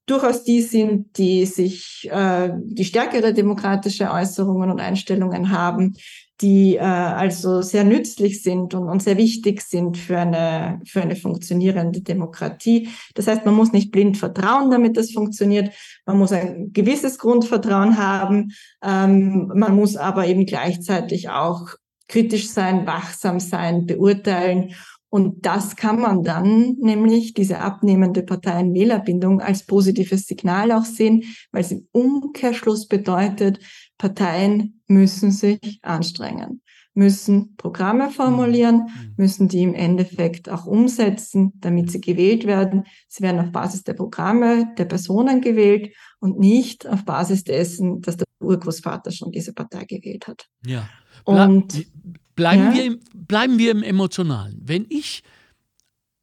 durchaus 0.06 0.44
die 0.44 0.62
sind, 0.62 1.18
die 1.18 1.46
sich 1.46 2.08
äh, 2.10 2.50
die 2.54 2.84
stärkere 2.84 3.34
demokratische 3.34 4.10
Äußerungen 4.10 4.70
und 4.70 4.80
Einstellungen 4.80 5.50
haben, 5.50 5.96
die 6.40 6.76
äh, 6.76 6.80
also 6.80 7.62
sehr 7.62 7.84
nützlich 7.84 8.42
sind 8.42 8.74
und, 8.74 8.88
und 8.88 9.02
sehr 9.02 9.16
wichtig 9.16 9.62
sind 9.62 9.96
für 9.96 10.18
eine, 10.18 10.80
für 10.86 11.00
eine 11.00 11.16
funktionierende 11.16 12.02
Demokratie. 12.02 12.88
Das 13.14 13.26
heißt, 13.26 13.44
man 13.44 13.54
muss 13.54 13.72
nicht 13.72 13.90
blind 13.90 14.16
vertrauen, 14.16 14.70
damit 14.70 14.96
das 14.96 15.12
funktioniert. 15.12 15.74
Man 16.04 16.18
muss 16.18 16.32
ein 16.32 16.72
gewisses 16.72 17.18
Grundvertrauen 17.18 17.98
haben. 17.98 18.52
Ähm, 18.82 19.50
man 19.54 19.74
muss 19.74 19.96
aber 19.96 20.26
eben 20.26 20.46
gleichzeitig 20.46 21.30
auch 21.30 21.68
kritisch 22.08 22.48
sein, 22.48 22.86
wachsam 22.86 23.40
sein, 23.40 23.86
beurteilen 23.86 24.74
und 25.16 25.46
das 25.46 25.76
kann 25.76 25.98
man 25.98 26.24
dann 26.24 26.76
nämlich, 26.78 27.32
diese 27.32 27.60
abnehmende 27.60 28.22
Parteien-Wählerbindung, 28.22 29.40
als 29.40 29.64
positives 29.64 30.26
Signal 30.26 30.72
auch 30.72 30.84
sehen, 30.84 31.24
weil 31.52 31.62
es 31.62 31.72
im 31.72 31.88
Umkehrschluss 31.92 32.86
bedeutet, 32.86 33.58
Parteien 33.96 34.82
müssen 34.88 35.30
sich 35.30 35.78
anstrengen, 35.80 36.60
müssen 36.92 37.56
Programme 37.56 38.10
formulieren, 38.10 38.82
mhm. 38.82 39.14
müssen 39.16 39.48
die 39.48 39.62
im 39.62 39.72
Endeffekt 39.72 40.50
auch 40.50 40.66
umsetzen, 40.66 41.54
damit 41.60 41.90
sie 41.90 42.02
gewählt 42.02 42.46
werden. 42.46 42.84
Sie 43.08 43.22
werden 43.22 43.40
auf 43.40 43.52
Basis 43.52 43.84
der 43.84 43.94
Programme 43.94 44.74
der 44.76 44.84
Personen 44.84 45.40
gewählt 45.40 45.96
und 46.20 46.38
nicht 46.38 46.86
auf 46.86 47.06
Basis 47.06 47.42
dessen, 47.42 48.02
dass 48.02 48.18
der 48.18 48.26
Urgroßvater 48.40 49.10
schon 49.12 49.32
diese 49.32 49.54
Partei 49.54 49.86
gewählt 49.86 50.28
hat. 50.28 50.44
Ja. 50.66 50.86
Und 51.24 51.86
bleiben, 52.36 52.64
ja? 52.66 52.74
Wir 52.74 52.84
im, 52.84 53.00
bleiben 53.14 53.58
wir 53.58 53.72
im 53.72 53.82
Emotionalen. 53.82 54.60
Wenn 54.62 54.86
ich 54.88 55.24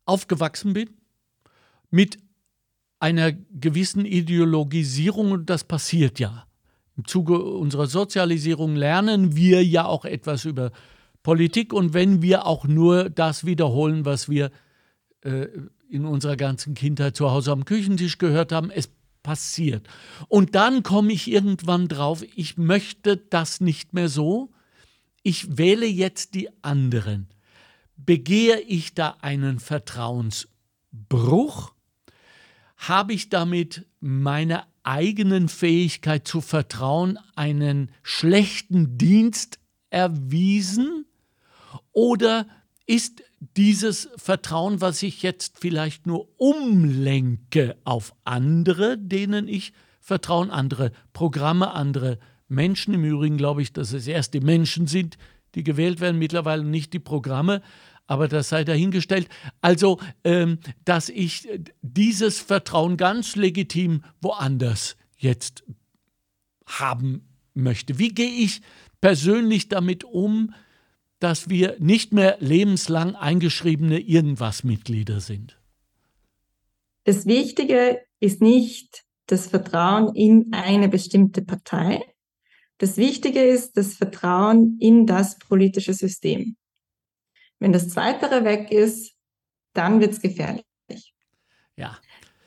aufgewachsen 0.06 0.74
bin 0.74 0.90
mit 1.90 2.18
einer 3.00 3.34
gewissen 3.34 4.06
Ideologisierung, 4.06 5.32
und 5.32 5.50
das 5.50 5.66
passiert 5.66 6.20
ja. 6.20 6.48
Im 6.96 7.06
Zuge 7.06 7.44
unserer 7.44 7.88
Sozialisierung 7.88 8.76
lernen 8.76 9.36
wir 9.36 9.66
ja 9.66 9.86
auch 9.86 10.06
etwas 10.06 10.46
über 10.46 10.72
Politik 11.24 11.74
und 11.74 11.94
wenn 11.94 12.22
wir 12.22 12.46
auch 12.46 12.66
nur 12.66 13.10
das 13.10 13.46
wiederholen, 13.46 14.06
was 14.06 14.30
wir 14.30 14.52
äh, 15.22 15.48
in 15.90 16.06
unserer 16.06 16.38
ganzen 16.38 16.76
Kindheit 16.76 17.16
zu 17.16 17.32
Hause 17.32 17.52
am 17.52 17.66
Küchentisch 17.66 18.18
gehört 18.20 18.52
haben, 18.52 18.70
es 18.70 18.90
passiert. 19.24 19.88
Und 20.28 20.54
dann 20.54 20.84
komme 20.84 21.14
ich 21.14 21.32
irgendwann 21.32 21.88
drauf, 21.88 22.24
ich 22.36 22.58
möchte 22.58 23.18
das 23.18 23.62
nicht 23.62 23.94
mehr 23.94 24.10
so, 24.10 24.53
ich 25.24 25.58
wähle 25.58 25.86
jetzt 25.86 26.36
die 26.36 26.50
anderen. 26.62 27.28
Begehe 27.96 28.60
ich 28.60 28.94
da 28.94 29.16
einen 29.22 29.60
Vertrauensbruch? 29.60 31.74
Habe 32.78 33.14
ich 33.14 33.30
damit 33.30 33.86
meine 34.02 34.66
eigenen 34.84 35.48
Fähigkeit 35.48 36.28
zu 36.28 36.42
vertrauen 36.42 37.18
einen 37.36 37.90
schlechten 38.04 38.98
Dienst 38.98 39.60
erwiesen? 39.90 41.06
Oder 41.94 42.46
ist 42.86 43.24
dieses 43.56 44.10
Vertrauen, 44.18 44.82
was 44.82 45.02
ich 45.04 45.22
jetzt 45.22 45.60
vielleicht 45.60 46.06
nur 46.06 46.28
umlenke 46.38 47.78
auf 47.86 48.14
andere, 48.26 48.98
denen 48.98 49.48
ich 49.48 49.72
vertrauen, 50.02 50.52
andere 50.52 50.92
Programme, 51.14 51.72
andere 51.72 52.20
Menschen. 52.48 52.94
Im 52.94 53.04
Übrigen 53.04 53.38
glaube 53.38 53.62
ich, 53.62 53.74
dass 53.74 53.94
es 53.94 54.08
erst 54.08 54.34
die 54.34 54.42
Menschen 54.42 54.88
sind, 54.88 55.18
die 55.56 55.64
gewählt 55.64 56.00
werden, 56.00 56.20
mittlerweile 56.20 56.64
nicht 56.64 56.94
die 56.94 57.00
Programme, 57.00 57.62
aber 58.08 58.28
das 58.28 58.50
sei 58.50 58.64
dahingestellt. 58.64 59.30
Also, 59.62 60.00
ähm, 60.24 60.60
dass 60.86 61.10
ich 61.10 61.48
dieses 61.82 62.40
Vertrauen 62.40 62.98
ganz 62.98 63.36
legitim 63.36 64.04
woanders 64.22 64.98
jetzt 65.18 65.64
haben 66.66 67.28
möchte. 67.54 68.00
Wie 68.00 68.10
gehe 68.10 68.30
ich 68.30 68.62
persönlich 69.00 69.70
damit 69.70 70.04
um, 70.04 70.54
dass 71.20 71.50
wir 71.50 71.78
nicht 71.80 72.14
mehr 72.14 72.38
lebenslang 72.40 73.16
eingeschriebene 73.16 74.00
Irgendwas-Mitglieder 74.00 75.22
sind? 75.22 75.58
Das 77.06 77.26
Wichtige 77.26 78.02
ist 78.20 78.42
nicht 78.42 79.04
das 79.28 79.48
Vertrauen 79.48 80.16
in 80.16 80.54
eine 80.54 80.90
bestimmte 80.90 81.42
Partei. 81.42 82.02
Das 82.78 82.98
Wichtige 82.98 83.42
ist 83.42 83.78
das 83.78 83.94
Vertrauen 83.94 84.78
in 84.80 85.06
das 85.06 85.38
politische 85.38 85.94
System. 85.94 86.58
Wenn 87.60 87.72
das 87.72 87.90
Zweitere 87.90 88.44
weg 88.44 88.72
ist, 88.72 89.14
dann 89.74 90.02
wird 90.02 90.12
es 90.12 90.22
gefährlich. 90.22 90.66
Ja. 91.76 91.98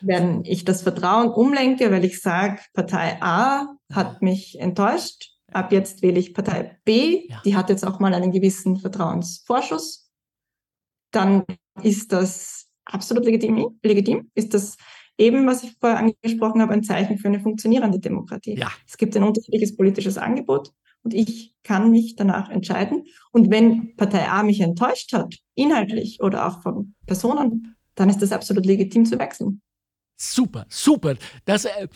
Wenn 0.00 0.44
ich 0.44 0.64
das 0.64 0.82
Vertrauen 0.82 1.30
umlenke, 1.30 1.90
weil 1.90 2.04
ich 2.04 2.20
sage, 2.20 2.60
Partei 2.74 3.20
A 3.22 3.76
hat 3.90 4.20
mich 4.20 4.60
enttäuscht, 4.60 5.36
Ab 5.52 5.72
jetzt 5.72 6.02
wähle 6.02 6.18
ich 6.18 6.34
Partei 6.34 6.78
B, 6.84 7.28
ja. 7.28 7.40
die 7.44 7.56
hat 7.56 7.70
jetzt 7.70 7.86
auch 7.86 8.00
mal 8.00 8.12
einen 8.12 8.32
gewissen 8.32 8.76
Vertrauensvorschuss. 8.76 10.10
Dann 11.12 11.44
ist 11.82 12.12
das 12.12 12.68
absolut 12.84 13.24
legitim, 13.24 13.78
legitim. 13.82 14.30
Ist 14.34 14.54
das 14.54 14.76
eben, 15.18 15.46
was 15.46 15.62
ich 15.62 15.76
vorher 15.80 15.98
angesprochen 15.98 16.60
habe, 16.60 16.72
ein 16.72 16.82
Zeichen 16.82 17.18
für 17.18 17.28
eine 17.28 17.40
funktionierende 17.40 17.98
Demokratie. 17.98 18.56
Ja. 18.56 18.70
Es 18.86 18.96
gibt 18.96 19.16
ein 19.16 19.22
unterschiedliches 19.22 19.76
politisches 19.76 20.18
Angebot 20.18 20.72
und 21.02 21.14
ich 21.14 21.54
kann 21.62 21.90
mich 21.90 22.16
danach 22.16 22.50
entscheiden. 22.50 23.04
Und 23.32 23.50
wenn 23.50 23.96
Partei 23.96 24.28
A 24.28 24.42
mich 24.42 24.60
enttäuscht 24.60 25.12
hat, 25.12 25.36
inhaltlich 25.54 26.20
oder 26.20 26.46
auch 26.46 26.62
von 26.62 26.94
Personen, 27.06 27.76
dann 27.94 28.10
ist 28.10 28.20
das 28.20 28.32
absolut 28.32 28.66
legitim 28.66 29.06
zu 29.06 29.18
wechseln. 29.18 29.62
Super, 30.18 30.64
super. 30.70 31.14
Das, 31.44 31.66
äh, 31.66 31.88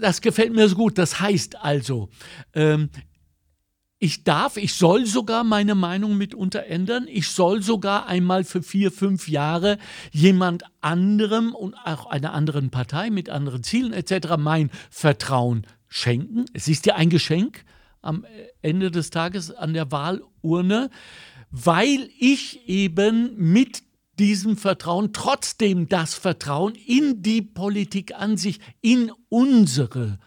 das 0.00 0.20
gefällt 0.20 0.52
mir 0.52 0.68
so 0.68 0.76
gut. 0.76 0.98
Das 0.98 1.18
heißt 1.18 1.56
also, 1.56 2.10
ähm, 2.54 2.90
ich 3.98 4.22
darf, 4.22 4.56
ich 4.56 4.74
soll 4.74 5.06
sogar 5.06 5.42
meine 5.42 5.74
Meinung 5.74 6.16
mitunter 6.16 6.66
ändern. 6.66 7.06
Ich 7.08 7.28
soll 7.28 7.62
sogar 7.62 8.06
einmal 8.06 8.44
für 8.44 8.62
vier, 8.62 8.92
fünf 8.92 9.28
Jahre 9.28 9.76
jemand 10.12 10.62
anderem 10.80 11.52
und 11.52 11.74
auch 11.84 12.06
einer 12.06 12.32
anderen 12.32 12.70
Partei 12.70 13.10
mit 13.10 13.28
anderen 13.28 13.64
Zielen 13.64 13.92
etc. 13.92 14.36
mein 14.38 14.70
Vertrauen 14.90 15.66
schenken. 15.88 16.44
Es 16.52 16.68
ist 16.68 16.86
ja 16.86 16.94
ein 16.94 17.10
Geschenk 17.10 17.64
am 18.00 18.24
Ende 18.62 18.92
des 18.92 19.10
Tages 19.10 19.50
an 19.50 19.74
der 19.74 19.90
Wahlurne, 19.90 20.90
weil 21.50 22.08
ich 22.18 22.68
eben 22.68 23.34
mit 23.36 23.82
diesem 24.20 24.56
Vertrauen, 24.56 25.12
trotzdem 25.12 25.88
das 25.88 26.14
Vertrauen 26.14 26.74
in 26.74 27.22
die 27.22 27.42
Politik 27.42 28.14
an 28.14 28.36
sich, 28.36 28.60
in 28.80 29.10
unsere 29.28 30.18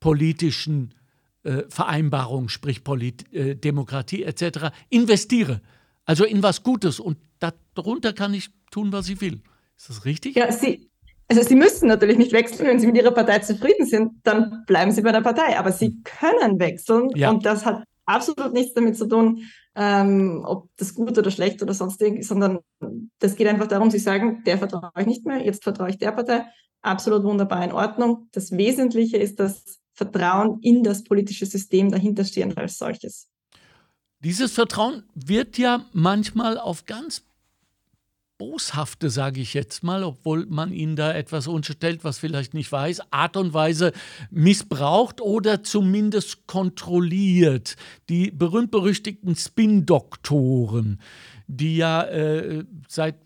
politischen 0.00 0.94
äh, 1.42 1.62
Vereinbarungen, 1.68 2.48
sprich 2.48 2.84
Polit 2.84 3.32
äh, 3.32 3.54
Demokratie 3.54 4.22
etc., 4.24 4.70
investiere. 4.88 5.60
Also 6.04 6.24
in 6.24 6.42
was 6.42 6.62
Gutes 6.62 7.00
und 7.00 7.18
darunter 7.74 8.12
kann 8.12 8.34
ich 8.34 8.50
tun, 8.70 8.92
was 8.92 9.08
ich 9.08 9.20
will. 9.20 9.40
Ist 9.76 9.88
das 9.88 10.04
richtig? 10.04 10.36
Ja, 10.36 10.50
Sie, 10.52 10.90
also 11.28 11.42
Sie 11.42 11.54
müssen 11.54 11.88
natürlich 11.88 12.18
nicht 12.18 12.32
wechseln, 12.32 12.66
wenn 12.66 12.80
Sie 12.80 12.86
mit 12.86 12.96
Ihrer 12.96 13.12
Partei 13.12 13.38
zufrieden 13.38 13.86
sind, 13.86 14.12
dann 14.24 14.64
bleiben 14.66 14.90
Sie 14.90 15.02
bei 15.02 15.12
der 15.12 15.20
Partei. 15.20 15.58
Aber 15.58 15.72
Sie 15.72 15.86
hm. 15.86 16.02
können 16.04 16.58
wechseln 16.58 17.10
ja. 17.14 17.30
und 17.30 17.46
das 17.46 17.64
hat 17.64 17.84
absolut 18.06 18.52
nichts 18.52 18.74
damit 18.74 18.96
zu 18.96 19.06
tun, 19.06 19.44
ähm, 19.76 20.42
ob 20.44 20.68
das 20.76 20.94
gut 20.94 21.16
oder 21.16 21.30
schlecht 21.30 21.62
oder 21.62 21.74
sonstig, 21.74 22.24
sondern 22.24 22.58
das 23.18 23.36
geht 23.36 23.46
einfach 23.46 23.68
darum, 23.68 23.90
sie 23.90 23.98
sagen, 23.98 24.42
der 24.44 24.58
vertraue 24.58 24.90
ich 24.98 25.06
nicht 25.06 25.26
mehr, 25.26 25.44
jetzt 25.44 25.62
vertraue 25.62 25.90
ich 25.90 25.98
der 25.98 26.12
Partei. 26.12 26.46
Absolut 26.82 27.24
wunderbar 27.24 27.62
in 27.64 27.72
Ordnung. 27.72 28.28
Das 28.32 28.52
Wesentliche 28.52 29.16
ist 29.16 29.38
das 29.38 29.79
Vertrauen 30.00 30.58
in 30.62 30.82
das 30.82 31.04
politische 31.04 31.44
System 31.44 31.90
dahinterstehen 31.90 32.56
als 32.56 32.78
solches. 32.78 33.28
Dieses 34.20 34.52
Vertrauen 34.52 35.02
wird 35.14 35.58
ja 35.58 35.84
manchmal 35.92 36.56
auf 36.56 36.86
ganz 36.86 37.22
boshafte, 38.38 39.10
sage 39.10 39.42
ich 39.42 39.52
jetzt 39.52 39.82
mal, 39.82 40.02
obwohl 40.02 40.46
man 40.46 40.72
ihnen 40.72 40.96
da 40.96 41.12
etwas 41.12 41.46
unterstellt, 41.46 42.02
was 42.02 42.18
vielleicht 42.18 42.54
nicht 42.54 42.72
weiß, 42.72 43.12
Art 43.12 43.36
und 43.36 43.52
Weise 43.52 43.92
missbraucht 44.30 45.20
oder 45.20 45.62
zumindest 45.62 46.46
kontrolliert. 46.46 47.76
Die 48.08 48.30
berühmt-berüchtigten 48.30 49.36
Spin-Doktoren, 49.36 50.98
die 51.46 51.76
ja 51.76 52.04
äh, 52.04 52.64
seit, 52.88 53.16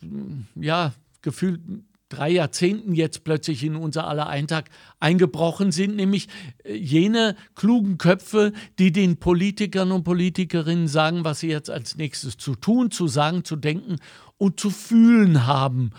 ja, 0.56 0.92
gefühlt 1.22 1.60
drei 2.08 2.30
Jahrzehnten 2.30 2.94
jetzt 2.94 3.24
plötzlich 3.24 3.64
in 3.64 3.76
unser 3.76 4.06
aller 4.06 4.28
Eintag 4.28 4.70
eingebrochen 5.00 5.72
sind, 5.72 5.96
nämlich 5.96 6.28
äh, 6.64 6.74
jene 6.74 7.36
klugen 7.54 7.98
Köpfe, 7.98 8.52
die 8.78 8.92
den 8.92 9.18
Politikern 9.18 9.92
und 9.92 10.04
Politikerinnen 10.04 10.88
sagen, 10.88 11.24
was 11.24 11.40
sie 11.40 11.48
jetzt 11.48 11.70
als 11.70 11.96
nächstes 11.96 12.36
zu 12.36 12.54
tun, 12.54 12.90
zu 12.90 13.08
sagen, 13.08 13.44
zu 13.44 13.56
denken 13.56 13.96
und 14.36 14.60
zu 14.60 14.70
fühlen 14.70 15.46
haben. 15.46 15.90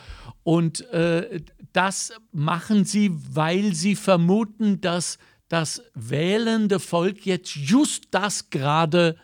Und 0.44 0.88
äh, 0.92 1.42
das 1.74 2.14
machen 2.32 2.86
sie, 2.86 3.12
weil 3.32 3.74
sie 3.74 3.96
vermuten, 3.96 4.82
dass 4.82 5.18
das 5.48 5.84
wählende 5.94 6.80
Volk 6.80 7.26
jetzt 7.26 7.56
just 7.56 8.06
das 8.12 8.50
gerade 8.50 9.18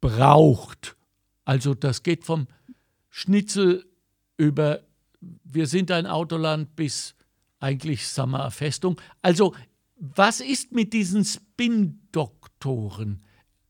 braucht. 0.00 0.96
Also 1.44 1.74
das 1.74 2.02
geht 2.02 2.24
vom 2.24 2.46
Schnitzel 3.10 3.86
über 4.36 4.80
wir 5.44 5.66
sind 5.66 5.90
ein 5.90 6.06
Autoland 6.06 6.76
bis 6.76 7.14
eigentlich 7.60 8.06
Summer 8.06 8.50
Festung. 8.50 9.00
Also 9.22 9.54
was 9.96 10.40
ist 10.40 10.72
mit 10.72 10.92
diesen 10.92 11.24
Spin-Doktoren? 11.24 13.24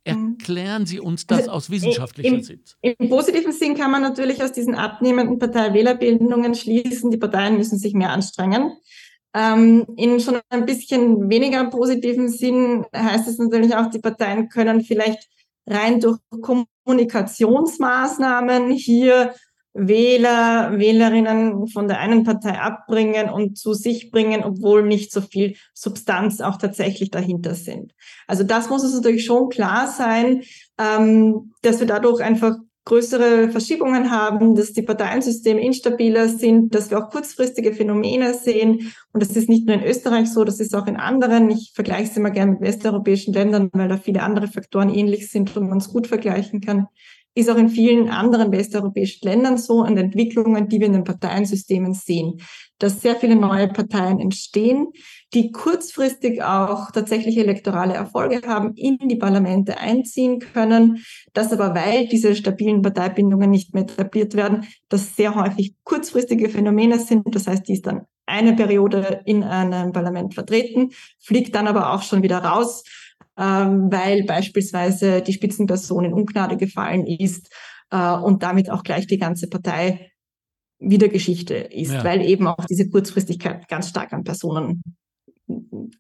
Erklären 0.07 0.85
Sie 0.85 1.01
uns 1.01 1.27
das 1.27 1.39
also, 1.41 1.53
aus 1.53 1.71
wissenschaftlicher 1.71 2.43
Sicht. 2.43 2.77
Im 2.83 3.09
positiven 3.09 3.53
Sinn 3.53 3.75
kann 3.75 3.91
man 3.91 4.03
natürlich 4.03 4.43
aus 4.43 4.53
diesen 4.53 4.75
abnehmenden 4.75 5.39
Partei-Wählerbildungen 5.39 6.55
schließen, 6.55 7.11
die 7.11 7.17
Parteien 7.17 7.57
müssen 7.57 7.79
sich 7.79 7.95
mehr 7.95 8.11
anstrengen. 8.11 8.77
Ähm, 9.33 9.87
in 9.97 10.21
schon 10.21 10.41
ein 10.51 10.67
bisschen 10.67 11.31
weniger 11.31 11.65
positiven 11.71 12.29
Sinn 12.29 12.85
heißt 12.95 13.27
es 13.29 13.39
natürlich 13.39 13.75
auch, 13.75 13.89
die 13.89 13.99
Parteien 13.99 14.51
können 14.51 14.83
vielleicht 14.83 15.27
rein 15.67 16.01
durch 16.01 16.19
Kommunikationsmaßnahmen 16.43 18.73
hier 18.73 19.33
Wähler, 19.75 20.79
Wählerinnen 20.79 21.67
von 21.67 21.89
der 21.89 21.99
einen 21.99 22.23
Partei 22.23 22.59
abbringen 22.59 23.29
und 23.29 23.59
zu 23.59 23.75
sich 23.75 24.13
bringen, 24.13 24.45
obwohl 24.45 24.85
nicht 24.85 25.13
so 25.13 25.21
viel 25.21 25.57
Substanz 25.75 26.41
auch 26.41 26.57
tatsächlich 26.57 27.11
dahinter 27.11 27.57
sind. 27.57 27.93
Also 28.29 28.45
das 28.45 28.71
muss 28.71 28.85
es 28.85 28.95
natürlich 28.95 29.25
schon 29.25 29.49
klar 29.49 29.89
sein, 29.89 30.43
ähm, 30.79 31.53
dass 31.63 31.81
wir 31.81 31.89
dadurch 31.89 32.23
einfach 32.23 32.57
größere 32.85 33.49
Verschiebungen 33.49 34.11
haben, 34.11 34.55
dass 34.55 34.73
die 34.73 34.83
Parteiensysteme 34.83 35.61
instabiler 35.61 36.29
sind, 36.29 36.75
dass 36.75 36.91
wir 36.91 36.99
auch 36.99 37.11
kurzfristige 37.11 37.73
Phänomene 37.73 38.35
sehen. 38.35 38.93
Und 39.13 39.23
das 39.23 39.35
ist 39.37 39.49
nicht 39.49 39.67
nur 39.67 39.77
in 39.77 39.85
Österreich 39.85 40.31
so, 40.31 40.45
das 40.45 40.61
ist 40.61 40.75
auch 40.75 40.87
in 40.87 40.97
anderen. 40.97 41.51
Ich 41.51 41.73
vergleiche 41.75 42.11
es 42.11 42.17
immer 42.17 42.31
gerne 42.31 42.53
mit 42.53 42.61
westeuropäischen 42.61 43.33
Ländern, 43.33 43.71
weil 43.73 43.89
da 43.89 43.97
viele 43.97 44.23
andere 44.23 44.49
Faktoren 44.49 44.91
ähnlich 44.91 45.31
sind 45.31 45.57
und 45.57 45.69
man 45.69 45.79
es 45.79 45.89
gut 45.89 46.07
vergleichen 46.07 46.61
kann. 46.61 46.89
Ist 47.37 47.51
auch 47.51 47.57
in 47.57 47.69
vielen 47.69 48.11
anderen 48.11 48.53
westeuropäischen 48.53 49.29
Ländern 49.29 49.59
so 49.59 49.83
an 49.83 49.97
Entwicklungen, 49.97 50.69
die 50.69 50.79
wir 50.79 50.87
in 50.87 50.93
den 50.93 51.05
Parteiensystemen 51.05 51.93
sehen, 51.93 52.41
dass 52.79 53.01
sehr 53.01 53.17
viele 53.17 53.35
neue 53.35 53.69
Parteien 53.69 54.21
entstehen, 54.21 54.89
die 55.33 55.51
kurzfristig 55.51 56.43
auch 56.43 56.93
tatsächlich 56.93 57.37
elektorale 57.37 57.95
Erfolge 57.95 58.47
haben, 58.47 58.75
in 58.75 58.99
die 59.09 59.17
Parlamente 59.17 59.79
einziehen 59.79 60.39
können, 60.39 61.05
dass 61.33 61.53
aber, 61.53 61.75
weil 61.75 62.07
diese 62.07 62.37
stabilen 62.37 62.83
Parteibindungen 62.83 63.51
nicht 63.51 63.75
mehr 63.75 63.83
etabliert 63.83 64.35
werden, 64.35 64.67
das 64.89 65.17
sehr 65.17 65.35
häufig 65.35 65.75
kurzfristige 65.83 66.49
Phänomene 66.49 67.01
sind. 67.01 67.35
Das 67.35 67.49
heißt, 67.49 67.67
die 67.67 67.75
ist 67.75 67.87
dann 67.87 68.03
eine 68.27 68.55
Periode 68.55 69.23
in 69.27 69.43
einem 69.43 69.93
Parlament 69.93 70.35
vertreten, 70.35 70.91
fliegt 71.21 71.55
dann 71.55 71.67
aber 71.67 71.93
auch 71.93 72.03
schon 72.03 72.23
wieder 72.23 72.39
raus, 72.39 72.85
ähm, 73.39 73.89
weil 73.91 74.25
beispielsweise 74.25 75.23
die 75.23 75.33
Spitzenperson 75.33 76.05
in 76.05 76.13
Ungnade 76.13 76.57
gefallen 76.57 77.07
ist 77.07 77.53
äh, 77.91 78.17
und 78.17 78.43
damit 78.43 78.71
auch 78.71 78.83
gleich 78.83 79.07
die 79.07 79.19
ganze 79.19 79.49
Partei 79.49 80.11
wieder 80.79 81.09
Geschichte 81.09 81.55
ist, 81.55 81.93
ja. 81.93 82.05
weil 82.05 82.23
eben 82.23 82.47
auch 82.47 82.65
diese 82.67 82.89
Kurzfristigkeit 82.89 83.69
ganz 83.69 83.89
stark 83.89 84.13
an 84.13 84.25
Personen 84.25 84.83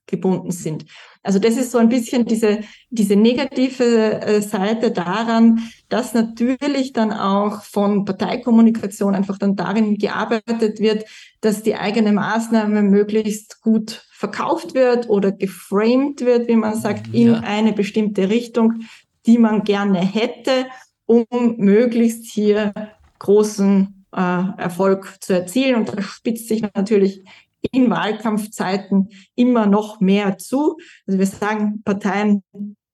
gebunden 0.07 0.51
sind. 0.51 0.87
Also 1.23 1.39
das 1.39 1.57
ist 1.57 1.71
so 1.71 1.79
ein 1.79 1.91
bisschen 1.91 2.25
diese, 2.25 2.61
diese 2.89 3.15
negative 3.15 4.23
äh, 4.23 4.41
Seite 4.41 4.91
daran, 4.91 5.61
dass 5.89 6.15
natürlich 6.15 6.93
dann 6.93 7.13
auch 7.13 7.63
von 7.63 8.05
Parteikommunikation 8.05 9.15
einfach 9.15 9.37
dann 9.37 9.55
darin 9.55 9.97
gearbeitet 9.97 10.81
wird, 10.81 11.05
dass 11.41 11.63
die 11.63 11.75
eigene 11.75 12.13
Maßnahme 12.13 12.83
möglichst 12.83 13.61
gut 13.61 14.07
verkauft 14.25 14.75
wird 14.75 15.11
oder 15.11 15.33
geframed 15.33 16.23
wird, 16.23 16.49
wie 16.49 16.57
man 16.57 16.75
sagt, 16.77 17.13
in 17.13 17.29
ja. 17.29 17.41
eine 17.41 17.75
bestimmte 17.75 18.31
Richtung, 18.31 18.85
die 19.27 19.37
man 19.37 19.65
gerne 19.65 20.01
hätte, 20.01 20.67
um 21.05 21.27
möglichst 21.59 22.25
hier 22.25 22.73
großen 23.19 24.07
äh, 24.17 24.43
Erfolg 24.57 25.17
zu 25.21 25.35
erzielen. 25.35 25.77
Und 25.77 25.89
das 25.95 26.07
spitzt 26.07 26.49
sich 26.49 26.63
natürlich 26.63 27.23
in 27.71 27.91
Wahlkampfzeiten 27.91 29.11
immer 29.35 29.67
noch 29.67 30.01
mehr 30.01 30.39
zu. 30.39 30.79
Also 31.07 31.19
wir 31.19 31.27
sagen, 31.27 31.83
Parteien 31.85 32.43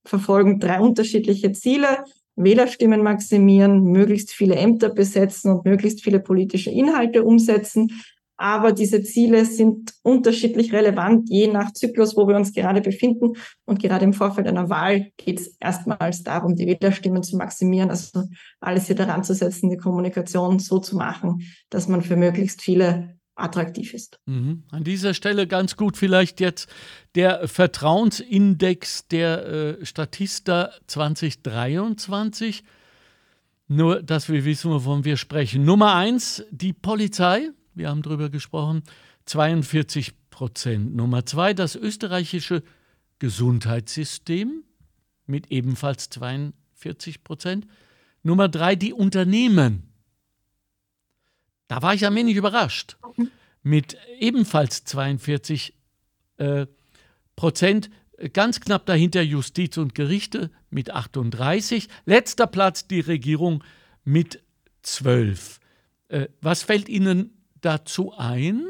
verfolgen 0.04 0.58
drei 0.58 0.80
unterschiedliche 0.80 1.52
Ziele. 1.52 2.04
Wählerstimmen 2.34 3.02
maximieren, 3.02 3.84
möglichst 3.84 4.30
viele 4.32 4.56
Ämter 4.56 4.88
besetzen 4.88 5.52
und 5.52 5.64
möglichst 5.64 6.02
viele 6.02 6.18
politische 6.18 6.70
Inhalte 6.70 7.22
umsetzen. 7.22 7.92
Aber 8.40 8.72
diese 8.72 9.02
Ziele 9.02 9.44
sind 9.44 9.92
unterschiedlich 10.02 10.72
relevant, 10.72 11.28
je 11.28 11.46
nach 11.46 11.74
Zyklus, 11.74 12.16
wo 12.16 12.26
wir 12.26 12.36
uns 12.36 12.54
gerade 12.54 12.80
befinden. 12.80 13.34
Und 13.66 13.82
gerade 13.82 14.06
im 14.06 14.14
Vorfeld 14.14 14.46
einer 14.46 14.70
Wahl 14.70 15.12
geht 15.18 15.40
es 15.40 15.56
erstmals 15.60 16.22
darum, 16.22 16.56
die 16.56 16.66
Wählerstimmen 16.66 17.22
zu 17.22 17.36
maximieren, 17.36 17.90
also 17.90 18.22
alles 18.58 18.86
hier 18.86 18.96
daran 18.96 19.24
zu 19.24 19.34
setzen, 19.34 19.68
die 19.68 19.76
Kommunikation 19.76 20.58
so 20.58 20.78
zu 20.78 20.96
machen, 20.96 21.42
dass 21.68 21.86
man 21.86 22.00
für 22.00 22.16
möglichst 22.16 22.62
viele 22.62 23.18
attraktiv 23.34 23.92
ist. 23.92 24.18
Mhm. 24.24 24.62
An 24.70 24.84
dieser 24.84 25.12
Stelle 25.12 25.46
ganz 25.46 25.76
gut 25.76 25.98
vielleicht 25.98 26.40
jetzt 26.40 26.66
der 27.14 27.46
Vertrauensindex 27.46 29.06
der 29.08 29.46
äh, 29.80 29.84
Statista 29.84 30.70
2023. 30.86 32.64
Nur, 33.68 34.02
dass 34.02 34.30
wir 34.30 34.46
wissen, 34.46 34.70
wovon 34.70 35.04
wir 35.04 35.18
sprechen. 35.18 35.62
Nummer 35.66 35.94
eins, 35.94 36.42
die 36.50 36.72
Polizei. 36.72 37.50
Wir 37.74 37.88
haben 37.88 38.02
darüber 38.02 38.30
gesprochen. 38.30 38.82
42 39.26 40.14
Prozent. 40.30 40.94
Nummer 40.94 41.26
zwei, 41.26 41.54
das 41.54 41.76
österreichische 41.76 42.62
Gesundheitssystem 43.18 44.64
mit 45.26 45.50
ebenfalls 45.50 46.10
42 46.10 47.22
Prozent. 47.22 47.66
Nummer 48.22 48.48
drei, 48.48 48.76
die 48.76 48.92
Unternehmen 48.92 49.90
da 51.70 51.80
war 51.82 51.94
ich 51.94 52.04
ein 52.04 52.16
wenig 52.16 52.34
überrascht. 52.34 52.96
Mit 53.62 53.96
ebenfalls 54.18 54.84
42 54.86 55.72
äh, 56.38 56.66
Prozent, 57.36 57.90
ganz 58.32 58.60
knapp 58.60 58.86
dahinter 58.86 59.22
Justiz 59.22 59.76
und 59.76 59.94
Gerichte 59.94 60.50
mit 60.70 60.90
38. 60.90 61.88
Letzter 62.06 62.48
Platz 62.48 62.88
die 62.88 62.98
Regierung 62.98 63.62
mit 64.02 64.42
12. 64.82 65.60
Äh, 66.08 66.26
was 66.40 66.64
fällt 66.64 66.88
Ihnen 66.88 67.39
dazu 67.60 68.12
ein? 68.16 68.66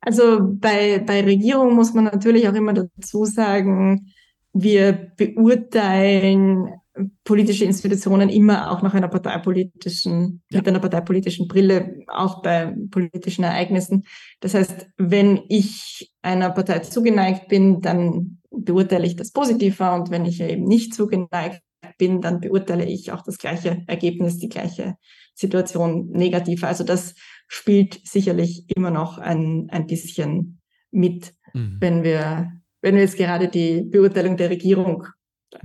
Also 0.00 0.38
bei, 0.40 1.00
bei 1.00 1.22
Regierung 1.22 1.74
muss 1.74 1.92
man 1.92 2.04
natürlich 2.04 2.48
auch 2.48 2.54
immer 2.54 2.72
dazu 2.72 3.24
sagen, 3.24 4.12
wir 4.52 5.12
beurteilen 5.16 6.80
politische 7.24 7.64
Institutionen 7.64 8.28
immer 8.28 8.70
auch 8.70 8.82
nach 8.82 8.94
einer 8.94 9.08
parteipolitischen, 9.08 10.42
ja. 10.50 10.58
mit 10.58 10.68
einer 10.68 10.80
parteipolitischen 10.80 11.46
Brille, 11.46 12.04
auch 12.08 12.42
bei 12.42 12.74
politischen 12.90 13.44
Ereignissen. 13.44 14.04
Das 14.40 14.54
heißt, 14.54 14.88
wenn 14.96 15.42
ich 15.48 16.12
einer 16.22 16.50
Partei 16.50 16.80
zugeneigt 16.80 17.48
bin, 17.48 17.80
dann 17.80 18.38
beurteile 18.50 19.06
ich 19.06 19.16
das 19.16 19.32
positiver 19.32 19.94
und 19.94 20.10
wenn 20.10 20.24
ich 20.24 20.40
eben 20.40 20.64
nicht 20.64 20.94
zugeneigt 20.94 21.62
bin, 21.98 22.20
dann 22.20 22.40
beurteile 22.40 22.84
ich 22.84 23.12
auch 23.12 23.22
das 23.22 23.38
gleiche 23.38 23.82
Ergebnis, 23.86 24.38
die 24.38 24.48
gleiche 24.48 24.96
Situation 25.38 26.08
negativer. 26.08 26.66
Also 26.66 26.82
das 26.82 27.14
spielt 27.46 28.00
sicherlich 28.04 28.64
immer 28.74 28.90
noch 28.90 29.18
ein, 29.18 29.68
ein 29.70 29.86
bisschen 29.86 30.60
mit, 30.90 31.32
mhm. 31.54 31.76
wenn 31.78 32.02
wir, 32.02 32.50
wenn 32.80 32.96
wir 32.96 33.02
jetzt 33.02 33.16
gerade 33.16 33.48
die 33.48 33.82
Beurteilung 33.82 34.36
der 34.36 34.50
Regierung 34.50 35.06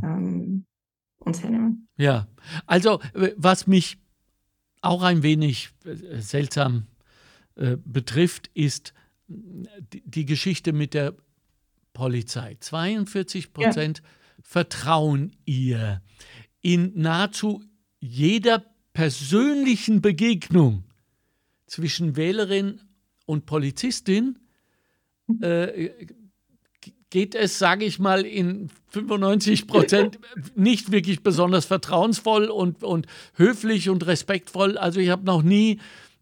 ähm, 0.04 0.66
uns 1.18 1.42
hernehmen. 1.42 1.88
Ja, 1.98 2.28
also 2.68 3.00
was 3.36 3.66
mich 3.66 3.98
auch 4.82 5.02
ein 5.02 5.24
wenig 5.24 5.70
äh, 5.86 6.20
seltsam 6.20 6.86
äh, 7.56 7.78
betrifft, 7.84 8.52
ist 8.54 8.94
die, 9.28 10.04
die, 10.06 10.26
Geschichte 10.26 10.72
mit 10.72 10.94
der 10.94 11.16
Polizei. 11.94 12.58
42 12.60 13.54
Prozent 13.54 14.00
ja. 14.00 14.06
vertrauen 14.44 15.32
ihr 15.46 16.02
in 16.62 16.92
nahezu 16.96 17.64
jeder 18.00 18.73
persönlichen 18.94 20.02
Begegnung 20.02 20.84
zwischen 21.66 22.16
Wählerin 22.16 22.80
und 23.26 23.46
Polizistin 23.46 24.39
mhm. 25.28 25.44
äh, 25.44 25.89
geht 27.10 27.36
es, 27.36 27.60
sage 27.60 27.86
ich 27.86 28.00
mal, 28.00 28.26
in 28.26 28.72
95 28.89 29.68
Prozent 29.68 30.20
nicht 30.56 30.91
wirklich 30.91 31.22
besonders 31.22 31.66
vertrauensvoll 31.66 32.46
und, 32.46 32.84
und 32.84 33.06
höflich 33.36 33.89
und 33.89 34.06
respektvoll. 34.08 34.80
Also 34.80 35.00
ich 35.00 35.10
habe 35.10 35.24
noch 35.24 35.44
nie 35.44 35.80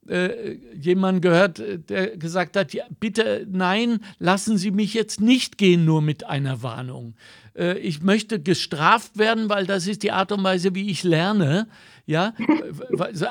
äh, 0.10 0.58
jemanden 0.78 1.22
gehört, 1.22 1.62
der 1.90 2.18
gesagt 2.18 2.58
hat, 2.58 2.74
ja, 2.74 2.84
bitte 3.00 3.48
nein, 3.50 4.00
lassen 4.20 4.58
Sie 4.58 4.72
mich 4.72 4.94
jetzt 4.94 5.22
nicht 5.22 5.58
gehen 5.58 5.86
nur 5.86 6.02
mit 6.02 6.26
einer 6.26 6.62
Warnung. 6.62 7.16
Äh, 7.56 7.78
ich 7.80 8.02
möchte 8.02 8.42
gestraft 8.42 9.18
werden, 9.18 9.48
weil 9.48 9.66
das 9.66 9.88
ist 9.88 10.04
die 10.04 10.12
Art 10.12 10.34
und 10.34 10.44
Weise, 10.44 10.76
wie 10.76 10.90
ich 10.90 11.04
lerne. 11.04 11.68
Ja, 12.12 12.34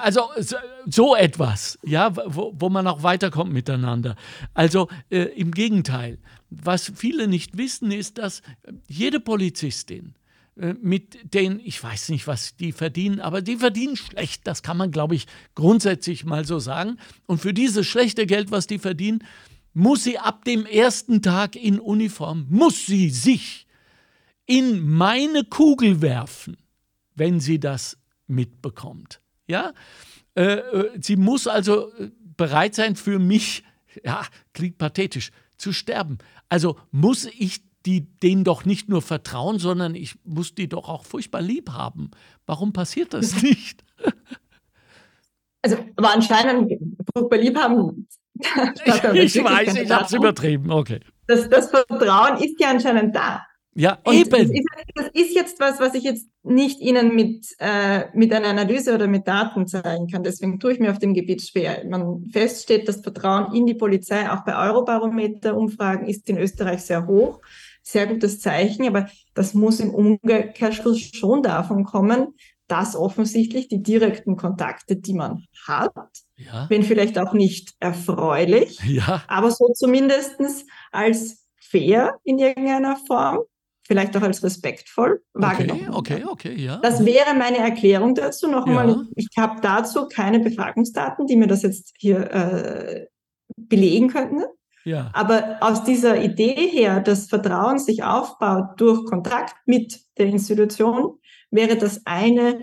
also 0.01 0.31
so 0.87 1.15
etwas, 1.15 1.79
ja, 1.85 2.17
wo, 2.17 2.55
wo 2.57 2.71
man 2.71 2.87
auch 2.87 3.03
weiterkommt 3.03 3.53
miteinander. 3.53 4.17
Also 4.55 4.89
äh, 5.11 5.25
im 5.37 5.51
Gegenteil, 5.51 6.17
was 6.49 6.91
viele 6.97 7.29
nicht 7.29 7.59
wissen, 7.59 7.91
ist, 7.91 8.17
dass 8.17 8.41
jede 8.89 9.21
Polizistin 9.21 10.15
äh, 10.57 10.73
mit 10.81 11.35
denen, 11.35 11.61
ich 11.63 11.83
weiß 11.83 12.09
nicht, 12.09 12.27
was 12.27 12.57
die 12.57 12.73
verdienen, 12.73 13.21
aber 13.21 13.43
die 13.43 13.57
verdienen 13.57 13.97
schlecht, 13.97 14.47
das 14.47 14.63
kann 14.63 14.79
man, 14.79 14.93
glaube 14.93 15.15
ich, 15.15 15.27
grundsätzlich 15.55 16.25
mal 16.25 16.47
so 16.47 16.59
sagen. 16.59 16.97
Und 17.27 17.43
für 17.43 17.53
dieses 17.53 17.87
schlechte 17.87 18.25
Geld, 18.25 18.51
was 18.51 18.67
die 18.67 18.79
verdienen, 18.79 19.23
muss 19.75 20.05
sie 20.05 20.19
ab 20.19 20.47
dem 20.47 20.65
ersten 20.65 21.21
Tag 21.21 21.55
in 21.55 21.79
Uniform, 21.79 22.47
muss 22.49 22.87
sie 22.87 23.11
sich 23.11 23.67
in 24.47 24.89
meine 24.89 25.45
Kugel 25.45 26.01
werfen, 26.01 26.57
wenn 27.15 27.41
sie 27.41 27.61
das 27.61 28.00
mitbekommt. 28.31 29.21
Ja, 29.47 29.73
äh, 30.35 30.43
äh 30.43 30.91
sie 31.01 31.17
muss 31.17 31.47
also 31.47 31.93
bereit 32.37 32.75
sein, 32.75 32.97
für 32.97 33.19
mich, 33.19 33.65
ja, 34.05 34.25
klingt 34.55 34.79
pathetisch, 34.79 35.31
zu 35.57 35.73
sterben. 35.73 36.19
Also 36.49 36.79
muss 36.91 37.27
ich 37.27 37.63
die 37.87 38.07
denen 38.21 38.45
doch 38.45 38.65
nicht 38.65 38.89
nur 38.89 39.03
vertrauen, 39.03 39.59
sondern 39.59 39.95
ich 39.95 40.15
muss 40.25 40.55
die 40.55 40.69
doch 40.69 40.89
auch 40.89 41.05
furchtbar 41.05 41.41
lieb 41.41 41.71
haben. 41.71 42.11
Warum 42.47 42.73
passiert 42.73 43.15
das 43.15 43.43
nicht? 43.43 43.85
Also, 45.63 45.77
aber 45.97 46.15
anscheinend 46.15 46.73
furchtbar 47.15 47.39
lieb 47.39 47.57
haben. 47.57 48.07
ich 48.41 49.43
weiß, 49.43 49.77
ich 49.77 49.91
habe 49.91 50.05
es 50.05 50.13
übertrieben, 50.13 50.71
okay. 50.71 51.01
Das, 51.27 51.49
das 51.49 51.71
Vertrauen 51.71 52.39
ist 52.39 52.59
ja 52.61 52.71
anscheinend 52.71 53.15
da. 53.15 53.47
Ja, 53.75 53.99
und 54.05 54.15
eben. 54.15 54.31
Das 54.31 54.51
ist, 54.51 54.67
das 54.95 55.07
ist, 55.13 55.35
jetzt 55.35 55.61
was, 55.61 55.79
was 55.79 55.95
ich 55.95 56.03
jetzt 56.03 56.29
nicht 56.43 56.81
Ihnen 56.81 57.15
mit, 57.15 57.47
äh, 57.59 58.07
mit 58.15 58.33
einer 58.33 58.49
Analyse 58.49 58.95
oder 58.95 59.07
mit 59.07 59.29
Daten 59.29 59.67
zeigen 59.67 60.09
kann. 60.09 60.25
Deswegen 60.25 60.59
tue 60.59 60.73
ich 60.73 60.81
mir 60.81 60.91
auf 60.91 60.99
dem 60.99 61.15
Gebiet 61.15 61.43
schwer. 61.43 61.85
Man 61.89 62.29
feststeht, 62.33 62.89
das 62.89 63.01
Vertrauen 63.01 63.55
in 63.55 63.67
die 63.67 63.75
Polizei 63.75 64.29
auch 64.31 64.45
bei 64.45 64.57
Eurobarometer-Umfragen 64.57 66.07
ist 66.07 66.29
in 66.29 66.39
Österreich 66.39 66.83
sehr 66.83 67.07
hoch. 67.07 67.41
Sehr 67.83 68.07
gutes 68.07 68.41
Zeichen, 68.41 68.87
aber 68.87 69.09
das 69.35 69.55
muss 69.55 69.81
im 69.81 69.95
Umkehrschluss 69.95 71.01
schon 71.01 71.43
davon 71.43 71.85
kommen, 71.85 72.35
dass 72.71 72.95
offensichtlich 72.95 73.69
die 73.69 73.83
direkten 73.83 74.37
Kontakte, 74.37 74.97
die 74.97 75.15
man 75.15 75.47
hat, 75.67 75.93
ja. 76.37 76.67
wenn 76.69 76.83
vielleicht 76.83 77.19
auch 77.19 77.33
nicht 77.33 77.75
erfreulich, 77.81 78.79
ja. 78.85 79.25
aber 79.27 79.51
so 79.51 79.73
zumindestens 79.75 80.67
als 80.93 81.49
fair 81.59 82.19
in 82.23 82.39
irgendeiner 82.39 82.97
Form, 82.97 83.41
vielleicht 83.91 84.17
auch 84.17 84.23
als 84.23 84.41
respektvoll 84.45 85.21
wahrgenommen. 85.35 85.89
Okay, 85.91 86.23
okay, 86.23 86.53
okay, 86.53 86.55
ja. 86.55 86.77
Das 86.77 87.05
wäre 87.05 87.35
meine 87.37 87.59
Erklärung 87.59 88.15
dazu. 88.15 88.49
Noch 88.49 88.65
ja. 88.69 88.89
ich, 88.89 89.27
ich 89.29 89.37
habe 89.37 89.61
dazu 89.61 90.07
keine 90.07 90.39
Befragungsdaten, 90.39 91.27
die 91.27 91.35
mir 91.35 91.49
das 91.49 91.63
jetzt 91.63 91.93
hier 91.99 92.31
äh, 92.31 93.07
belegen 93.57 94.07
könnten. 94.07 94.43
Ja. 94.85 95.11
Aber 95.13 95.57
aus 95.61 95.83
dieser 95.83 96.23
Idee 96.23 96.69
her, 96.71 97.01
dass 97.01 97.27
Vertrauen 97.27 97.81
sich 97.81 98.05
aufbaut 98.05 98.81
durch 98.81 99.05
Kontakt 99.07 99.57
mit 99.67 99.99
der 100.19 100.27
Institution, 100.27 101.19
wäre 101.51 101.77
das 101.77 102.07
eine 102.07 102.61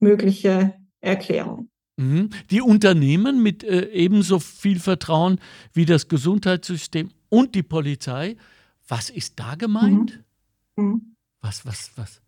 mögliche 0.00 0.74
Erklärung. 1.00 1.70
Mhm. 1.96 2.30
Die 2.50 2.62
Unternehmen 2.62 3.44
mit 3.44 3.62
äh, 3.62 3.90
ebenso 3.92 4.40
viel 4.40 4.80
Vertrauen 4.80 5.38
wie 5.72 5.84
das 5.84 6.08
Gesundheitssystem 6.08 7.10
und 7.28 7.54
die 7.54 7.62
Polizei, 7.62 8.34
was 8.88 9.08
ist 9.08 9.38
da 9.38 9.54
gemeint? 9.54 10.16
Mhm. 10.16 10.23
Mhm. 10.76 11.16
Was, 11.40 11.66
was, 11.66 11.90
was? 11.96 12.20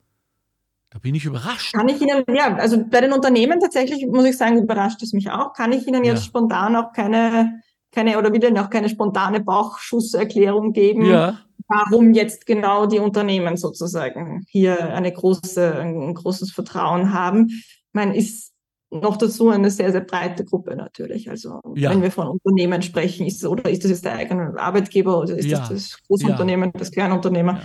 Da 0.91 0.99
bin 0.99 1.15
ich 1.15 1.25
überrascht. 1.25 1.75
Kann 1.75 1.89
ich 1.89 2.01
Ihnen, 2.01 2.25
ja, 2.33 2.55
also 2.57 2.83
bei 2.85 3.01
den 3.01 3.13
Unternehmen 3.13 3.61
tatsächlich, 3.61 4.07
muss 4.07 4.25
ich 4.25 4.37
sagen, 4.37 4.59
überrascht 4.59 5.03
es 5.03 5.13
mich 5.13 5.31
auch. 5.31 5.53
Kann 5.53 5.73
ich 5.73 5.87
Ihnen 5.87 6.05
jetzt 6.05 6.21
ja. 6.21 6.27
spontan 6.27 6.77
auch 6.77 6.93
keine, 6.93 7.61
keine 7.93 8.19
oder 8.19 8.33
wieder 8.33 8.51
noch 8.51 8.71
keine 8.71 8.89
spontane 8.89 9.41
Bauchschusserklärung 9.41 10.73
geben, 10.73 11.05
ja 11.07 11.39
warum 11.69 12.13
jetzt 12.13 12.47
genau 12.47 12.87
die 12.87 12.99
Unternehmen 12.99 13.57
sozusagen 13.57 14.45
hier 14.49 14.95
eine 14.95 15.13
große, 15.13 15.75
ein 15.75 16.15
großes 16.15 16.53
Vertrauen 16.53 17.13
haben. 17.13 17.49
Ich 17.49 17.65
meine, 17.93 18.17
ist 18.17 18.53
noch 18.91 19.17
dazu 19.17 19.51
eine 19.51 19.71
sehr, 19.71 19.91
sehr 19.91 20.03
breite 20.03 20.45
Gruppe 20.45 20.77
natürlich. 20.77 21.29
Also 21.29 21.61
ja. 21.75 21.91
wenn 21.91 22.03
wir 22.03 22.13
von 22.13 22.29
Unternehmen 22.29 22.83
sprechen, 22.83 23.27
ist 23.27 23.45
oder 23.45 23.69
ist 23.69 23.83
das 23.83 23.91
jetzt 23.91 24.05
der 24.05 24.15
eigene 24.15 24.55
Arbeitgeber 24.59 25.19
oder 25.19 25.37
ist 25.37 25.47
ja. 25.47 25.59
das 25.59 25.69
das 25.71 25.99
Großunternehmen, 26.07 26.71
ja. 26.73 26.79
das 26.79 26.93
Kleinunternehmer? 26.93 27.61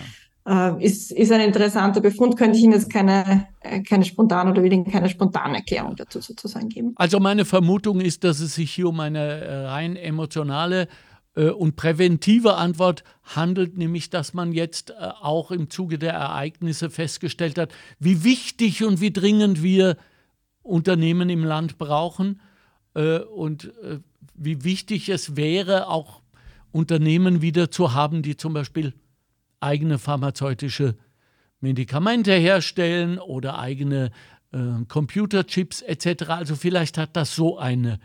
Äh, 0.48 0.84
ist, 0.84 1.12
ist 1.12 1.32
ein 1.32 1.42
interessanter 1.42 2.02
Befund, 2.02 2.36
könnte 2.36 2.58
ich 2.58 2.64
Ihnen 2.64 2.74
jetzt 2.74 2.92
keine, 2.92 3.48
äh, 3.60 3.82
keine 3.82 4.06
spontane 4.06 4.50
oder 4.50 4.64
will 4.64 4.74
Ihnen 4.74 4.90
keine 4.90 5.08
spontane 5.08 5.58
Erklärung 5.58 5.96
dazu 5.96 6.20
sozusagen 6.20 6.70
geben. 6.70 6.94
Also 6.96 7.20
meine 7.20 7.46
Vermutung 7.46 8.02
ist, 8.02 8.24
dass 8.24 8.40
es 8.40 8.56
sich 8.56 8.72
hier 8.72 8.90
um 8.90 9.00
eine 9.00 9.20
äh, 9.20 9.66
rein 9.68 9.96
emotionale 9.96 10.88
äh, 11.36 11.50
und 11.50 11.76
präventive 11.76 12.56
Antwort 12.56 13.04
handelt 13.24 13.78
nämlich, 13.78 14.10
dass 14.10 14.34
man 14.34 14.52
jetzt 14.52 14.96
auch 15.00 15.52
im 15.52 15.70
Zuge 15.70 16.00
der 16.00 16.14
Ereignisse 16.14 16.90
festgestellt 16.90 17.60
hat, 17.60 17.72
wie 18.00 18.24
wichtig 18.24 18.84
und 18.84 19.00
wie 19.00 19.12
dringend 19.12 19.62
wir 19.62 19.96
Unternehmen 20.64 21.30
im 21.30 21.44
Land 21.44 21.78
brauchen 21.78 22.42
und 22.94 23.72
wie 24.36 24.64
wichtig 24.66 25.08
es 25.08 25.38
wäre, 25.38 25.88
auch 25.88 26.22
Unternehmen 26.72 27.42
wieder 27.42 27.72
zu 27.72 27.94
haben, 27.94 28.22
die 28.22 28.36
zum 28.36 28.54
Beispiel 28.54 28.94
eigene 29.62 30.00
pharmazeutische 30.00 30.96
Medikamente 31.60 32.34
herstellen 32.34 33.20
oder 33.20 33.60
eigene 33.60 34.12
Computerchips 34.90 35.82
etc. 35.82 36.24
Also 36.28 36.56
vielleicht 36.56 36.98
hat 36.98 37.16
das 37.16 37.36
so 37.36 37.58
eine 37.58 38.00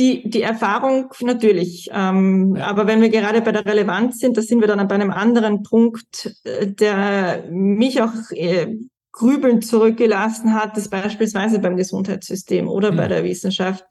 die, 0.00 0.30
die 0.30 0.42
Erfahrung 0.42 1.10
natürlich. 1.22 1.90
Ähm, 1.92 2.56
ja. 2.56 2.66
Aber 2.66 2.86
wenn 2.86 3.00
wir 3.00 3.08
gerade 3.08 3.40
bei 3.40 3.52
der 3.52 3.66
Relevanz 3.66 4.20
sind, 4.20 4.36
da 4.36 4.42
sind 4.42 4.60
wir 4.60 4.68
dann 4.68 4.86
bei 4.86 4.94
einem 4.94 5.10
anderen 5.10 5.62
Punkt, 5.64 6.36
äh, 6.44 6.68
der 6.68 7.44
mich 7.50 8.00
auch 8.00 8.12
äh, 8.30 8.76
grübelnd 9.10 9.66
zurückgelassen 9.66 10.54
hat, 10.54 10.76
das 10.76 10.88
beispielsweise 10.88 11.58
beim 11.58 11.76
Gesundheitssystem 11.76 12.68
oder 12.68 12.92
mhm. 12.92 12.96
bei 12.96 13.08
der 13.08 13.24
Wissenschaft, 13.24 13.84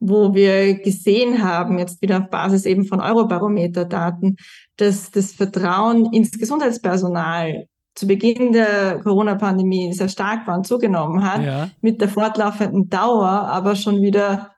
wo 0.00 0.34
wir 0.34 0.74
gesehen 0.74 1.42
haben, 1.42 1.78
jetzt 1.78 2.02
wieder 2.02 2.18
auf 2.18 2.28
Basis 2.28 2.66
eben 2.66 2.84
von 2.84 3.00
Eurobarometer-Daten, 3.00 4.36
dass 4.76 5.10
das 5.10 5.32
Vertrauen 5.32 6.12
ins 6.12 6.32
Gesundheitspersonal 6.38 7.66
zu 7.94 8.06
Beginn 8.06 8.52
der 8.52 9.00
Corona-Pandemie 9.00 9.92
sehr 9.92 10.08
stark 10.08 10.46
war 10.46 10.56
und 10.56 10.66
zugenommen 10.66 11.24
hat, 11.24 11.42
ja. 11.42 11.70
mit 11.80 12.00
der 12.00 12.08
fortlaufenden 12.08 12.88
Dauer 12.88 13.28
aber 13.28 13.76
schon 13.76 14.02
wieder 14.02 14.50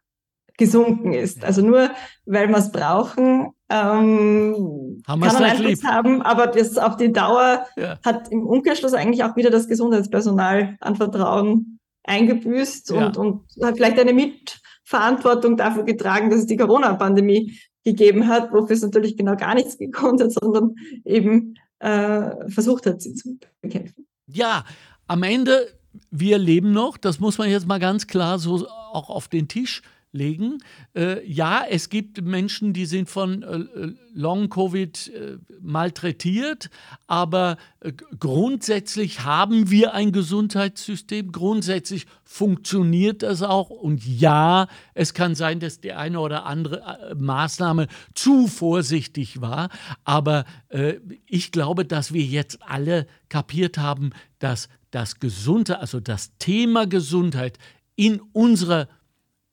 gesunken 0.57 1.13
ist. 1.13 1.45
Also 1.45 1.61
nur 1.61 1.91
weil 2.25 2.49
wir 2.49 2.57
es 2.57 2.73
brauchen, 2.73 3.51
ähm, 3.69 5.03
haben 5.07 5.21
kann 5.21 5.35
man 5.35 5.45
Einfluss 5.45 5.83
lieb. 5.83 5.85
haben, 5.85 6.23
aber 6.23 6.47
das 6.47 6.79
auf 6.79 6.97
die 6.97 7.13
Dauer 7.13 7.67
ja. 7.77 7.99
hat 8.05 8.29
im 8.31 8.47
Umkehrschluss 8.47 8.95
eigentlich 8.95 9.25
auch 9.25 9.37
wieder 9.37 9.51
das 9.51 9.69
Gesundheitspersonal 9.69 10.77
an 10.81 10.97
Vertrauen 10.97 11.79
eingebüßt 12.05 12.91
ja. 12.91 13.07
und, 13.07 13.17
und 13.19 13.43
hat 13.63 13.77
vielleicht 13.77 13.99
eine 13.99 14.15
Mitverantwortung 14.15 15.57
dafür 15.57 15.83
getragen, 15.83 16.31
dass 16.31 16.41
es 16.41 16.47
die 16.47 16.57
Corona-Pandemie 16.57 17.59
gegeben 17.87 18.27
hat, 18.27 18.53
wofür 18.53 18.75
es 18.75 18.83
natürlich 18.83 19.17
genau 19.17 19.37
gar 19.37 19.55
nichts 19.55 19.79
gekonnt 19.79 20.21
hat, 20.21 20.33
sondern 20.33 20.75
eben 21.05 21.55
äh, 21.79 22.51
versucht 22.51 22.85
hat, 22.85 23.01
sie 23.01 23.15
zu 23.15 23.39
bekämpfen. 23.61 24.09
Ja, 24.27 24.65
am 25.07 25.23
Ende, 25.23 25.69
wir 26.11 26.37
leben 26.37 26.73
noch, 26.73 26.97
das 26.97 27.21
muss 27.21 27.39
man 27.39 27.49
jetzt 27.49 27.69
mal 27.69 27.79
ganz 27.79 28.09
klar 28.09 28.41
so 28.41 28.67
auch 28.67 29.09
auf 29.09 29.29
den 29.29 29.47
Tisch 29.47 29.83
legen. 30.17 30.59
Äh, 30.95 31.25
ja, 31.27 31.65
es 31.69 31.89
gibt 31.89 32.23
Menschen, 32.23 32.73
die 32.73 32.87
sind 32.87 33.09
von 33.09 33.43
äh, 33.43 33.93
Long-Covid 34.15 35.09
äh, 35.09 35.39
malträtiert, 35.61 36.71
aber 37.07 37.59
äh, 37.81 37.93
grundsätzlich 38.19 39.21
haben 39.21 39.71
wir 39.71 39.95
ein 39.95 40.11
Gesundheitssystem, 40.11 41.31
grundsätzlich 41.31 42.07
funktioniert 42.25 43.23
das 43.23 43.43
auch. 43.43 43.71
Und 43.71 44.05
ja, 44.05 44.67
es 44.95 45.15
kann 45.15 45.35
sein, 45.35 45.61
dass 45.61 45.81
die 45.81 45.93
eine 45.93 46.19
oder 46.19 46.47
andere 46.47 46.81
äh, 47.11 47.15
Maßnahme 47.15 47.87
zu 48.15 48.49
vorsichtig 48.49 49.41
war, 49.41 49.69
aber 50.05 50.45
äh, 50.71 50.95
ich 51.27 51.53
glaube, 51.53 51.85
dass 51.85 52.13
wir 52.13 52.23
jetzt 52.23 52.59
alle 52.63 53.07
kapiert 53.29 53.79
haben, 53.79 54.11
dass 54.39 54.69
das 54.91 55.21
Gesundheit, 55.21 55.81
also 55.81 56.01
das 56.01 56.37
Thema 56.39 56.87
Gesundheit 56.87 57.59
in 57.97 58.21
unserer 58.33 58.89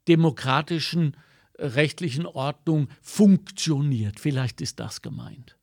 demokratischen 0.07 1.15
äh, 1.57 1.65
rechtlichen 1.65 2.25
Ordnung 2.25 2.87
funktioniert. 3.01 4.19
Vielleicht 4.19 4.61
ist 4.61 4.79
das 4.79 5.01
gemeint 5.01 5.57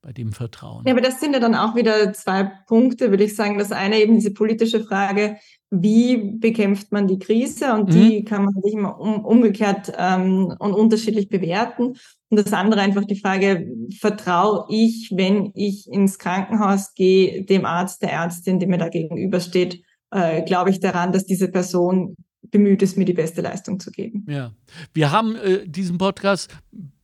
bei 0.00 0.12
dem 0.12 0.32
Vertrauen. 0.32 0.84
Ja, 0.86 0.92
aber 0.92 1.00
das 1.00 1.20
sind 1.20 1.32
ja 1.34 1.40
dann 1.40 1.54
auch 1.54 1.74
wieder 1.74 2.12
zwei 2.12 2.44
Punkte, 2.66 3.10
würde 3.10 3.24
ich 3.24 3.34
sagen. 3.34 3.58
Das 3.58 3.72
eine 3.72 4.00
eben 4.00 4.14
diese 4.14 4.32
politische 4.32 4.84
Frage, 4.84 5.36
wie 5.70 6.38
bekämpft 6.38 6.92
man 6.92 7.06
die 7.06 7.18
Krise 7.18 7.74
und 7.74 7.88
mhm. 7.88 7.92
die 7.92 8.24
kann 8.24 8.44
man 8.44 8.54
sich 8.62 8.72
immer 8.72 8.98
um, 8.98 9.24
umgekehrt 9.24 9.92
ähm, 9.98 10.54
und 10.58 10.72
unterschiedlich 10.72 11.28
bewerten. 11.28 11.96
Und 12.30 12.36
das 12.38 12.52
andere 12.52 12.80
einfach 12.80 13.04
die 13.04 13.20
Frage, 13.20 13.70
vertraue 13.98 14.66
ich, 14.70 15.12
wenn 15.14 15.50
ich 15.54 15.90
ins 15.90 16.18
Krankenhaus 16.18 16.94
gehe, 16.94 17.44
dem 17.44 17.64
Arzt, 17.64 18.02
der 18.02 18.12
Ärztin, 18.12 18.60
die 18.60 18.66
mir 18.66 18.78
da 18.78 18.88
gegenübersteht, 18.88 19.82
äh, 20.10 20.42
glaube 20.42 20.70
ich 20.70 20.80
daran, 20.80 21.12
dass 21.12 21.26
diese 21.26 21.48
Person 21.48 22.16
bemüht 22.50 22.82
ist, 22.82 22.96
mir 22.96 23.04
die 23.04 23.12
beste 23.12 23.40
Leistung 23.40 23.80
zu 23.80 23.90
geben. 23.90 24.26
Ja, 24.28 24.52
wir 24.92 25.10
haben 25.10 25.36
äh, 25.36 25.66
diesen 25.66 25.98
Podcast 25.98 26.56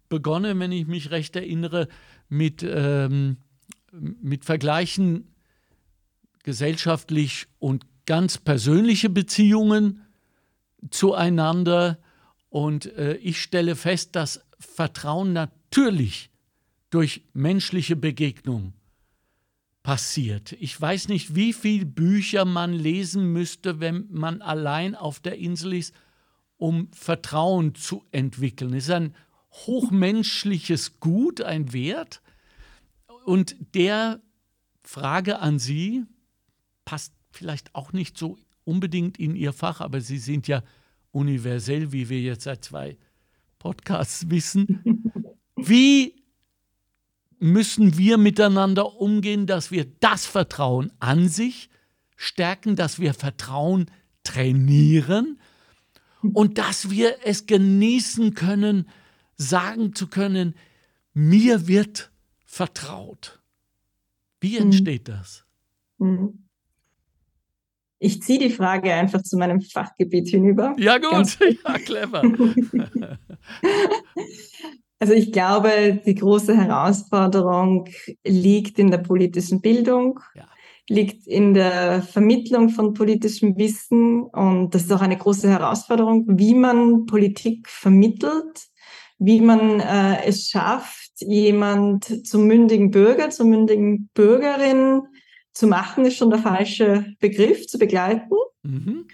begonnen, 0.09 0.59
wenn 0.61 0.73
ich 0.73 0.87
mich 0.87 1.11
recht 1.11 1.37
erinnere, 1.37 1.89
mit, 2.29 2.65
ähm, 2.69 3.39
mit 3.93 4.45
Vergleichen 4.45 5.35
gesellschaftlich 6.43 7.47
und 7.59 7.85
ganz 8.07 8.39
persönliche 8.39 9.09
Beziehungen 9.09 10.03
zueinander. 10.91 11.99
Und 12.49 12.87
äh, 12.97 13.17
ich 13.17 13.41
stelle 13.41 13.77
fest, 13.77 14.15
dass 14.15 14.45
Vertrauen 14.59 15.33
natürlich 15.33 16.31
durch 16.91 17.23
menschliche 17.33 17.97
Begegnung 17.97 18.75
passiert. 19.85 20.53
Ich 20.53 20.81
weiß 20.81 21.09
nicht, 21.09 21.37
wie 21.37 21.53
viele 21.53 21.85
Bücher 21.87 22.45
man 22.45 22.73
lesen 22.73 23.33
müsste, 23.33 23.79
wenn 23.79 24.09
man 24.11 24.43
allein 24.43 24.97
auf 24.97 25.21
der 25.21 25.39
Insel 25.39 25.75
ist, 25.75 25.95
um 26.57 26.89
Vertrauen 26.93 27.75
zu 27.77 28.03
entwickeln. 28.11 28.73
Es 28.73 28.85
ist 28.85 28.91
ein 28.91 29.15
hochmenschliches 29.53 30.99
Gut, 31.01 31.43
ein 31.43 31.73
Wert. 31.73 32.23
Und 33.27 33.57
der 33.75 34.21
Frage 34.83 35.39
an 35.39 35.59
Sie 35.59 36.05
passt 36.87 37.13
vielleicht 37.31 37.75
auch 37.75 37.93
nicht 37.93 38.17
so 38.17 38.39
unbedingt 38.65 39.19
in 39.19 39.37
Ihr 39.37 39.53
Fach, 39.53 39.83
aber 39.83 40.01
Sie 40.01 40.19
sind 40.19 40.49
ja 40.49 40.63
universell, 41.13 41.93
wie 41.93 42.09
wir 42.09 42.21
jetzt 42.21 42.45
seit 42.45 42.65
zwei 42.65 42.97
Podcasts 43.59 44.31
wissen. 44.31 45.03
Wie 45.57 46.24
müssen 47.39 47.99
wir 47.99 48.19
miteinander 48.19 49.01
umgehen, 49.01 49.47
dass 49.47 49.71
wir 49.71 49.87
das 50.01 50.27
Vertrauen 50.27 50.93
an 50.99 51.29
sich 51.29 51.71
stärken, 52.17 52.77
dass 52.77 52.99
wir 52.99 53.15
Vertrauen 53.15 53.91
trainieren 54.23 55.39
und 56.23 56.59
dass 56.59 56.91
wir 56.91 57.17
es 57.25 57.47
genießen 57.47 58.35
können, 58.35 58.89
sagen 59.37 59.95
zu 59.95 60.07
können, 60.07 60.55
mir 61.13 61.67
wird 61.67 62.11
vertraut. 62.47 63.41
Wie 64.41 64.57
mhm. 64.57 64.67
entsteht 64.67 65.09
das? 65.09 65.45
Mhm. 65.99 66.41
Ich 67.99 68.23
ziehe 68.23 68.39
die 68.39 68.51
Frage 68.51 68.93
einfach 68.93 69.23
zu 69.23 69.37
meinem 69.37 69.61
Fachgebiet 69.61 70.29
hinüber. 70.29 70.75
Ja, 70.79 70.99
gut, 70.99 71.39
ja, 71.65 71.79
clever. 71.79 72.23
also 75.05 75.13
ich 75.13 75.33
glaube, 75.33 76.01
die 76.07 76.15
große 76.15 76.57
Herausforderung 76.57 77.91
liegt 78.27 78.79
in 78.79 78.91
der 78.91 78.99
politischen 78.99 79.61
Bildung. 79.61 80.19
Ja 80.35 80.47
liegt 80.91 81.27
in 81.27 81.55
der 81.55 82.03
Vermittlung 82.03 82.69
von 82.69 82.93
politischem 82.93 83.57
Wissen 83.57 84.25
und 84.25 84.75
das 84.75 84.83
ist 84.83 84.93
auch 84.93 85.01
eine 85.01 85.17
große 85.17 85.49
Herausforderung, 85.49 86.27
wie 86.29 86.55
man 86.55 87.07
Politik 87.07 87.71
vermittelt, 87.71 88.67
wie 89.19 89.41
man 89.41 89.81
äh, 89.81 90.23
es 90.27 90.51
schafft, 90.51 91.13
jemand 91.21 92.27
zum 92.27 92.47
mündigen 92.47 92.91
Bürger, 92.91 93.31
zum 93.31 93.49
mündigen 93.49 94.11
Bürgerin 94.13 95.01
zu 95.55 95.69
machen, 95.69 96.05
ist 96.05 96.19
schon 96.19 96.29
der 96.29 96.41
falsche 96.41 97.07
Begriff, 97.19 97.67
zu 97.67 97.79
begleiten. 97.79 98.29
Mhm. 98.63 99.07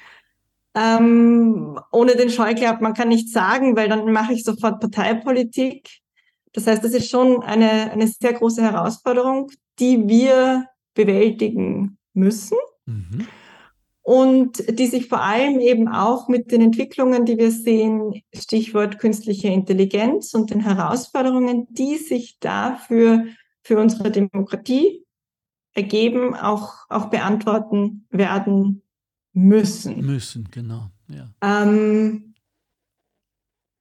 Ähm, 0.74 1.80
ohne 1.90 2.14
den 2.14 2.30
Scheuklapp, 2.30 2.80
man 2.80 2.94
kann 2.94 3.08
nicht 3.08 3.32
sagen, 3.32 3.76
weil 3.76 3.88
dann 3.88 4.10
mache 4.12 4.32
ich 4.32 4.44
sofort 4.44 4.80
Parteipolitik. 4.80 5.88
Das 6.52 6.66
heißt, 6.66 6.84
das 6.84 6.92
ist 6.92 7.10
schon 7.10 7.42
eine, 7.42 7.90
eine 7.90 8.06
sehr 8.06 8.32
große 8.32 8.62
Herausforderung, 8.62 9.50
die 9.78 10.08
wir 10.08 10.66
bewältigen 10.94 11.98
müssen. 12.12 12.58
Mhm. 12.86 13.26
Und 14.02 14.78
die 14.78 14.86
sich 14.86 15.08
vor 15.08 15.20
allem 15.20 15.60
eben 15.60 15.86
auch 15.86 16.28
mit 16.28 16.50
den 16.50 16.62
Entwicklungen, 16.62 17.26
die 17.26 17.36
wir 17.36 17.50
sehen, 17.50 18.22
Stichwort 18.34 18.98
künstliche 18.98 19.48
Intelligenz 19.48 20.34
und 20.34 20.50
den 20.50 20.60
Herausforderungen, 20.60 21.66
die 21.70 21.96
sich 21.96 22.38
dafür 22.40 23.26
für 23.62 23.78
unsere 23.78 24.10
Demokratie 24.10 25.04
ergeben, 25.74 26.34
auch, 26.34 26.86
auch 26.88 27.06
beantworten 27.06 28.06
werden 28.10 28.82
müssen. 29.32 30.04
Müssen, 30.04 30.48
genau. 30.50 30.90
Ja. 31.08 31.30
Ähm, 31.42 32.34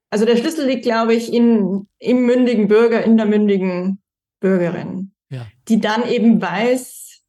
also 0.10 0.26
der 0.26 0.38
Schlüssel 0.38 0.68
liegt, 0.68 0.84
glaube 0.84 1.14
ich, 1.14 1.32
in, 1.32 1.88
im 2.00 2.26
mündigen 2.26 2.68
Bürger, 2.68 3.04
in 3.04 3.18
der 3.18 3.26
mündigen 3.26 4.02
Bürgerin, 4.40 5.12
ja. 5.30 5.46
die 5.68 5.80
dann 5.80 6.08
eben 6.08 6.42
weiß, 6.42 7.22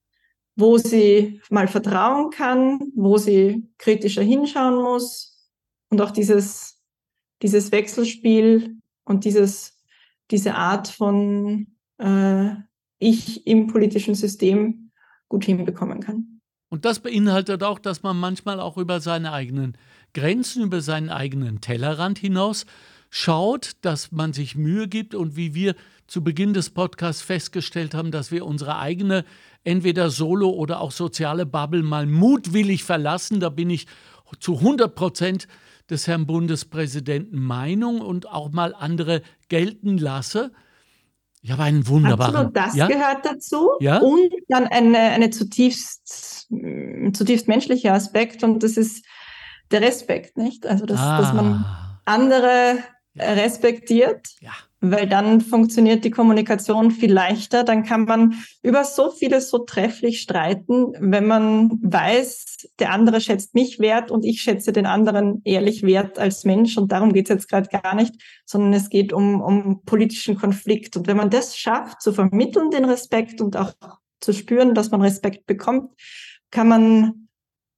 wo 0.57 0.79
sie 0.79 1.41
mal 1.51 1.68
vertrauen 1.68 2.31
kann, 2.31 2.81
wo 2.95 3.18
sie 3.18 3.68
kritischer 3.79 4.23
hinschauen 4.23 4.83
muss 4.83 5.51
und 5.91 6.01
auch 6.01 6.11
dieses, 6.11 6.81
dieses 7.43 7.73
Wechselspiel 7.73 8.77
und 9.05 9.25
dieses, 9.25 9.79
diese 10.31 10.55
Art 10.55 10.89
von 10.89 11.77
äh, 11.99 12.51
Ich 12.99 13.47
im 13.47 13.66
politischen 13.66 14.14
System 14.14 14.93
gut 15.29 15.45
hinbekommen 15.45 16.01
kann. 16.01 16.39
Und 16.71 16.85
das 16.85 17.01
beinhaltet 17.01 17.62
auch, 17.62 17.79
dass 17.79 18.03
man 18.03 18.18
manchmal 18.18 18.61
auch 18.61 18.79
über 18.79 19.01
seine 19.01 19.33
eigenen 19.33 19.77
Grenzen, 20.14 20.62
über 20.62 20.81
seinen 20.81 21.11
eigenen 21.11 21.61
Tellerrand 21.61 22.18
hinaus 22.18 22.64
schaut, 23.11 23.73
dass 23.83 24.12
man 24.12 24.33
sich 24.33 24.55
Mühe 24.55 24.87
gibt 24.87 25.16
und 25.16 25.37
wie 25.37 25.53
wir 25.53 25.75
zu 26.07 26.23
Beginn 26.23 26.55
des 26.55 26.71
Podcasts 26.71 27.23
festgestellt 27.23 27.93
haben, 27.93 28.12
dass 28.12 28.31
wir 28.31 28.47
unsere 28.47 28.79
eigene 28.79 29.25
entweder 29.64 30.11
Solo 30.11 30.51
oder 30.51 30.81
auch 30.81 30.93
soziale 30.93 31.45
Bubble 31.45 31.83
mal 31.83 32.07
mutwillig 32.07 32.85
verlassen. 32.85 33.41
Da 33.41 33.49
bin 33.49 33.68
ich 33.68 33.87
zu 34.39 34.59
100 34.59 34.95
Prozent 34.95 35.49
des 35.91 36.07
Herrn 36.07 36.27
Bundespräsidenten 36.27 37.41
Meinung 37.41 38.01
und 38.01 38.29
auch 38.29 38.53
mal 38.53 38.75
andere 38.75 39.23
gelten 39.49 39.99
lasse. 39.99 40.53
Ich 41.43 41.51
habe 41.51 41.62
einen 41.62 41.86
wunderbaren. 41.86 42.34
Absolut, 42.34 42.57
das 42.57 42.74
ja? 42.74 42.86
gehört 42.86 43.24
dazu. 43.24 43.70
Ja? 43.80 43.99
Und 43.99 44.30
dann 44.49 44.66
eine, 44.66 44.99
eine 44.99 45.30
zutiefst, 45.30 46.49
zutiefst 47.12 47.49
menschlicher 47.49 47.95
Aspekt 47.95 48.45
und 48.45 48.62
das 48.62 48.76
ist 48.76 49.05
der 49.70 49.80
Respekt, 49.80 50.36
nicht? 50.36 50.66
Also, 50.66 50.84
dass, 50.84 51.01
ah. 51.01 51.18
dass 51.18 51.32
man 51.32 51.53
ah. 51.64 52.01
andere 52.05 52.78
respektiert. 53.16 54.28
Ja 54.41 54.53
weil 54.81 55.07
dann 55.07 55.41
funktioniert 55.43 56.05
die 56.05 56.11
Kommunikation 56.11 56.91
viel 56.91 57.12
leichter. 57.12 57.64
Dann 57.64 57.85
kann 57.85 58.05
man 58.05 58.35
über 58.62 58.85
so 58.85 59.11
vieles 59.11 59.51
so 59.51 59.59
trefflich 59.59 60.22
streiten, 60.22 60.95
wenn 60.99 61.26
man 61.26 61.78
weiß, 61.83 62.68
der 62.78 62.93
andere 62.93 63.20
schätzt 63.20 63.55
mich 63.55 63.78
wert 63.78 64.11
und 64.11 64.24
ich 64.24 64.41
schätze 64.41 64.72
den 64.72 64.87
anderen 64.87 65.43
ehrlich 65.45 65.83
wert 65.83 66.18
als 66.18 66.45
Mensch. 66.45 66.78
Und 66.78 66.93
darum 66.93 67.12
geht 67.12 67.26
es 67.26 67.35
jetzt 67.35 67.49
gerade 67.49 67.68
gar 67.68 67.95
nicht, 67.95 68.14
sondern 68.47 68.72
es 68.72 68.89
geht 68.89 69.12
um, 69.12 69.43
um 69.43 69.83
politischen 69.85 70.37
Konflikt. 70.37 70.97
Und 70.97 71.07
wenn 71.07 71.16
man 71.16 71.31
das 71.31 71.59
schafft, 71.59 72.01
zu 72.01 72.12
vermitteln, 72.12 72.70
den 72.70 72.87
Respekt 72.87 73.41
und 73.41 73.57
auch 73.57 73.74
zu 74.20 74.33
spüren, 74.33 74.74
dass 74.74 74.91
man 74.91 75.03
Respekt 75.03 75.47
bekommt, 75.47 75.93
kann 76.51 76.68
man 76.68 77.28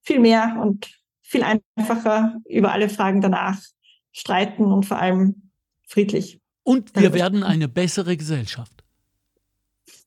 viel 0.03 0.21
mehr 0.21 0.59
und 0.63 0.91
viel 1.21 1.43
einfacher 1.43 2.41
über 2.49 2.73
alle 2.73 2.89
Fragen 2.89 3.21
danach 3.21 3.59
streiten 4.13 4.65
und 4.65 4.87
vor 4.87 4.99
allem 4.99 5.51
friedlich. 5.89 6.42
Und 6.65 6.95
wir 6.95 7.13
werden 7.13 7.43
eine 7.43 7.69
bessere 7.69 8.17
Gesellschaft. 8.17 8.85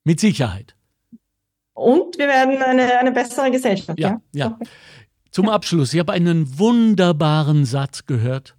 Mit 0.04 0.20
Sicherheit. 0.20 0.74
Und 1.74 2.16
wir 2.16 2.28
werden 2.28 2.62
eine, 2.62 2.98
eine 2.98 3.12
bessere 3.12 3.50
Gesellschaft. 3.50 3.98
Ja, 3.98 4.20
ja. 4.32 4.46
ja. 4.46 4.58
Zum 5.30 5.48
Abschluss, 5.48 5.92
ich 5.92 6.00
habe 6.00 6.12
einen 6.12 6.58
wunderbaren 6.58 7.66
Satz 7.66 8.06
gehört 8.06 8.56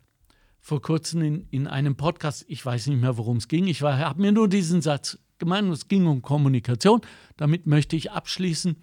vor 0.60 0.82
kurzem 0.82 1.22
in, 1.22 1.48
in 1.50 1.68
einem 1.68 1.96
Podcast. 1.96 2.44
Ich 2.50 2.66
weiß 2.66 2.88
nicht 2.88 3.00
mehr, 3.00 3.18
worum 3.18 3.38
es 3.38 3.48
ging. 3.48 3.68
Ich 3.68 3.82
habe 3.84 4.22
mir 4.22 4.34
nur 4.34 4.50
diesen 4.50 4.82
Satz 4.82 5.18
gemeint. 5.38 5.72
Es 5.72 5.88
ging 5.88 6.06
um 6.06 6.22
Kommunikation. 6.22 7.00
Damit 7.38 7.68
möchte 7.68 7.96
ich 7.96 8.12
abschließen. 8.12 8.76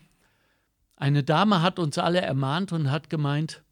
Eine 0.97 1.23
Dame 1.23 1.61
hat 1.61 1.79
uns 1.79 1.99
alle 1.99 2.23
ermahnt 2.23 2.73
und 2.73 2.91
hat 2.91 3.11
gemeint, 3.11 3.64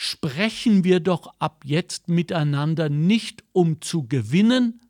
sprechen 0.00 0.84
wir 0.84 1.00
doch 1.00 1.34
ab 1.40 1.64
jetzt 1.64 2.06
miteinander 2.06 2.88
nicht 2.88 3.42
um 3.50 3.80
zu 3.80 4.06
gewinnen, 4.06 4.80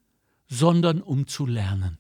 sondern 0.49 1.01
um 1.01 1.27
zu 1.27 1.47
lernen. 1.47 1.97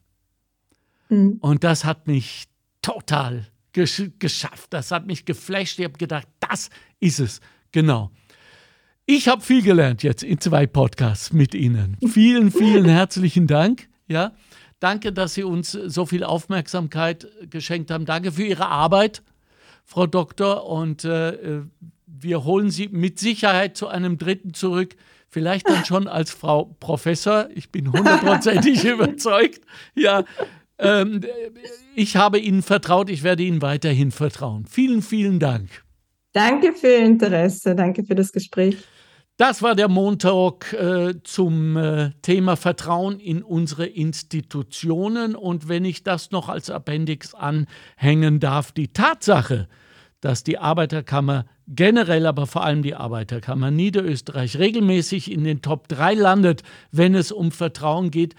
Mhm. 1.08 1.38
Und 1.40 1.64
das 1.64 1.86
hat 1.86 2.06
mich 2.06 2.48
total 2.82 3.46
gesch 3.72 4.10
geschafft. 4.18 4.74
Das 4.74 4.90
hat 4.90 5.06
mich 5.06 5.24
geflasht. 5.24 5.78
Ich 5.78 5.86
habe 5.86 5.96
gedacht, 5.96 6.28
das 6.38 6.68
ist 7.00 7.18
es. 7.18 7.40
Genau. 7.72 8.10
Ich 9.06 9.26
habe 9.26 9.40
viel 9.40 9.62
gelernt 9.62 10.02
jetzt 10.02 10.22
in 10.22 10.38
zwei 10.38 10.66
Podcasts 10.66 11.32
mit 11.32 11.54
Ihnen. 11.54 11.96
Vielen, 12.06 12.50
vielen 12.50 12.84
herzlichen 12.84 13.46
Dank. 13.46 13.88
Ja, 14.06 14.34
danke, 14.80 15.14
dass 15.14 15.32
Sie 15.32 15.44
uns 15.44 15.72
so 15.72 16.04
viel 16.04 16.24
Aufmerksamkeit 16.24 17.26
geschenkt 17.48 17.90
haben. 17.90 18.04
Danke 18.04 18.32
für 18.32 18.44
Ihre 18.44 18.66
Arbeit, 18.66 19.22
Frau 19.86 20.06
Doktor. 20.06 20.66
Und 20.66 21.06
äh, 21.06 21.62
wir 22.08 22.44
holen 22.44 22.70
Sie 22.70 22.88
mit 22.88 23.18
Sicherheit 23.18 23.76
zu 23.76 23.88
einem 23.88 24.18
dritten 24.18 24.54
zurück. 24.54 24.96
Vielleicht 25.28 25.68
dann 25.68 25.84
schon 25.84 26.08
als 26.08 26.30
Frau 26.30 26.76
Professor. 26.80 27.48
Ich 27.54 27.70
bin 27.70 27.92
hundertprozentig 27.92 28.84
überzeugt. 28.86 29.60
Ja, 29.94 30.24
ähm, 30.78 31.20
ich 31.94 32.16
habe 32.16 32.38
Ihnen 32.38 32.62
vertraut. 32.62 33.10
Ich 33.10 33.22
werde 33.22 33.42
Ihnen 33.42 33.60
weiterhin 33.60 34.10
vertrauen. 34.10 34.64
Vielen, 34.66 35.02
vielen 35.02 35.38
Dank. 35.38 35.68
Danke 36.32 36.72
für 36.72 36.88
Ihr 36.88 37.04
Interesse. 37.04 37.74
Danke 37.74 38.04
für 38.04 38.14
das 38.14 38.32
Gespräch. 38.32 38.78
Das 39.36 39.62
war 39.62 39.76
der 39.76 39.88
Montag 39.88 40.72
äh, 40.72 41.14
zum 41.22 41.76
äh, 41.76 42.10
Thema 42.22 42.56
Vertrauen 42.56 43.20
in 43.20 43.44
unsere 43.44 43.86
Institutionen. 43.86 45.36
Und 45.36 45.68
wenn 45.68 45.84
ich 45.84 46.02
das 46.02 46.32
noch 46.32 46.48
als 46.48 46.70
Appendix 46.70 47.34
anhängen 47.34 48.40
darf, 48.40 48.72
die 48.72 48.88
Tatsache, 48.88 49.68
dass 50.20 50.42
die 50.42 50.58
Arbeiterkammer 50.58 51.46
generell, 51.68 52.26
aber 52.26 52.46
vor 52.46 52.64
allem 52.64 52.82
die 52.82 52.94
Arbeiterkammer 52.94 53.70
Niederösterreich 53.70 54.58
regelmäßig 54.58 55.30
in 55.30 55.44
den 55.44 55.62
Top 55.62 55.88
3 55.88 56.14
landet, 56.14 56.62
wenn 56.90 57.14
es 57.14 57.30
um 57.30 57.52
Vertrauen 57.52 58.10
geht, 58.10 58.34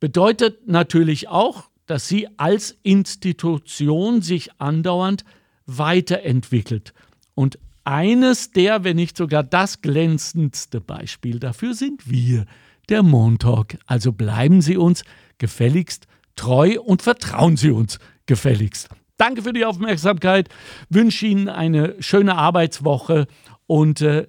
bedeutet 0.00 0.68
natürlich 0.68 1.28
auch, 1.28 1.70
dass 1.86 2.06
sie 2.06 2.28
als 2.36 2.76
Institution 2.82 4.20
sich 4.20 4.50
andauernd 4.60 5.24
weiterentwickelt. 5.66 6.92
Und 7.34 7.58
eines 7.84 8.50
der, 8.50 8.84
wenn 8.84 8.96
nicht 8.96 9.16
sogar 9.16 9.42
das 9.42 9.80
glänzendste 9.80 10.80
Beispiel 10.80 11.40
dafür 11.40 11.72
sind 11.72 12.10
wir, 12.10 12.44
der 12.90 13.02
Montalk. 13.02 13.78
Also 13.86 14.12
bleiben 14.12 14.60
Sie 14.60 14.76
uns 14.76 15.04
gefälligst 15.38 16.06
treu 16.36 16.80
und 16.80 17.02
vertrauen 17.02 17.56
Sie 17.56 17.70
uns 17.70 17.98
gefälligst. 18.26 18.88
Danke 19.18 19.42
für 19.42 19.52
die 19.52 19.64
Aufmerksamkeit, 19.64 20.48
wünsche 20.88 21.26
Ihnen 21.26 21.48
eine 21.48 21.96
schöne 22.00 22.36
Arbeitswoche 22.36 23.26
und 23.66 24.00
äh, 24.00 24.28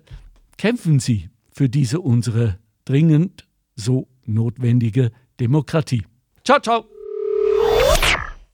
kämpfen 0.58 1.00
Sie 1.00 1.30
für 1.52 1.70
diese 1.70 2.02
unsere 2.02 2.58
dringend 2.86 3.46
so 3.76 4.08
notwendige 4.26 5.12
Demokratie. 5.40 6.04
Ciao, 6.44 6.60
ciao. 6.60 6.86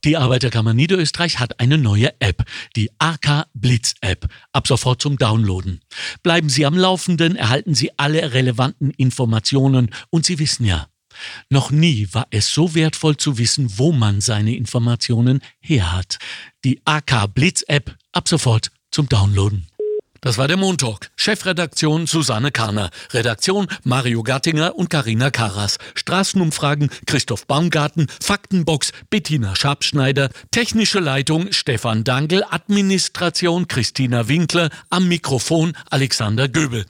Die 0.04 0.16
Arbeiterkammer 0.16 0.74
Niederösterreich 0.74 1.40
hat 1.40 1.58
eine 1.58 1.78
neue 1.78 2.12
App, 2.20 2.44
die 2.76 2.90
AK 2.98 3.46
Blitz 3.54 3.94
App, 4.02 4.28
ab 4.52 4.68
sofort 4.68 5.02
zum 5.02 5.16
Downloaden. 5.16 5.80
Bleiben 6.22 6.48
Sie 6.48 6.64
am 6.66 6.76
Laufenden, 6.76 7.34
erhalten 7.34 7.74
Sie 7.74 7.90
alle 7.98 8.34
relevanten 8.34 8.90
Informationen 8.90 9.90
und 10.10 10.24
Sie 10.26 10.38
wissen 10.38 10.64
ja, 10.64 10.86
noch 11.50 11.70
nie 11.70 12.08
war 12.12 12.26
es 12.30 12.52
so 12.52 12.74
wertvoll 12.74 13.16
zu 13.16 13.38
wissen, 13.38 13.78
wo 13.78 13.92
man 13.92 14.20
seine 14.20 14.54
Informationen 14.54 15.40
her 15.60 15.92
hat. 15.92 16.18
Die 16.64 16.80
AK 16.84 17.34
Blitz 17.34 17.64
App 17.66 17.96
ab 18.12 18.28
sofort 18.28 18.70
zum 18.90 19.08
Downloaden. 19.08 19.66
Das 20.26 20.38
war 20.38 20.48
der 20.48 20.56
Montalk. 20.56 21.10
Chefredaktion 21.14 22.08
Susanne 22.08 22.50
Karner. 22.50 22.90
Redaktion 23.12 23.68
Mario 23.84 24.24
Gattinger 24.24 24.74
und 24.74 24.90
Karina 24.90 25.30
Karas. 25.30 25.78
Straßenumfragen 25.94 26.90
Christoph 27.06 27.46
Baumgarten. 27.46 28.08
Faktenbox 28.20 28.90
Bettina 29.08 29.54
Schabschneider. 29.54 30.30
Technische 30.50 30.98
Leitung 30.98 31.52
Stefan 31.52 32.02
Dangel. 32.02 32.44
Administration 32.50 33.68
Christina 33.68 34.26
Winkler. 34.26 34.70
Am 34.90 35.06
Mikrofon 35.06 35.76
Alexander 35.90 36.48
Göbel. 36.48 36.86